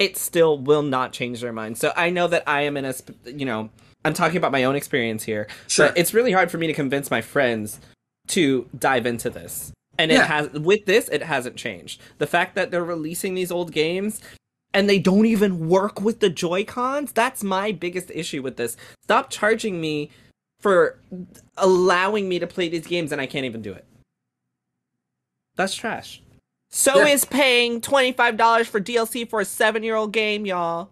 [0.00, 1.78] it still will not change their mind.
[1.78, 3.70] So I know that I am in a, sp- you know,
[4.04, 5.46] I'm talking about my own experience here.
[5.68, 5.88] Sure.
[5.88, 7.78] But it's really hard for me to convince my friends
[8.28, 9.72] to dive into this.
[10.00, 10.24] And it Yeah.
[10.24, 12.00] has with this, it hasn't changed.
[12.16, 14.22] The fact that they're releasing these old games
[14.72, 18.78] and they don't even work with the Joy Cons, that's my biggest issue with this.
[19.02, 20.10] Stop charging me
[20.58, 20.98] for
[21.58, 23.84] allowing me to play these games and I can't even do it.
[25.56, 26.22] That's trash.
[26.70, 27.08] So Yeah.
[27.08, 30.88] is paying $25 for DLC for a seven year old game, y'all.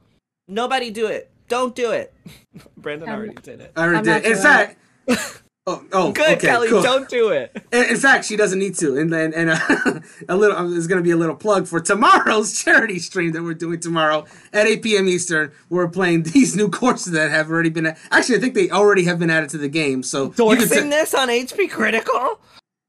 [0.49, 1.31] Nobody do it.
[1.49, 2.13] Don't do it.
[2.77, 3.73] Brandon Um, already did it.
[3.75, 4.17] I already I'm did.
[4.27, 4.79] In doing fact,
[5.69, 6.69] oh, oh, Good, okay, Kelly.
[6.69, 6.83] cool.
[6.83, 7.55] Don't do it.
[7.73, 8.97] In, in fact, she doesn't need to.
[8.97, 11.81] And then, and uh, a little, um, there's going to be a little plug for
[11.81, 15.09] tomorrow's charity stream that we're doing tomorrow at 8 p.m.
[15.09, 15.53] Eastern.
[15.69, 17.87] We're playing these new courses that have already been.
[18.11, 20.03] Actually, I think they already have been added to the game.
[20.03, 22.41] So can Endorsing this on HP Critical?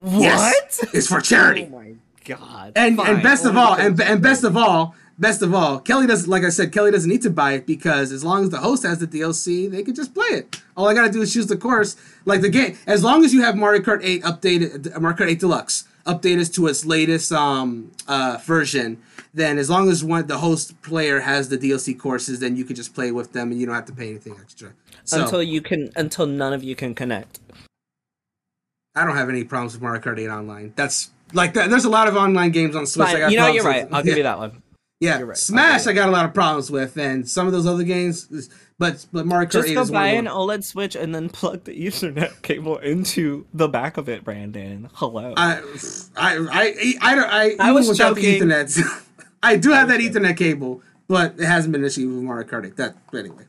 [0.02, 0.22] What?
[0.22, 1.68] Yes, it's for charity.
[1.72, 2.74] Oh my god.
[2.76, 3.16] and Fine.
[3.16, 6.30] and best of all, and, and best of all, best of all, Kelly doesn't.
[6.30, 8.84] Like I said, Kelly doesn't need to buy it because as long as the host
[8.84, 10.62] has the DLC, they can just play it.
[10.76, 12.78] All I gotta do is choose the course, like the game.
[12.88, 16.66] As long as you have Mario Kart 8 updated, Mario Kart 8 Deluxe updated to
[16.68, 18.98] its latest um uh version,
[19.34, 22.76] then as long as one the host player has the DLC courses, then you can
[22.76, 24.72] just play with them and you don't have to pay anything extra.
[25.04, 27.40] So until you can until none of you can connect.
[28.96, 30.74] I don't have any problems with Mario Kart 8 online.
[30.76, 31.70] That's like that.
[31.70, 33.08] There's a lot of online games on Switch.
[33.08, 33.20] I Fine.
[33.22, 33.88] got You know you're right.
[33.92, 34.18] I'll give Yeah.
[34.18, 34.64] you that one.
[35.00, 35.38] Yeah, right.
[35.38, 35.82] Smash.
[35.82, 35.92] Okay.
[35.92, 39.26] I got a lot of problems with, and some of those other games, but but
[39.26, 40.26] Mario Kart Just 8 go is buy an.
[40.26, 44.90] OLED Switch and then plug the Ethernet cable into the back of it, Brandon.
[44.96, 45.34] Hello.
[45.38, 45.62] I
[46.18, 48.48] I I I don't I, I was without joking.
[48.48, 49.06] the Ethernet,
[49.44, 52.66] I do have that Ethernet cable, but it hasn't been an issue with Mario Kart
[52.66, 52.76] 8.
[52.76, 53.46] That anyway.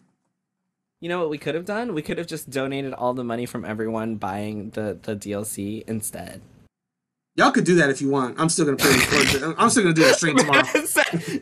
[1.00, 1.94] you know what we could have done?
[1.94, 6.42] We could have just donated all the money from everyone buying the the DLC instead.
[7.36, 8.38] Y'all could do that if you want.
[8.40, 8.90] I'm still gonna play.
[9.56, 10.64] I'm still gonna do the stream tomorrow.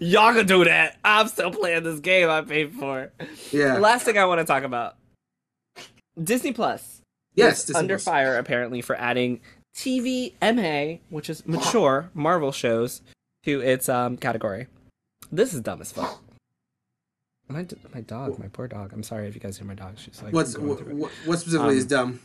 [0.00, 0.98] Y'all can do that.
[1.04, 3.10] I'm still playing this game I paid for.
[3.50, 3.78] Yeah.
[3.78, 4.96] Last thing I want to talk about
[6.22, 7.00] Disney Plus.
[7.34, 7.64] Yes.
[7.64, 8.04] Disney under Plus.
[8.04, 9.40] fire apparently for adding
[9.76, 13.00] TVMA, which is mature Marvel shows,
[13.44, 14.66] to its um category.
[15.32, 16.22] This is dumb as fuck.
[17.48, 18.92] My, my dog, my poor dog.
[18.92, 19.98] I'm sorry if you guys hear my dog.
[19.98, 22.20] She's like, What's what, what, what specifically Um, is dumb?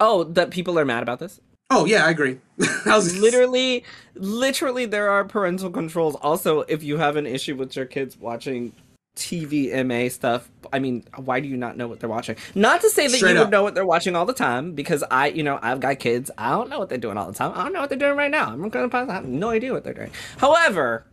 [0.00, 1.40] Oh, that people are mad about this.
[1.74, 2.38] Oh yeah, I agree.
[2.86, 3.84] I was literally
[4.14, 8.72] literally there are parental controls also if you have an issue with your kids watching
[9.16, 10.50] TVMA stuff.
[10.72, 12.36] I mean, why do you not know what they're watching?
[12.54, 13.46] Not to say that Straight you up.
[13.46, 16.30] would know what they're watching all the time, because I, you know, I've got kids.
[16.38, 17.52] I don't know what they're doing all the time.
[17.54, 18.48] I don't know what they're doing right now.
[18.48, 19.08] I'm gonna pause.
[19.08, 20.10] I have no idea what they're doing.
[20.38, 21.06] However,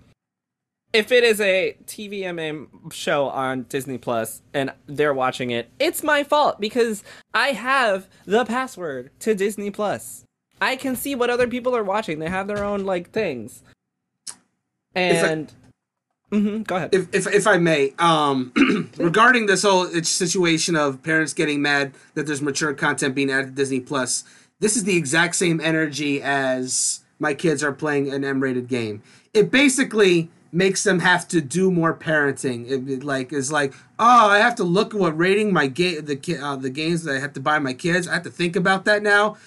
[0.94, 6.24] if it is a TVMA show on Disney Plus and they're watching it, it's my
[6.24, 7.04] fault because
[7.34, 10.24] I have the password to Disney Plus.
[10.62, 12.20] I can see what other people are watching.
[12.20, 13.64] They have their own like things.
[14.96, 15.52] And
[16.32, 16.94] Mhm, go ahead.
[16.94, 18.52] if, if if I may, um,
[18.98, 23.52] regarding this whole situation of parents getting mad that there's mature content being added to
[23.54, 24.24] Disney Plus,
[24.60, 29.02] this is the exact same energy as my kids are playing an M-rated game.
[29.34, 32.68] It basically makes them have to do more parenting.
[32.70, 36.06] It, it like is like, oh, I have to look at what rating my game
[36.06, 38.08] the ki- uh, the games that I have to buy my kids.
[38.08, 39.38] I have to think about that now.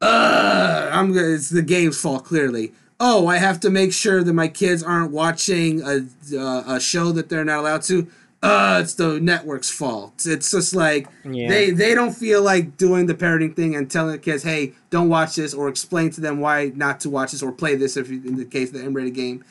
[0.00, 1.28] Ugh, I'm gonna.
[1.28, 2.72] It's the game's fault clearly.
[3.00, 6.06] Oh, I have to make sure that my kids aren't watching a
[6.38, 8.06] uh, a show that they're not allowed to.
[8.42, 10.24] Uh, it's the network's fault.
[10.26, 11.48] It's just like Yeah.
[11.48, 15.08] they they don't feel like doing the parenting thing and telling the kids, hey, don't
[15.08, 18.10] watch this, or explain to them why not to watch this or play this if
[18.10, 19.44] in the case of the M-rated game.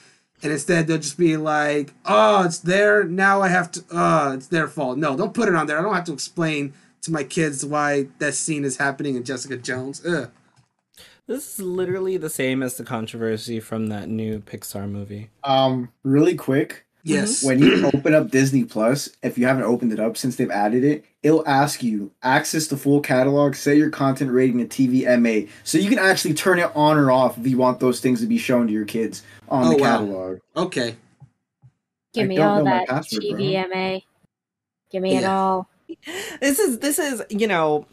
[0.44, 3.42] And instead, they'll just be like, "Oh, it's there now.
[3.42, 3.84] I have to.
[3.92, 4.98] Uh, it's their fault.
[5.00, 5.80] No, don't put it on there.
[5.80, 6.74] I don't have to explain
[7.06, 10.30] to my kids why that scene is happening in Jessica Jones." Ugh.
[11.28, 15.32] This is literally the same as the controversy from that new Pixar movie.
[15.44, 17.42] Um, really quick, Yes.
[17.44, 20.84] when you open up Disney Plus, if you haven't opened it up since they've added
[20.84, 25.80] it, it'll ask you access the full catalog, set your content rating to TVMA, so
[25.80, 28.38] you can actually turn it on or off if you want those things to be
[28.38, 29.98] shown to your kids on Oh, the wow.
[29.98, 30.40] catalog.
[30.56, 30.96] Okay.
[32.14, 34.00] Give I me all that password, bro.
[34.92, 35.68] Give me it all.
[36.40, 37.86] This is this is you know,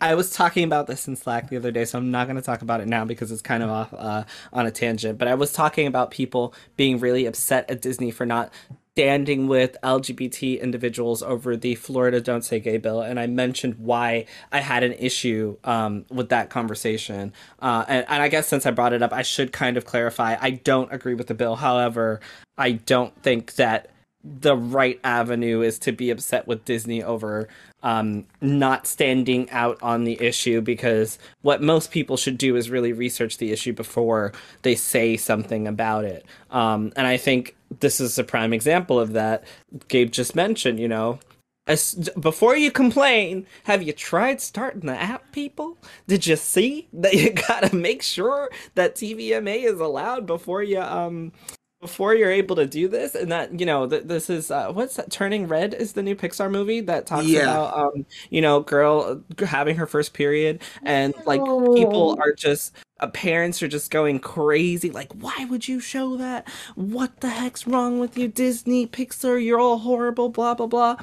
[0.00, 2.42] I was talking about this in Slack the other day, so I'm not going to
[2.42, 5.18] talk about it now because it's kind of off uh, on a tangent.
[5.18, 8.52] But I was talking about people being really upset at Disney for not
[8.94, 14.26] standing with LGBT individuals over the Florida Don't Say Gay bill, and I mentioned why
[14.50, 17.32] I had an issue um, with that conversation.
[17.60, 20.36] Uh, and, and I guess since I brought it up, I should kind of clarify.
[20.40, 21.56] I don't agree with the bill.
[21.56, 22.20] However,
[22.58, 23.88] I don't think that
[24.24, 27.48] the right avenue is to be upset with Disney over
[27.82, 32.92] um, not standing out on the issue because what most people should do is really
[32.92, 34.32] research the issue before
[34.62, 36.24] they say something about it.
[36.50, 39.44] Um, and I think this is a prime example of that.
[39.88, 41.18] Gabe just mentioned, you know,
[41.66, 45.78] as, before you complain, have you tried starting the app, people?
[46.06, 51.32] Did you see that you gotta make sure that TVMA is allowed before you um
[51.82, 54.94] before you're able to do this and that you know th- this is uh, what's
[54.94, 57.42] that turning red is the new pixar movie that talks Yeah.
[57.42, 61.40] about um you know girl uh, having her first period and like
[61.74, 66.48] people are just uh, parents are just going crazy like why would you show that?
[66.76, 69.44] What the heck's wrong with you disney pixar?
[69.44, 70.96] You're all horrible blah blah blah.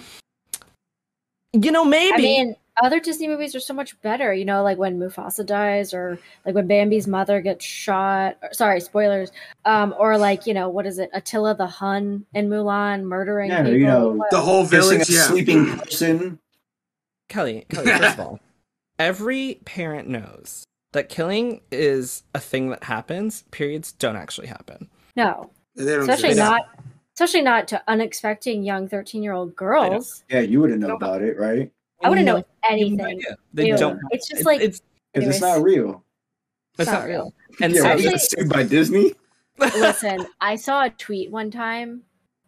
[1.52, 4.34] You know maybe I mean, other Disney movies are so much better.
[4.34, 8.38] You know, like when Mufasa dies, or like when Bambi's mother gets shot.
[8.42, 9.32] Or, sorry, spoilers.
[9.66, 11.10] Um, or like you know, what is it?
[11.14, 13.78] Attila the Hun in Mulan murdering Yeah, people.
[13.78, 15.24] you know, What- The whole village, yeah.
[15.24, 16.40] sleeping person.
[17.30, 18.40] Kelly, Kelly, first of all,
[18.98, 23.44] every parent knows that killing is a thing that happens.
[23.52, 24.90] Periods don't actually happen.
[25.16, 26.50] no, They don't especially exist.
[26.50, 26.62] not,
[27.16, 30.24] especially not to unexpecting young thirteen-year-old girls.
[30.30, 31.72] Yeah, you wouldn't know about it, right?
[32.04, 33.02] I, wouldn't know anything.
[33.02, 33.38] idea.
[33.54, 33.78] They Ew.
[33.78, 34.00] don't.
[34.12, 34.82] It's just like it's,
[35.14, 35.58] Because it's Anyways.
[35.60, 36.04] not real.
[36.78, 37.18] it's not not real.
[37.24, 37.34] real.
[37.62, 39.14] And yeah, so, when Actually- get sued by Disney.
[39.58, 40.26] listen.
[40.42, 42.04] I saw a tweet one time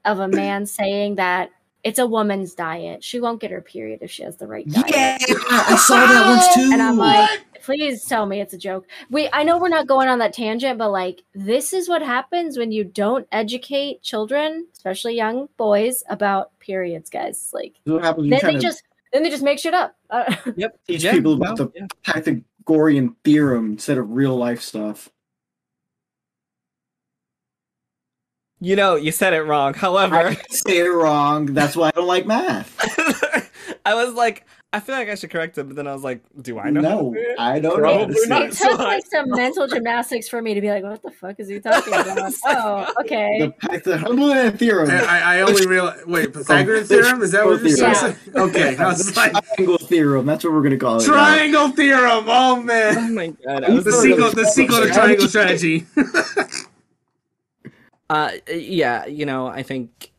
[0.05, 1.51] of a man saying that
[1.83, 3.03] it's a woman's diet.
[3.03, 4.89] She won't get her period if she has the right diet.
[4.95, 6.69] Yeah, I saw that once too.
[6.71, 8.87] And I'm like, please tell me it's a joke.
[9.09, 12.57] We I know we're not going on that tangent, but like this is what happens
[12.57, 17.49] when you don't educate children, especially young boys, about periods, guys.
[17.51, 19.95] Like what happens when you then they to just then they just make shit up.
[20.09, 20.79] Uh, yep.
[20.87, 21.87] teach yeah, people about no, the yeah.
[22.03, 25.09] Pythagorean theorem instead of real life stuff.
[28.63, 29.73] You know, you said it wrong.
[29.73, 31.47] However, I However, say it wrong.
[31.47, 32.77] That's why I don't like math.
[33.85, 36.21] I was like, I feel like I should correct it, but then I was like,
[36.41, 36.81] do I know?
[36.81, 37.35] No, do?
[37.37, 37.87] I don't know.
[37.99, 38.47] how to Probably say it.
[38.47, 41.39] it took so like some mental gymnastics for me to be like, what the fuck
[41.39, 42.31] is he talking about?
[42.45, 43.39] oh, okay.
[43.39, 44.89] The Pythagorean theorem.
[44.89, 46.05] I, I I only realize.
[46.05, 47.21] Wait, Pythagorean theorem?
[47.21, 47.95] Is that what you're theorem.
[47.95, 48.15] saying?
[48.35, 50.25] Okay, I was like, triangle theorem.
[50.25, 51.07] That's what we're gonna call it.
[51.07, 51.13] now.
[51.13, 52.25] triangle theorem.
[52.27, 52.97] Oh man.
[52.97, 53.63] Oh my god!
[53.65, 55.85] I The was the sequel, the sequel to Triangle Strategy.
[58.09, 60.11] Uh, yeah, you know, I think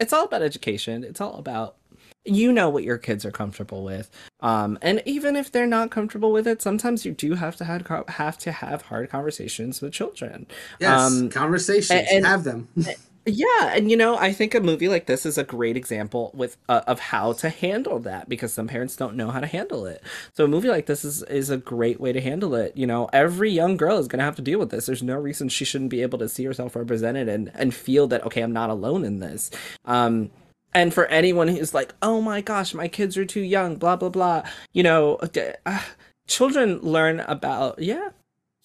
[0.00, 1.04] it's all about education.
[1.04, 1.76] It's all about
[2.24, 4.10] you know what your kids are comfortable with.
[4.40, 7.86] Um, and even if they're not comfortable with it, sometimes you do have to have
[8.08, 10.46] have to have hard conversations with children.
[10.80, 11.90] Yes, Um, conversations.
[11.90, 12.68] and- and- have them.
[13.26, 16.58] Yeah, and you know, I think a movie like this is a great example with
[16.68, 20.02] uh, of how to handle that because some parents don't know how to handle it.
[20.34, 22.76] So a movie like this is is a great way to handle it.
[22.76, 24.84] You know, every young girl is going to have to deal with this.
[24.84, 28.22] There's no reason she shouldn't be able to see herself represented and and feel that
[28.26, 29.50] okay, I'm not alone in this.
[29.86, 30.30] Um
[30.74, 34.10] and for anyone who's like, "Oh my gosh, my kids are too young," blah blah
[34.10, 34.42] blah.
[34.72, 35.18] You know,
[35.66, 35.82] uh,
[36.26, 38.10] children learn about yeah,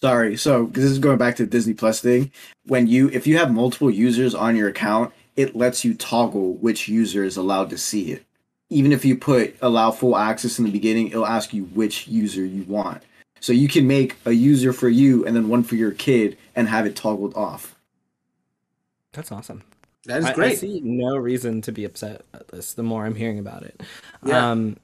[0.02, 0.38] Sorry.
[0.38, 2.32] So this is going back to the Disney Plus thing.
[2.66, 6.88] When you if you have multiple users on your account, it lets you toggle which
[6.88, 8.26] user is allowed to see it.
[8.70, 12.46] Even if you put allow full access in the beginning, it'll ask you which user
[12.46, 13.04] you want.
[13.42, 16.70] So you can make a user for you and then one for your kid and
[16.70, 17.76] have it toggled off.
[19.12, 19.64] that's awesome.
[20.06, 22.74] That is I, I see no reason to be upset at this.
[22.74, 23.82] The more I'm hearing about it,
[24.26, 24.52] Yeah.
[24.52, 24.78] um,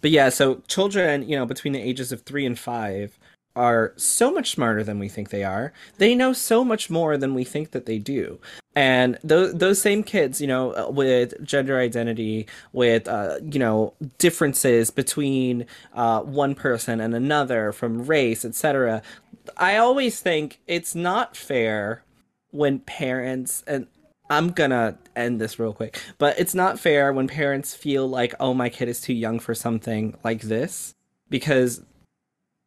[0.00, 0.28] but yeah.
[0.28, 3.18] So children, you know, between the ages of three and five,
[3.56, 5.72] are so much smarter than we think they are.
[5.96, 8.38] They know so much more than we think that they do.
[8.76, 13.94] And those those same kids, you know, uh, with gender identity, with uh, you know
[14.18, 19.02] differences between uh, one person and another, from race, etc.
[19.56, 22.02] I always think it's not fair
[22.50, 23.86] when parents and
[24.28, 28.54] I'm gonna end this real quick, but it's not fair when parents feel like, oh,
[28.54, 30.94] my kid is too young for something like this,
[31.30, 31.82] because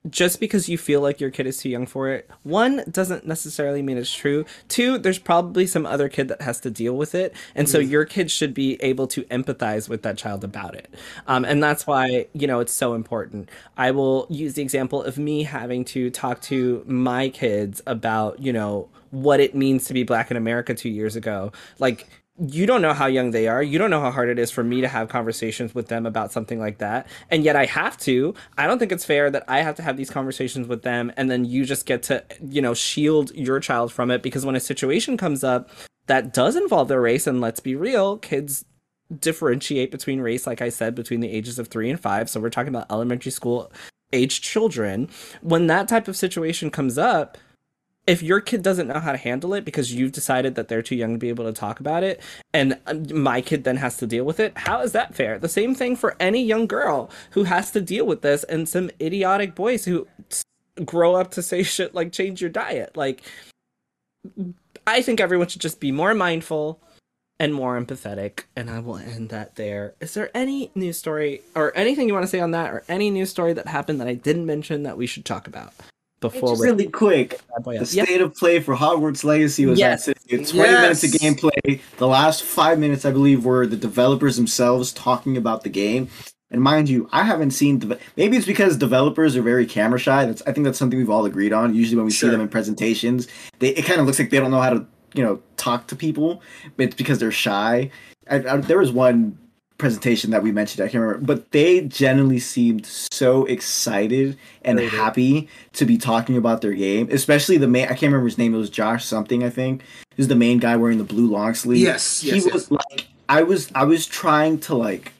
[0.09, 3.81] just because you feel like your kid is too young for it, one doesn't necessarily
[3.81, 4.45] mean it's true.
[4.69, 8.05] Two, there's probably some other kid that has to deal with it, and so your
[8.05, 10.93] kid should be able to empathize with that child about it.
[11.27, 13.49] Um, and that's why you know it's so important.
[13.75, 18.53] I will use the example of me having to talk to my kids about you
[18.53, 22.07] know what it means to be black in America two years ago, like
[22.47, 23.61] you don't know how young they are.
[23.61, 26.31] You don't know how hard it is for me to have conversations with them about
[26.31, 27.07] something like that.
[27.29, 28.33] And yet I have to.
[28.57, 31.29] I don't think it's fair that I have to have these conversations with them and
[31.29, 34.61] then you just get to, you know, shield your child from it because when a
[34.61, 35.69] situation comes up
[36.07, 38.63] that does involve their race and let's be real, kids
[39.19, 42.29] differentiate between race like I said between the ages of 3 and 5.
[42.29, 43.71] So we're talking about elementary school
[44.13, 45.09] age children.
[45.41, 47.37] When that type of situation comes up,
[48.09, 50.95] if your kid doesn't know how to handle it because you've decided that they're too
[50.95, 52.19] young to be able to talk about it
[52.55, 55.37] and um, my kid then has to deal with it how is that fair?
[55.37, 58.89] The same thing for any young girl who has to deal with this and some
[58.99, 60.07] idiotic boys who
[60.83, 62.97] grow up to say shit like change your diet.
[62.97, 63.21] Like
[64.85, 66.81] i think everyone should just be more mindful
[67.39, 69.93] and more empathetic and i will end that there.
[70.01, 73.11] Is there any news story or anything you want to say on that or any
[73.11, 75.73] news story that happened that i didn't mention that we should talk about
[76.19, 77.87] before Just really quick, oh, the up?
[77.91, 78.03] Yeah.
[78.03, 80.07] state of play for Hogwarts Legacy was Yes.
[80.07, 80.53] at 20 Yes.
[80.53, 81.79] minutes of gameplay.
[81.97, 86.09] The last five minutes, I believe, were the developers themselves talking about the game.
[86.51, 87.77] And mind you, I haven't seen.
[87.79, 90.25] deve- Maybe it's because developers are very camera shy.
[90.25, 91.75] That's I think that's something we've all agreed on.
[91.75, 92.27] Usually, when we Sure.
[92.29, 93.27] see them in presentations,
[93.59, 95.95] they it kind of looks like they don't know how to you know talk to
[95.95, 96.41] people.
[96.75, 97.91] But it's because they're shy.
[98.29, 99.37] I, I, there was one
[99.79, 100.85] presentation that we mentioned.
[100.85, 106.61] I can't remember, but they generally seemed so excited and happy to be talking about
[106.61, 107.07] their game.
[107.11, 107.85] Especially the main.
[107.85, 108.53] I can't remember his name.
[108.53, 109.43] It was Josh something.
[109.43, 109.83] I think.
[110.15, 111.81] Who's the main guy wearing the blue long sleeve?
[111.81, 113.07] Yes, yes, he was like.
[113.27, 113.71] I was.
[113.73, 115.13] I was trying to like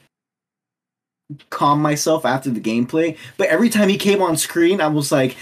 [1.48, 5.36] calm myself after the gameplay, but every time he came on screen, I was like.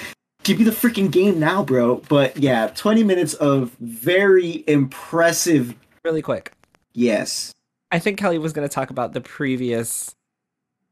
[0.44, 1.96] Give me the freaking game now, bro.
[2.08, 5.74] But yeah, 20 minutes of very impressive.
[6.04, 6.52] really quick
[6.94, 7.52] Yes.
[7.90, 10.14] I think Kelly was going to talk about the previous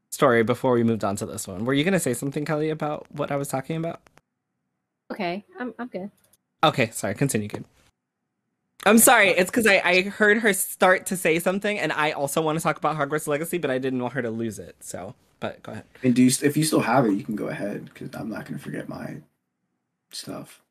[0.09, 1.65] story before we moved on to this one.
[1.65, 4.01] Were you going to say something, Kelly, about what I was talking about?
[5.11, 6.11] Okay, I'm I'm good.
[6.63, 7.15] Okay, sorry.
[7.15, 7.65] Continue, kid.
[8.85, 9.29] I'm sorry.
[9.29, 12.63] It's because I, I heard her start to say something, and I also want to
[12.63, 14.75] talk about Hogwarts Legacy, but I didn't want her to lose it.
[14.79, 15.85] So, but go ahead.
[16.03, 18.45] And do you, if you still have it, you can go ahead because I'm not
[18.45, 19.17] going to forget my
[20.11, 20.61] stuff.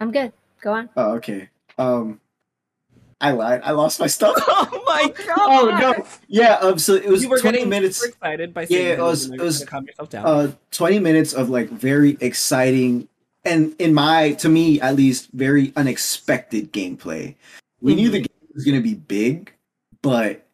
[0.00, 0.32] I'm good.
[0.60, 0.88] Go on.
[0.96, 1.48] Oh, okay.
[1.76, 2.20] Um,
[3.20, 3.62] I lied.
[3.64, 4.36] I lost my stuff.
[4.48, 5.36] Oh my god!
[5.38, 6.06] oh no.
[6.28, 6.54] Yeah.
[6.54, 6.78] Um.
[6.78, 8.04] So it was You were 20 getting minutes.
[8.04, 10.24] excited by Yeah, it was- it was- calm yourself down.
[10.26, 13.06] Uh, 20 minutes of like very exciting
[13.44, 17.34] and in my to me at least very unexpected gameplay.
[17.80, 19.52] We knew the game was going to be big,
[20.02, 20.44] but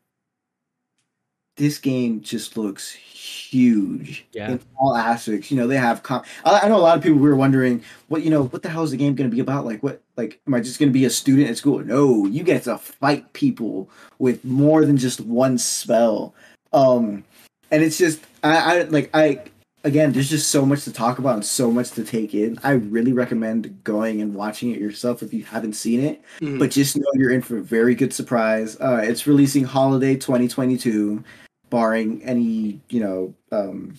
[1.57, 4.51] this game just looks huge Yeah.
[4.53, 5.51] in all aspects.
[5.51, 6.03] You know, they have.
[6.03, 8.69] Com- I, I know a lot of people were wondering, what you know, what the
[8.69, 9.65] hell is the game going to be about?
[9.65, 10.03] Like, what?
[10.17, 11.81] Like, am I just going to be a student at school?
[11.81, 16.35] No, you get to fight people with more than just one spell.
[16.73, 17.25] Um,
[17.71, 19.41] and it's just, I, I like, I
[19.83, 22.59] again, there's just so much to talk about and so much to take in.
[22.65, 26.59] I really recommend going and watching it yourself if you haven't seen it Mhm.
[26.59, 28.77] but just know you're in for a very good surprise.
[28.81, 31.23] Uh, it's releasing holiday 2022,
[31.71, 33.95] barring any you know um,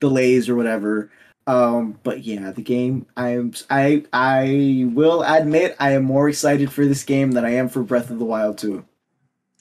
[0.00, 1.10] delays or whatever.
[1.46, 3.06] Um, but yeah, the game.
[3.16, 3.52] I'm.
[3.68, 4.04] I.
[4.12, 8.10] I will admit I am more excited for this game than I am for Breath
[8.10, 8.84] of the Wild 2.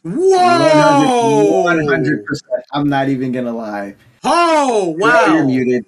[0.06, 1.62] Whoa!
[1.64, 2.64] One hundred percent.
[2.74, 3.96] I'm not even gonna lie.
[4.24, 5.26] Oh wow!
[5.28, 5.48] You're wow!
[5.48, 5.86] muted.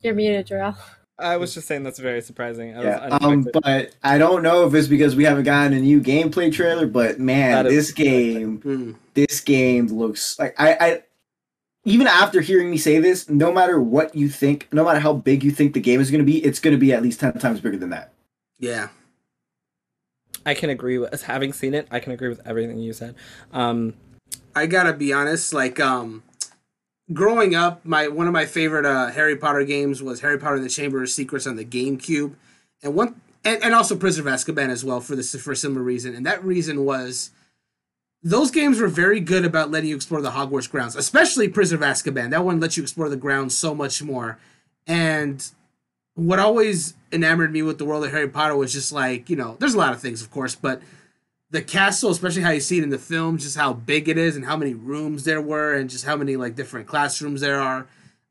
[0.00, 0.76] You're muted, Jarrell.
[1.16, 2.74] I was just saying that's very surprising.
[2.74, 3.18] I was Yeah.
[3.20, 6.86] Um, but I don't know if it's because we haven't gotten a new gameplay trailer.
[6.86, 8.92] But man, That is this game, Hmm.
[9.14, 10.72] this game looks like I.
[10.80, 11.02] I
[11.84, 15.44] even after hearing me say this, no matter what you think, no matter how big
[15.44, 17.32] you think the game is going to be, it's going to be at least ten
[17.38, 18.12] times bigger than that.
[18.58, 18.88] Yeah.
[20.46, 21.88] I can agree with having seen it.
[21.90, 23.14] I can agree with everything you said.
[23.52, 23.94] Um,
[24.54, 26.22] I gotta be honest, like um
[27.12, 30.64] growing up, my one of my favorite uh Harry Potter games was Harry Potter and
[30.64, 32.34] the Chamber of Secrets on the GameCube.
[32.82, 36.14] And one and, and also Prisoner of Azkaban as well for this for similar reason.
[36.14, 37.30] And that reason was
[38.24, 41.92] those games were very good about letting you explore the Hogwarts grounds, especially Prisoner of
[41.92, 42.30] Azkaban.
[42.30, 44.38] That one lets you explore the grounds so much more.
[44.86, 45.46] And
[46.14, 49.56] what always enamored me with the world of Harry Potter was just like, you know,
[49.60, 50.80] there's a lot of things, of course, but
[51.50, 54.36] the castle, especially how you see it in the film, just how big it is
[54.36, 57.86] and how many rooms there were and just how many like different classrooms there are.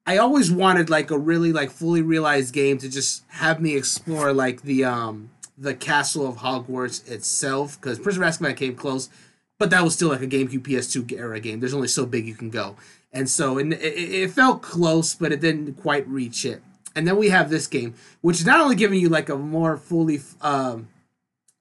[0.06, 4.34] I always wanted like a really like fully realized game to just have me explore
[4.34, 9.10] like the um the castle of Hogwarts itself because Prisoner of Azkaban came close,
[9.60, 11.60] but that was still like a GameCube PS2 era game.
[11.60, 12.76] There's only so big you can go,
[13.12, 16.62] and so and it, it felt close, but it didn't quite reach it.
[16.96, 19.78] And then we have this game, which is not only giving you like a more
[19.78, 20.90] fully um,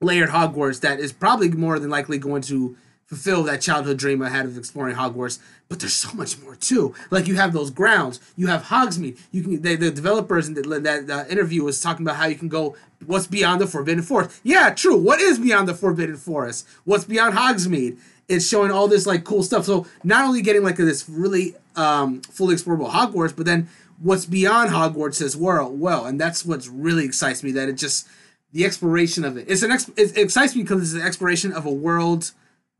[0.01, 4.29] layered Hogwarts that is probably more than likely going to fulfill that childhood dream I
[4.29, 5.39] had of exploring Hogwarts.
[5.69, 6.93] But there's so much more too.
[7.09, 9.19] Like you have those grounds, you have Hogsmeade.
[9.31, 12.35] You can they, the developers in the, that uh, interview was talking about how you
[12.35, 12.75] can go
[13.05, 14.39] what's beyond the Forbidden Forest.
[14.43, 14.97] Yeah, true.
[14.97, 16.67] What is beyond the Forbidden Forest?
[16.85, 17.97] What's beyond Hogsmeade?
[18.29, 19.65] It's showing all this like cool stuff.
[19.65, 23.67] So not only getting like this really um, fully explorable Hogwarts, but then
[23.99, 25.71] what's beyond Hogwarts as well.
[25.71, 27.51] Well, and that's what's really excites me.
[27.51, 28.07] That it just
[28.51, 29.45] the exploration of it.
[29.49, 32.31] It's an it excites me because it's an exploration of a world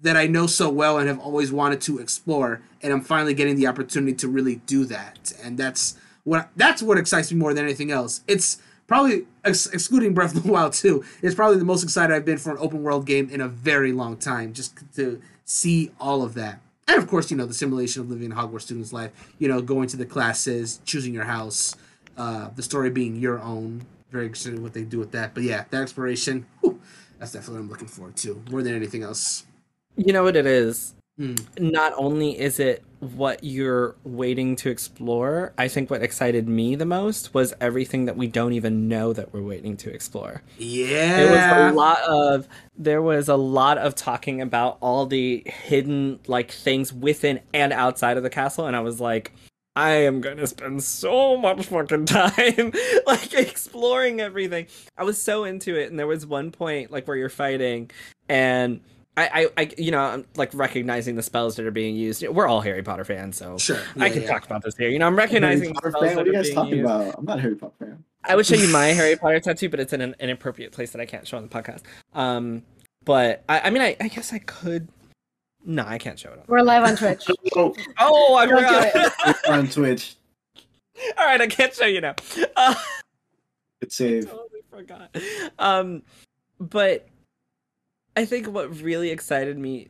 [0.04, 3.56] that I know so well and have always wanted to explore, and I'm finally getting
[3.56, 5.34] the opportunity to really do that.
[5.44, 8.22] And that's what that's what excites me more than anything else.
[8.28, 11.04] It's probably ex- excluding Breath of the Wild too.
[11.22, 13.92] it's probably the most excited I've been for an open world game in a very
[13.92, 14.54] long time.
[14.54, 16.60] Just to see all of that.
[16.88, 19.62] And of course, you know, the simulation of living a Hogwarts student's life, you know,
[19.62, 21.76] going to the classes, choosing your house,
[22.18, 23.86] uh, the story being your own.
[24.12, 25.34] Very interested in what they do with that.
[25.34, 26.80] But yeah, that exploration, whew,
[27.20, 29.46] that's definitely what I'm looking forward to more than anything else.
[29.96, 30.94] You know what it is.
[31.18, 31.36] Hmm.
[31.60, 36.86] Not only is it what you're waiting to explore, I think what excited me the
[36.86, 40.42] most was everything that we don't even know that we're waiting to explore.
[40.58, 41.18] Yeah.
[41.18, 46.20] There was a lot of there was a lot of talking about all the hidden
[46.28, 49.34] like things within and outside of the castle, and I was like,
[49.76, 52.74] I am gonna spend so much fucking time
[53.06, 54.68] like exploring everything.
[54.98, 57.92] I was so into it, and there was one point like where you're fighting,
[58.28, 58.82] and
[59.16, 59.28] I,
[59.58, 62.28] I, I you know, I'm like recognizing the spells that are being used.
[62.28, 63.78] We're all Harry Potter fans, so Sure.
[64.00, 64.28] I can yeah.
[64.30, 64.90] talk about this here.
[64.90, 66.16] You know, I'm Harry recognizing the Potter spells fan?
[66.18, 66.86] What are you guys talking used.
[66.86, 67.16] about?
[67.20, 68.04] I'm not a Harry Potter fan.
[68.24, 71.02] I would show you my Harry Potter tattoo, but it's in an inappropriate place that
[71.02, 71.82] I can't show on the podcast.
[72.14, 72.64] Um,
[73.06, 74.88] but I, I mean, I, I guess I could.
[75.66, 76.40] No, I can't show it.
[76.40, 76.44] On.
[76.48, 77.26] We're live on Twitch.
[77.56, 78.60] Oh, Oh, I Don't
[78.94, 79.36] do forgot.
[79.50, 80.16] on Twitch.
[81.18, 82.16] All right, I can't show you now.
[82.56, 82.76] Uh,
[83.82, 84.26] Good save.
[84.30, 85.16] totally forgot.
[85.60, 86.02] Um,
[86.60, 87.08] but
[88.16, 89.88] I think what really excited me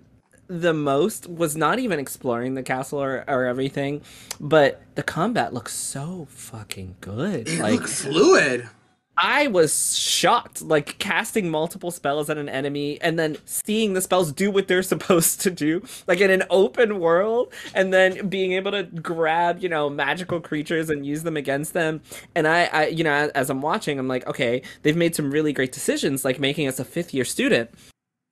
[0.48, 4.02] the most was not even exploring the castle or, or everything,
[4.40, 7.48] but the combat looks so fucking good.
[7.48, 8.70] It Like looked fluid.
[9.16, 14.32] I was shocked, like casting multiple spells at an enemy and then seeing the spells
[14.32, 18.72] do what they're supposed to do, like in an open world, and then being able
[18.72, 22.02] to grab, you know, magical creatures and use them against them.
[22.34, 25.54] And I, I you know, as I'm watching, I'm like, okay, they've made some really
[25.54, 27.70] great decisions, like making us a fifth year student.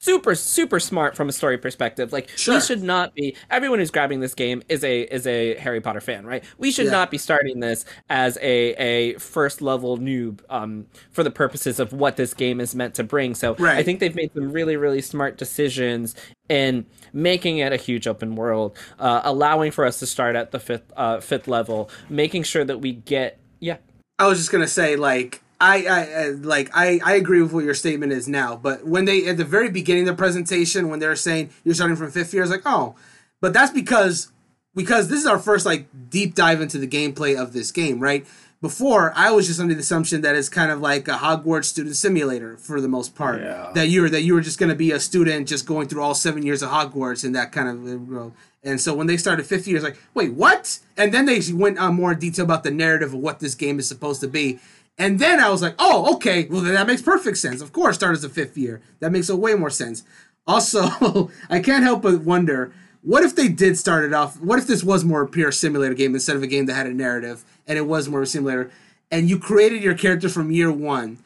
[0.04, 2.12] Super, super smart from a story perspective.
[2.12, 2.56] Like Sure.
[2.56, 3.36] we should not be.
[3.52, 6.44] Everyone who's grabbing this game is a is a Harry Potter fan, right?
[6.58, 6.92] We should Yeah.
[6.94, 11.94] not be starting this as a a first level noob um, for the purposes of
[11.94, 13.36] what this game is meant to bring.
[13.36, 13.78] So Right.
[13.78, 16.16] I think they've made some really really smart decisions
[16.50, 20.60] in making it a huge open world, uh, allowing for us to start at the
[20.60, 23.78] fifth uh, fifth level, making sure that we get yeah
[24.18, 27.64] I was just gonna say, like, I, I, I like, I, I agree with what
[27.64, 28.56] your statement is now.
[28.56, 31.96] But when they at the very beginning of the presentation, when they're saying you're starting
[31.96, 32.96] from fifth year, I was like, oh,
[33.40, 34.32] but that's because
[34.74, 38.26] because this is our first like deep dive into the gameplay of this game, right?
[38.62, 41.96] Before I was just under the assumption that it's kind of like a Hogwarts student
[41.96, 43.42] simulator for the most part.
[43.42, 43.72] Yeah.
[43.74, 46.16] That you were that you were just gonna be a student just going through all
[46.16, 48.30] seven years of Hogwarts and that kind of uh,
[48.64, 50.80] And so when they started 50 years, like, wait, what?
[50.96, 53.88] And then they went on more detail about the narrative of what this game is
[53.88, 54.60] supposed to be.
[55.02, 57.60] And then I was like, oh, okay, well, then that makes perfect sense.
[57.60, 58.82] Of course, start as a fifth year.
[59.00, 60.04] That makes a way more sense.
[60.46, 62.72] Also, I can't help but wonder
[63.02, 64.40] what if they did start it off?
[64.40, 66.86] What if this was more a pure simulator game instead of a game that had
[66.86, 68.70] a narrative and it was more of a simulator?
[69.10, 71.18] And you created your character from year one.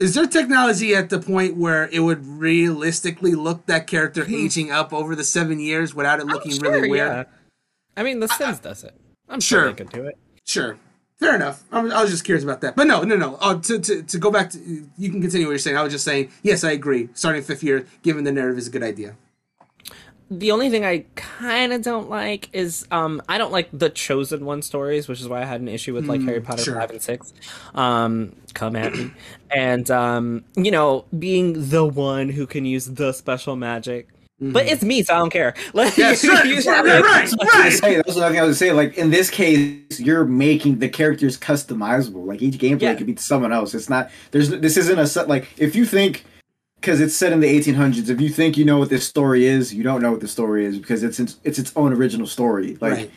[0.00, 4.34] Is there technology at the point where it would realistically look that character hmm.
[4.34, 7.08] aging up over the seven years without it looking sure, really weird?
[7.08, 7.24] yeah.
[7.94, 8.98] I mean, The Sims does it.
[9.28, 9.68] I'm sure, Sure.
[9.68, 10.16] they could do it.
[10.46, 10.78] Sure.
[11.22, 11.62] Fair enough.
[11.70, 12.74] I was, I was just curious about that.
[12.74, 13.36] But no, no, no.
[13.36, 14.58] Uh, to, to, to go back to,
[14.98, 15.76] you can continue what you're saying.
[15.76, 17.10] I was just saying, yes, I agree.
[17.14, 19.14] Starting fifth year, given the narrative, is a good idea.
[20.30, 24.46] The only thing I kind of don't like is um I don't like the chosen
[24.46, 26.74] one stories, which is why I had an issue with like Harry Potter sure.
[26.74, 27.34] five and six.
[27.74, 29.10] Um, come at me,
[29.50, 34.08] and um you know being the one who can use the special magic.
[34.50, 34.72] But mm-hmm.
[34.72, 35.54] it's me, so I don't care.
[35.72, 37.52] Like, Yes, you- right, you- right, right, right, I was right.
[37.52, 38.72] gonna say, that was another thing I was gonna say.
[38.72, 42.26] Like in this case, you're making the characters customizable.
[42.26, 42.94] Like each gameplay Yeah.
[42.94, 43.72] could be someone else.
[43.74, 44.10] It's not.
[44.32, 44.50] There's.
[44.50, 45.28] This isn't a set.
[45.28, 46.24] Like if you think,
[46.80, 48.08] because it's set in the 1800s.
[48.08, 50.64] If you think you know what this story is, you don't know what the story
[50.66, 52.76] is because it's it's, it's its own original story.
[52.80, 53.10] Like Right.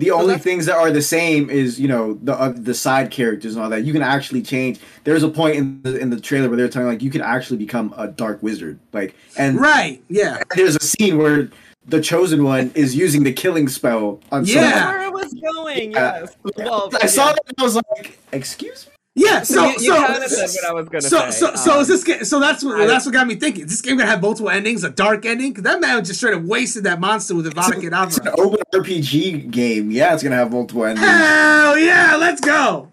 [0.00, 3.10] The only that's- things that are the same is you know the uh, the side
[3.10, 3.84] characters and all that.
[3.84, 4.80] You can actually change.
[5.04, 7.58] There's a point in the in the trailer where they're talking like you can actually
[7.58, 8.78] become a dark wizard.
[8.92, 10.02] Like and Right.
[10.08, 10.42] Yeah.
[10.56, 11.48] there's a scene where
[11.86, 14.54] the chosen one is using the killing spell on Yeah.
[14.54, 14.70] someone.
[14.70, 15.90] That's where it was going.
[15.92, 16.20] Yeah.
[16.20, 16.36] Yes.
[16.56, 17.32] Well, I saw yeah.
[17.32, 19.42] that and I was like, "Excuse me." Yeah.
[19.42, 21.38] So, So, you, you so, kind of said what I was gonna so, say.
[21.38, 23.64] so, so Um, is this ga- so that's what I- that's what got me thinking.
[23.64, 25.50] Is this game gonna have multiple endings, a dark ending?
[25.52, 29.50] Because that man just straight up wasted that monster with Avada It's an open RPG
[29.50, 29.90] game.
[29.90, 31.06] Yeah, it's gonna have multiple endings.
[31.06, 32.88] Hell yeah, let's go.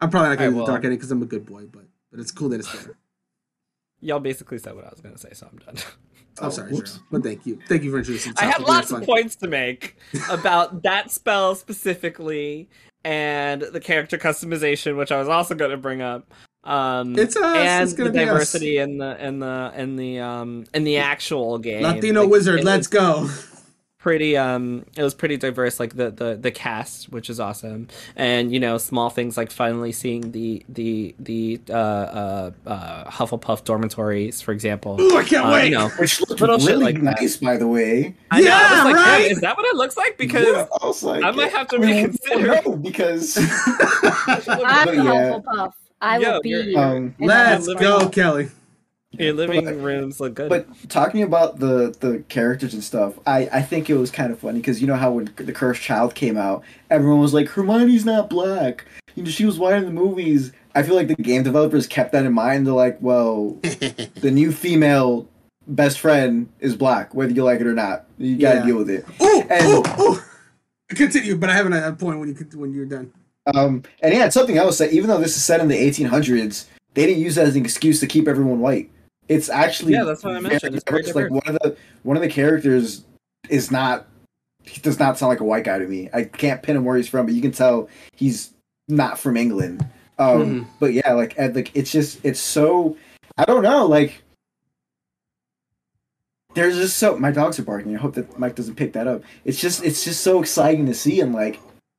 [0.00, 0.66] I'm probably not gonna I do the will.
[0.66, 2.96] dark ending because I'm a good boy, but but it's cool that it's there.
[4.00, 5.76] y'all basically said what I was gonna say, so I'm done.
[6.40, 6.98] I'm Oh, sorry, whoops.
[6.98, 8.32] Cheryl, but thank you, thank you for introducing.
[8.34, 8.68] the I have topic.
[8.68, 9.96] Lots of points to make
[10.30, 12.68] about that spell specifically
[13.04, 16.32] and the character customization, which I was also going to bring up.
[16.64, 18.26] Um, It's us, and it's the us.
[18.26, 21.82] diversity in the in the in the um in the actual game.
[21.82, 23.28] Latino Like, wizard, let's was go.
[24.02, 28.52] Pretty um, it was pretty diverse, like the the the cast, which is awesome, and
[28.52, 34.40] you know small things like finally seeing the the the uh uh, uh Hufflepuff dormitories,
[34.40, 35.00] for example.
[35.00, 35.68] Ooh, I can't Uh, wait.
[35.70, 37.20] you know, Which looked Little shit really like that.
[37.20, 38.16] nice, by the way.
[38.32, 39.18] I know, I Yeah, was like, right?
[39.20, 40.18] "Wait, is that what it looks like?
[40.18, 42.48] Because Yeah, I, like, I might have to we reconsider.
[42.48, 43.44] won't know because I'm
[44.94, 45.04] yeah.
[45.04, 45.72] Hufflepuff.
[46.00, 46.48] I Yo, will be.
[46.48, 48.48] you're- um, Let's go, Kelly.
[49.12, 50.48] Your living But- rooms look good.
[50.48, 54.38] But talking about the the characters and stuff, I I think it was kind of
[54.38, 58.04] funny because you know how when the Cursed Child came out, everyone was like Hermione's
[58.04, 58.84] not black.
[59.14, 60.52] You know she was white in the movies.
[60.74, 62.66] I feel like the game developers kept that in mind.
[62.66, 65.28] They're like, well, the new female
[65.66, 68.06] best friend is black, whether you like it or not.
[68.18, 68.64] You got to Yeah.
[68.66, 69.04] deal with it.
[69.22, 70.18] Ooh, And- ooh, ooh.
[70.88, 73.12] Continue, but I have a point when you when you're done.
[73.54, 76.66] Um, and yeah, it's something else that even though this is set in the 1800s,
[76.94, 78.90] they didn't use that as an excuse to keep everyone white.
[79.34, 80.74] It's actually Yeah, that's what I mentioned.
[80.74, 81.30] It's very diverse.
[81.30, 83.04] like one of the one of the characters
[83.48, 84.06] is not
[84.64, 86.08] he does not sound like a white guy to me.
[86.14, 88.52] I can't pin him where he's from, but you can tell he's
[88.88, 89.84] not from England.
[90.18, 90.66] Um, Mhm.
[90.78, 92.96] but yeah, like and, like it's just it's so
[93.36, 94.22] I don't know like.
[96.54, 97.94] There's just so my dogs are barking.
[97.96, 99.22] I hope that Mike doesn't pick that up.
[99.44, 101.58] It's just it's just so exciting to see and like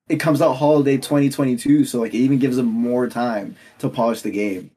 [0.09, 4.21] it comes out holiday 2022 so like it even gives them more time to polish
[4.21, 4.69] the game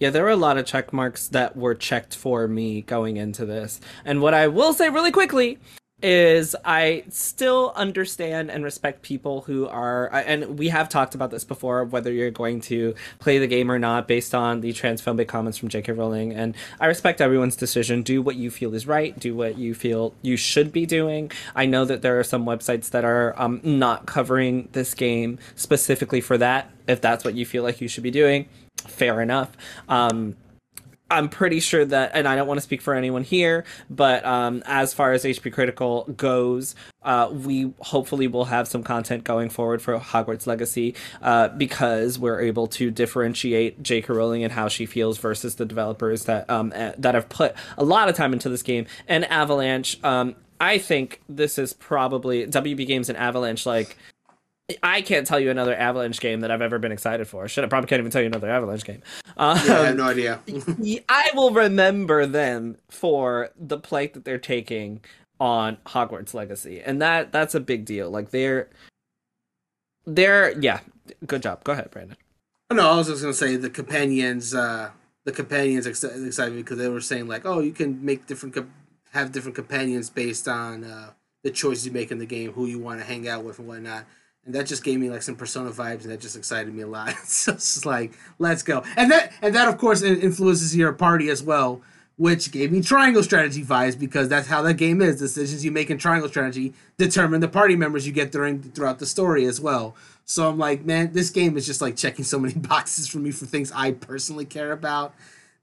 [0.00, 3.44] Yeah, there were a lot of check marks that were checked for me going into
[3.44, 3.82] this.
[4.02, 5.58] And what I will say really quickly
[6.02, 11.44] is I still understand and respect people who are and we have talked about this
[11.44, 15.58] before whether you're going to play the game or not based on the transphobic comments
[15.58, 15.92] from J.K.
[15.92, 19.74] Rowling and I respect everyone's decision do what you feel is right do what you
[19.74, 23.60] feel you should be doing I know that there are some websites that are um,
[23.62, 28.04] not covering this game specifically for that if that's what you feel like you should
[28.04, 28.48] be doing
[28.80, 29.50] fair enough
[29.88, 30.36] um,
[31.10, 34.62] I'm pretty sure that, and I don't want to speak for anyone here, but um,
[34.64, 39.82] as far as HP Critical goes, uh, we hopefully will have some content going forward
[39.82, 44.12] for Hogwarts Legacy uh, because we're able to differentiate J.K.
[44.12, 47.84] Rowling and how she feels versus the developers that um, eh, that have put a
[47.84, 48.86] lot of time into this game.
[49.08, 53.96] And Avalanche, um, I think this is probably WB Games and Avalanche like.
[54.82, 57.48] I can't tell you another Avalanche game that I've ever been excited for.
[57.48, 59.02] Shit, I probably can't even tell you another Avalanche game.
[59.36, 60.40] Um, Yeah, I have no idea.
[61.08, 65.00] I will remember them for the plight that they're taking
[65.38, 68.10] on Hogwarts Legacy, and that that's a big deal.
[68.10, 68.68] Like they're
[70.06, 70.80] they're yeah,
[71.26, 71.64] good job.
[71.64, 72.16] Go ahead, Brandon.
[72.70, 74.54] Oh, no, I was just gonna say the companions.
[74.54, 74.90] Uh,
[75.24, 78.56] the companions ex- excited because they were saying like, oh, you can make different,
[79.12, 81.10] have different companions based on uh,
[81.42, 83.68] the choices you make in the game, who you want to hang out with, and
[83.68, 84.04] whatnot.
[84.44, 86.86] And that just gave me like some Persona vibes, and that just excited me a
[86.86, 87.10] lot.
[87.24, 91.28] so it's just like, let's go, and that and that of course influences your party
[91.28, 91.82] as well,
[92.16, 95.18] which gave me Triangle Strategy vibes because that's how that game is.
[95.18, 99.06] Decisions you make in Triangle Strategy determine the party members you get during throughout the
[99.06, 99.94] story as well.
[100.24, 103.32] So I'm like, man, this game is just like checking so many boxes for me
[103.32, 105.12] for things I personally care about.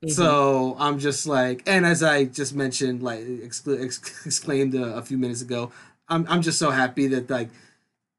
[0.04, 0.10] Mm-hmm.
[0.10, 5.02] So I'm just like, and as I just mentioned, like excla- ex- exclaimed a, a
[5.02, 5.72] few minutes ago,
[6.10, 7.50] I'm I'm just so happy that like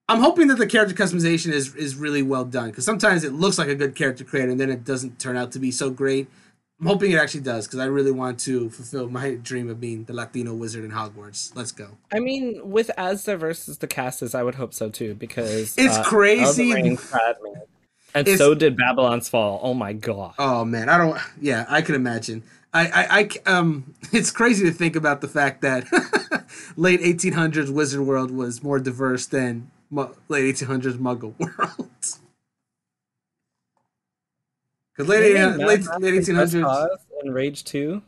[0.09, 3.59] I'm hoping that the character customization is is really well done because sometimes it looks
[3.59, 6.28] like a good character creator and then it doesn't turn out to be so great.
[6.80, 10.05] I'm hoping it actually does because I really want to fulfill my dream of being
[10.05, 11.55] the Latino wizard in Hogwarts.
[11.56, 11.89] Let's go.
[12.12, 15.74] I mean, with as diverse as the cast is, I would hope so too, because
[15.76, 16.70] It's uh, crazy.
[16.70, 17.52] Elden Ring had me.
[18.14, 19.60] And It's- so did Babylon's Fall.
[19.62, 20.35] Oh my god.
[20.39, 21.18] Oh man, I don't.
[21.40, 22.44] Yeah, I can imagine.
[22.72, 25.85] I, I, um, it's crazy to think about the fact that
[26.76, 31.89] late 1800s Wizard World was more diverse than late 1800s Muggle World.
[34.98, 36.62] Because late, Maybe late, late and 1800s.
[36.65, 38.02] Cause and Rage 2.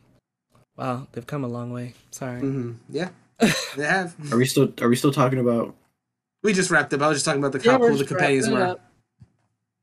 [0.75, 1.93] Wow, they've come a long way.
[2.11, 2.41] Sorry.
[2.41, 3.09] hmm yeah,
[3.77, 4.13] they have.
[4.33, 5.73] Are we still are we still talking about
[6.43, 7.01] We just wrapped up.
[7.01, 8.75] I was just talking about the how cool the companions were.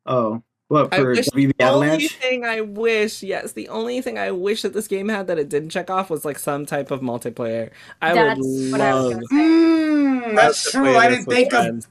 [0.04, 4.18] oh what I for wish WB The only thing I wish, yes, the only thing
[4.18, 6.90] I wish that this game had that it didn't check off was like some type
[6.90, 7.70] of multiplayer.
[8.00, 9.22] I That's would what I was love.
[9.32, 10.96] Mm, that's true.
[10.96, 11.86] I didn't with think of.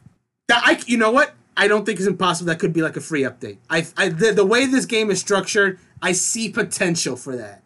[0.47, 1.33] That I, you know what?
[1.57, 2.47] I don't think it's impossible.
[2.47, 3.57] That could be like a free update.
[3.69, 7.63] I, I the, the way this game is structured, I see potential for that.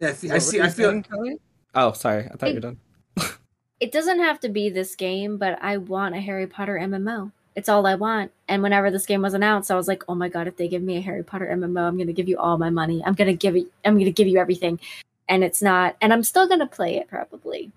[0.00, 0.60] Yeah, I, fe- I see.
[0.60, 0.90] I feel.
[0.90, 1.38] saying, Kelly?
[1.74, 2.28] Oh, sorry.
[2.30, 2.78] I thought you were done.
[3.78, 7.30] It doesn't have to be this game, but I want a Harry Potter MMO.
[7.56, 8.30] It's all I want.
[8.48, 10.82] And whenever this game was announced, I was like, "Oh my god, if they give
[10.82, 13.02] me a Harry Potter MMO, I'm to give you all my money.
[13.04, 14.78] I'm to give it I'm to give you everything."
[15.28, 17.72] And it's not and I'm still to play it probably.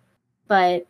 [0.48, 0.86] But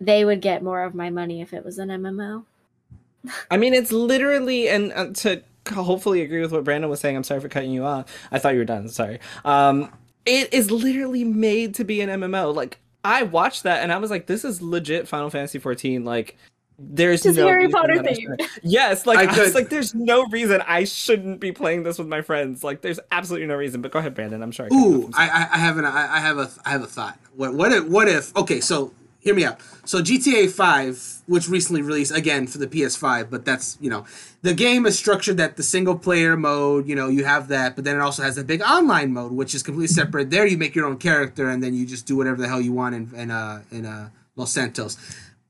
[0.00, 2.44] they would get more of my money if it was an MMO.
[3.50, 5.42] I mean, it's literally, and uh, to
[5.72, 7.16] hopefully agree with what Brandon was saying.
[7.16, 8.06] I'm sorry for cutting you off.
[8.30, 8.88] I thought you were done.
[8.88, 9.18] Sorry.
[9.44, 9.90] Um,
[10.26, 12.54] it is literally made to be an MMO.
[12.54, 16.04] Like I watched that and I was like, this is legit Final Fantasy 14.
[16.04, 16.36] Like.
[16.78, 19.68] There's Just no Harry reason Potter that I shouldn't- Yes, like I I, was like,
[19.68, 22.64] there's no reason I shouldn't be playing this with my friends.
[22.64, 23.80] Like, there's absolutely no reason.
[23.80, 24.42] But go ahead, Brandon.
[24.42, 24.70] I'm sorry.
[24.72, 25.06] Ooh.
[25.14, 25.30] I'm.
[25.30, 27.18] I, I I have an I, I have a I have a thought.
[27.36, 28.36] What what if what if?
[28.36, 29.60] Okay, so hear me out.
[29.84, 34.04] So GTA Five, which recently released again for the PS5, but that's you know,
[34.42, 37.84] the game is structured that the single player mode, you know, you have that, but
[37.84, 40.30] then it also has a big online mode, which is completely separate.
[40.30, 42.72] There, you make your own character, and then you just do whatever the hell you
[42.72, 44.98] want in in uh in uh Los Santos.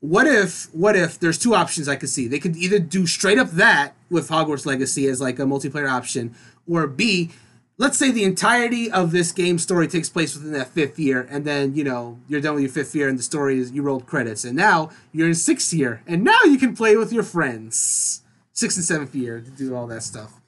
[0.05, 2.27] What if what if there's two options I could see?
[2.27, 6.35] They could either do straight up that with Hogwarts Legacy as like a multiplayer option,
[6.69, 7.31] or B,
[7.79, 11.43] let's say the entirety of this game story takes place within that fifth year, and
[11.43, 14.05] then you know you're done with your fifth year, and the story is you rolled
[14.05, 18.21] credits, and now you're in sixth year, and now you can play with your friends,
[18.53, 20.39] sixth and seventh year to do all that stuff.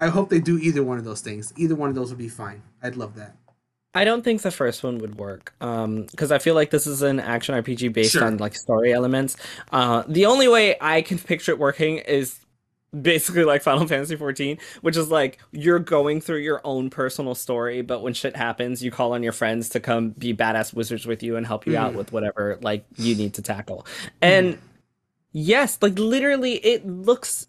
[0.00, 1.52] I hope they do either one of those things.
[1.56, 2.62] Either one of those would be fine.
[2.82, 3.36] I'd love that.
[3.96, 5.54] I don't think the first one would work.
[5.60, 8.24] Um, because I feel like this is an action RPG based Sure.
[8.24, 9.36] on like story elements.
[9.72, 12.38] Uh, the only way I can picture it working is
[12.98, 17.82] basically like Final Fantasy 14, which is like you're going through your own personal story,
[17.82, 21.22] but when shit happens, you call on your friends to come be badass wizards with
[21.22, 21.96] you and help you out Mhm.
[21.96, 23.86] with whatever like you need to tackle.
[24.22, 24.58] And
[25.32, 27.48] yes, like literally, it looks.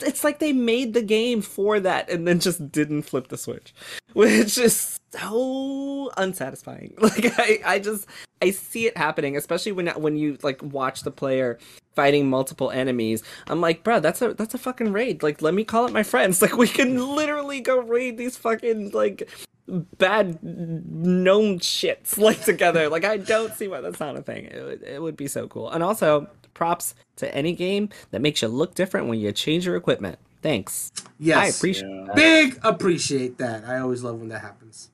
[0.00, 3.74] It's like they made the game for that and then just didn't flip the switch,
[4.12, 6.94] which is so unsatisfying.
[7.00, 8.06] Like I, I just
[8.42, 11.58] I see it happening, especially when when you like watch the player
[11.94, 13.22] fighting multiple enemies.
[13.46, 15.22] I'm like, bro, that's a that's a fucking raid.
[15.22, 16.42] Like, let me call up my friends.
[16.44, 19.30] Like, we can literally go raid these fucking like
[19.66, 22.88] bad gnome shits like together.
[22.88, 24.46] Like, I don't see why that's not a thing.
[24.46, 25.70] It would, it would be so cool.
[25.70, 29.76] And also, props to any game that makes you look different when you change your
[29.76, 30.18] equipment.
[30.42, 30.92] Thanks.
[31.18, 32.04] Yes, I appreciate Yeah.
[32.06, 32.16] that.
[32.16, 33.64] Big appreciate that.
[33.64, 34.90] I always love when that happens.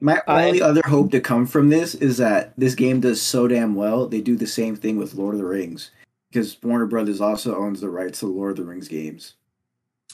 [0.00, 3.48] My I- only other hope to come from this is that this game does so
[3.48, 4.06] damn well.
[4.08, 5.90] They do the same thing with Lord of the Rings
[6.30, 9.34] because Warner Brothers also owns the rights to Lord of the Rings games.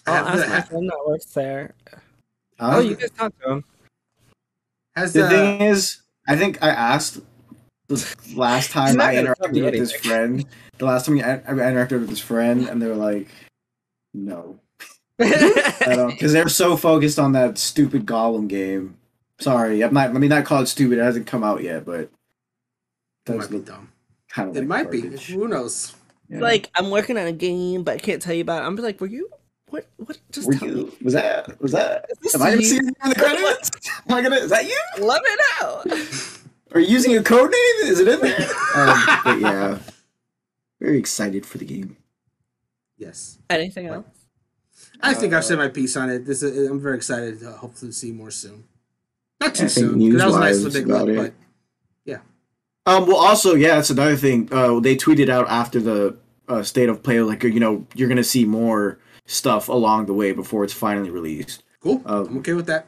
[0.07, 1.75] I'll Have ask the- my friend that works there.
[2.59, 2.77] Huh?
[2.77, 3.65] Oh, you guys talked to him.
[4.97, 7.21] Has the the thing uh, is, I think I asked
[7.87, 8.05] the
[8.35, 10.11] last time I interacted with this anything.
[10.11, 10.47] friend.
[10.79, 13.29] The last time I, I interacted with this friend, and they were like,
[14.13, 14.59] "No,"
[15.19, 18.97] because they're so focused on that stupid Gollum game.
[19.41, 20.13] Sorry, I'm not.
[20.13, 20.99] Let me not call it stupid.
[20.99, 22.11] It hasn't come out yet, but
[23.27, 23.93] it might be dumb.
[24.29, 24.57] kind of.
[24.57, 25.01] It like might be.
[25.01, 25.95] Who knows?
[26.29, 26.41] Yeah.
[26.41, 28.67] like I'm working on a game, but I can't tell you about it.
[28.67, 29.31] I'm just like, were you?
[29.71, 29.87] What?
[29.97, 30.19] What?
[30.33, 30.75] Just Were tell me.
[30.75, 30.93] you?
[31.03, 31.61] Was that?
[31.61, 32.07] Was that?
[32.11, 33.71] Is this Am I gonna see you in the credits?
[34.09, 34.37] Am I gonna?
[34.37, 34.79] Is that you?
[35.05, 35.31] Let me
[35.61, 35.97] know.
[36.73, 37.91] Are you using a code name?
[37.93, 38.41] Is it in there?
[38.75, 39.79] um, but yeah,
[40.81, 41.97] very excited for the game.
[42.97, 43.39] Yes.
[43.49, 44.07] Anything else?
[45.01, 46.27] I think I've said Uh, my piece on it.
[46.27, 48.65] This is, I'm very excited to hopefully see more soon.
[49.41, 51.35] Not too I think That was nice news-wise, little big about look, it.
[52.07, 54.49] but Um, well, also, yeah, that's another thing.
[54.51, 56.17] Uh, they tweeted out after the
[56.49, 58.99] uh, state of play, like you know, you're gonna see more
[59.29, 61.63] stuff along the way before it's finally released.
[61.81, 62.03] cool.
[62.05, 62.87] Uh, I'm okay with that.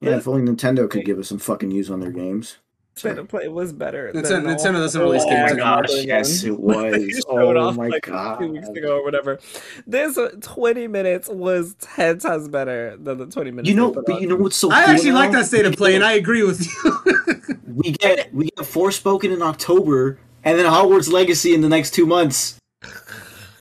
[0.00, 2.58] Yeah, if only Nintendo could give us some fucking news on their games.
[2.94, 4.12] State of Play was better.
[4.12, 5.76] Nintendo- than Nintendo all doesn't release games other anymore.
[5.78, 6.04] ones.
[6.04, 7.22] yes, it was.
[7.26, 8.38] showed Oh off, my like, god.
[8.40, 9.38] Two weeks ago or whatever.
[9.86, 13.68] This uh, 20 minutes was 10 times better than the 20 minutes.
[13.70, 14.20] You know, but on.
[14.20, 16.42] you know what's so I cool actually like that state of play, and I agree
[16.42, 17.54] with you.
[17.66, 22.04] we get we get Forspoken in October, and then Hogwarts Legacy in the next two
[22.04, 22.58] months.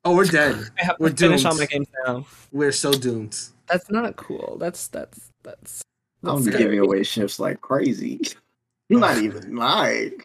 [0.05, 0.55] Oh, we're dead.
[0.79, 1.53] I have We're finish doomed.
[1.53, 2.25] all my games now.
[2.51, 3.37] We're so doomed.
[3.67, 4.57] That's not cool.
[4.59, 5.81] That's that's that's.
[6.23, 8.21] I'm that's giving away shifts like crazy.
[8.89, 10.21] You're not even lying.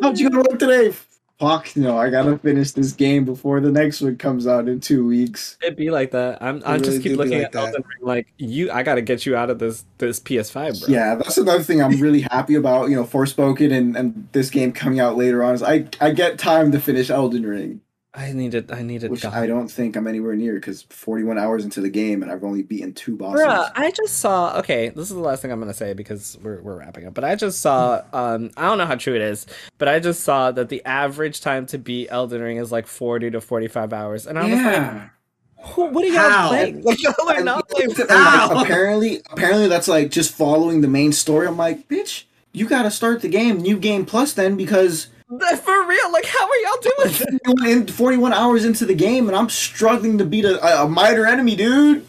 [0.00, 0.94] How'd you go to work today?
[1.38, 5.04] Fuck no, I gotta finish this game before the next one comes out in two
[5.04, 5.58] weeks.
[5.60, 6.40] It'd be like that.
[6.40, 6.62] I'm.
[6.64, 7.64] I really just keep looking like at that.
[7.66, 8.70] Elden Ring like you.
[8.70, 10.94] I got to get you out of this this PS5, bro.
[10.94, 12.90] Yeah, that's another thing I'm really happy about.
[12.90, 16.38] You know, Forspoken and and this game coming out later on is I I get
[16.38, 17.80] time to finish Elden Ring,
[18.14, 18.70] I need needed.
[18.70, 19.10] I need needed.
[19.10, 19.24] which.
[19.24, 22.62] I don't think I'm anywhere near because 41 hours into the game and I've only
[22.62, 23.42] beaten two bosses.
[23.42, 24.58] Bruh, I just saw.
[24.58, 27.14] Okay, this is the last thing I'm gonna say because we're we're wrapping up.
[27.14, 28.02] But I just saw.
[28.12, 29.46] Um, I don't know how true it is,
[29.78, 33.30] but I just saw that the average time to beat Elden Ring is like 40
[33.30, 35.08] to 45 hours, and I was yeah.
[35.56, 36.48] like, Who, "What are y'all How?
[36.48, 36.82] playing?
[36.84, 41.46] Like y'all are not playing." like, apparently, apparently that's like just following the main story.
[41.46, 45.06] I'm like, bitch, you gotta start the game, new game plus then because
[45.38, 47.20] For real, like how are y'all doing this?
[47.46, 50.84] you went in 41 hours into the game and I'm struggling to beat a, a,
[50.84, 52.06] a minor enemy, dude.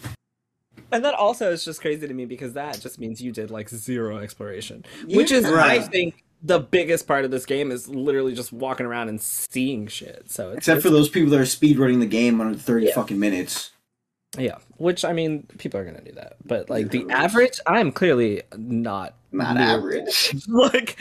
[0.92, 3.70] And that also is just crazy to me because that just means you did like
[3.70, 8.52] zero exploration, which is I think the biggest part of this game is literally just
[8.52, 10.30] walking around and seeing shit.
[10.30, 12.94] So it's, Except for those people that are speedrunning the game under 30 Yeah.
[12.94, 13.72] fucking minutes.
[14.38, 18.42] Yeah, which I mean, people are gonna do that, but like the average, I'm clearly
[18.58, 20.36] not Not near- average.
[20.48, 20.98] like,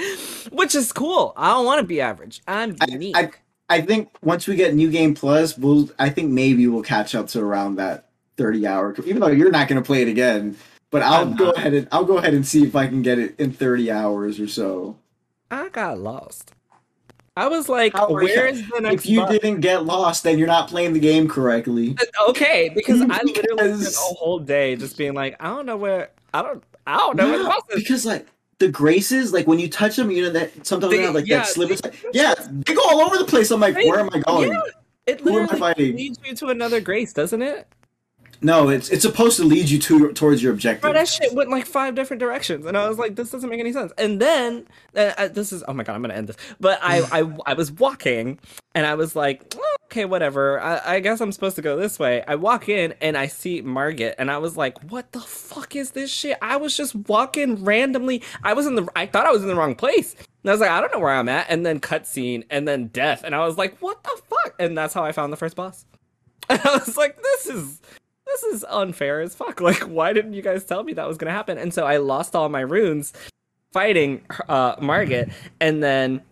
[0.51, 1.33] which is cool.
[1.37, 2.43] I don't want to be average.
[2.47, 3.17] I'm I, unique.
[3.17, 3.31] I,
[3.69, 5.89] I think once we get New Game Plus, we'll.
[5.99, 8.95] I think maybe we'll catch up to around that 30 hour.
[9.05, 10.57] Even though you're not going to play it again,
[10.91, 11.57] but I'll I'm go not.
[11.59, 14.39] ahead and I'll go ahead and see if I can get it in 30 hours
[14.41, 14.99] or so.
[15.51, 16.53] I got lost.
[17.37, 19.31] I was like, How where is the next If you bus?
[19.31, 21.97] didn't get lost, then you're not playing the game correctly.
[22.29, 25.77] Okay, because I literally Because- spent a whole day just being like, I don't know
[25.77, 28.27] where I don't I don't know where the No, boss because like
[28.59, 31.27] the graces, like when you touch them, you know that sometimes they, They- have like
[31.27, 31.71] yeah, that slip.
[31.71, 33.51] they- yeah, they go all over the place.
[33.51, 34.53] I'm like, where am I going?
[34.53, 34.61] Yeah,
[35.07, 37.67] it Who am I literally leads you to another grace, doesn't it?
[38.45, 40.83] No, it's it's supposed to lead you to towards your objective.
[40.83, 43.61] Bro, that shit went like five different directions, and I was like, "This doesn't make
[43.61, 44.67] any sense." And then,
[44.97, 46.37] uh, uh, this is oh my god, I'm gonna end this.
[46.59, 48.41] But I, I, I was walking,
[48.75, 50.61] and I was like, "Oh, "Okay, whatever.
[50.61, 53.63] I, I guess I'm supposed to go this way." I walk in, and I see
[53.63, 57.65] Margit, and I was like, "What the fuck is this shit?" I was just walking
[57.65, 58.23] randomly.
[58.43, 60.17] I was in the, I thought I was in the wrong place.
[60.43, 61.47] And I was like, I don't know where I'm at.
[61.49, 64.95] And then cutscene, and then death, and I was like, "What the fuck?" And that's
[64.95, 65.87] how I found the first boss.
[66.51, 67.81] And I was like, "This is."
[68.33, 69.61] This is unfair as fuck.
[69.61, 71.59] Like, why didn't you guys tell me that was gonna happen?
[71.59, 73.13] And so I lost all my runes
[73.73, 75.31] fighting uh Margit,
[75.61, 76.23] and then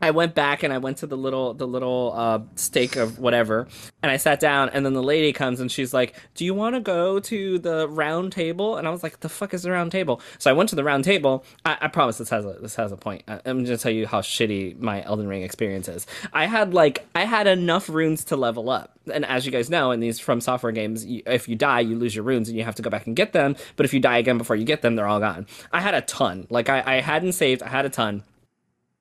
[0.00, 3.66] I went back and I went to the little the little uh stake of whatever,
[4.02, 6.74] and I sat down, and then the lady comes and she's like, "Do you want
[6.74, 9.92] to go to the round table?" And I was like, "The fuck is the round
[9.92, 11.44] table?" So I went to the round table.
[11.64, 13.22] I, I promise this has a this has a point.
[13.26, 16.06] I, I'm gonna tell you how shitty my Elden Ring experience is.
[16.32, 19.92] I had like I had enough runes to level up, and as you guys know,
[19.92, 22.74] in these FromSoftware games, you, if you die, you lose your runes and you have
[22.74, 23.56] to go back and get them.
[23.76, 25.46] But if you die again before you get them, they're all gone.
[25.72, 26.46] I had a ton.
[26.50, 27.62] Like I, I hadn't saved.
[27.62, 28.22] I had a ton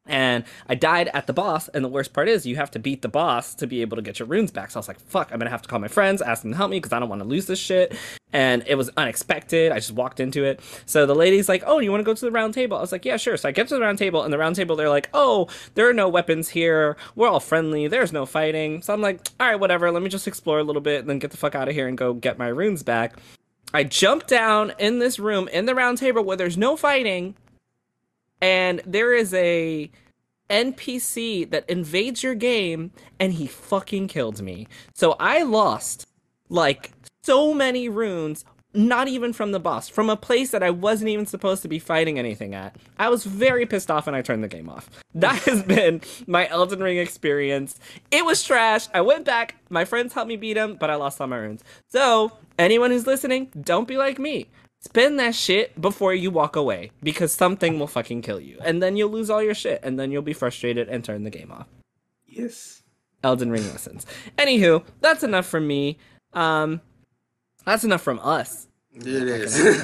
[0.05, 1.67] and I died at the boss.
[1.69, 4.03] And the worst part is, you have to beat the boss to be able to
[4.03, 4.71] get your runes back.
[4.71, 6.57] So I was like, fuck, I'm gonna have to call my friends, ask them to
[6.57, 7.95] help me because I don't want to lose this shit.
[8.33, 9.71] And it was unexpected.
[9.71, 10.59] I just walked into it.
[10.85, 12.77] So the lady's like, oh, you want to go to the round table?
[12.77, 13.37] I was like, yeah, sure.
[13.37, 15.87] So I get to the round table, and the round table, they're like, oh, there
[15.89, 16.97] are no weapons here.
[17.15, 17.87] We're all friendly.
[17.87, 18.81] There's no fighting.
[18.81, 19.89] So I'm like, all right, whatever.
[19.91, 21.87] Let me just explore a little bit and then get the fuck out of here
[21.87, 23.15] and go get my runes back.
[23.73, 27.35] I jump down in this room in the round table where there's no fighting
[28.45, 29.89] and there is a
[30.51, 34.67] NPC that invades your game and he fucking killed me.
[34.93, 36.07] So I lost
[36.47, 36.91] like
[37.23, 41.25] so many runes, not even from the boss, from a place that I wasn't even
[41.25, 42.75] supposed to be fighting anything at.
[42.99, 44.91] I was very pissed off and I turned the game off.
[45.15, 47.79] That has been my Elden Ring experience.
[48.11, 48.87] It was trash.
[48.93, 51.63] I went back, my friends helped me beat him, but I lost all my runes.
[51.87, 54.49] So, anyone who's listening, don't be like me.
[54.85, 58.57] Spend that shit before you walk away because something will fucking kill you.
[58.63, 61.31] And then you'll lose all your shit and then you'll be frustrated and turn the
[61.31, 61.67] game off.
[62.27, 62.83] Yes.
[63.23, 64.05] Elden Ring lessons.
[64.37, 65.97] Anywho, that's enough from me.
[66.33, 66.81] Um,
[67.65, 68.67] that's enough from us.
[68.93, 69.83] It is.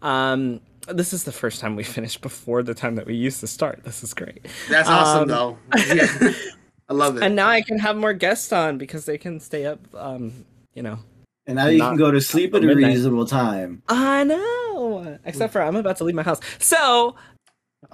[0.00, 3.46] Um, this is the first time we finished before the time that we used to
[3.46, 3.84] start.
[3.84, 4.46] This is great.
[4.70, 5.58] That's awesome Um, though.
[5.76, 6.06] Yeah.
[6.88, 7.22] I love it.
[7.22, 9.78] And now I can have more guests on because they can stay up.
[9.94, 10.98] Um, you know,
[11.50, 12.90] And now you Not can go to sleep at a midnight.
[12.90, 13.82] reasonable time.
[13.88, 15.18] I know.
[15.24, 16.38] Except for I'm about to leave my house.
[16.60, 17.16] So,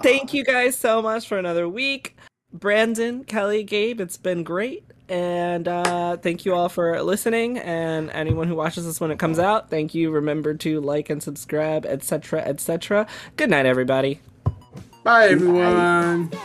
[0.03, 2.15] thank you guys so much for another week.
[2.53, 4.83] Brandon, Kelly, Gabe, it's been great.
[5.09, 7.57] And uh, thank you all for listening.
[7.57, 10.11] And anyone who watches this when it comes out, thank you.
[10.11, 13.07] Remember to like and subscribe, etc., etc.
[13.37, 14.21] Good night, everybody.
[15.03, 16.27] Bye everyone.
[16.27, 16.39] Go.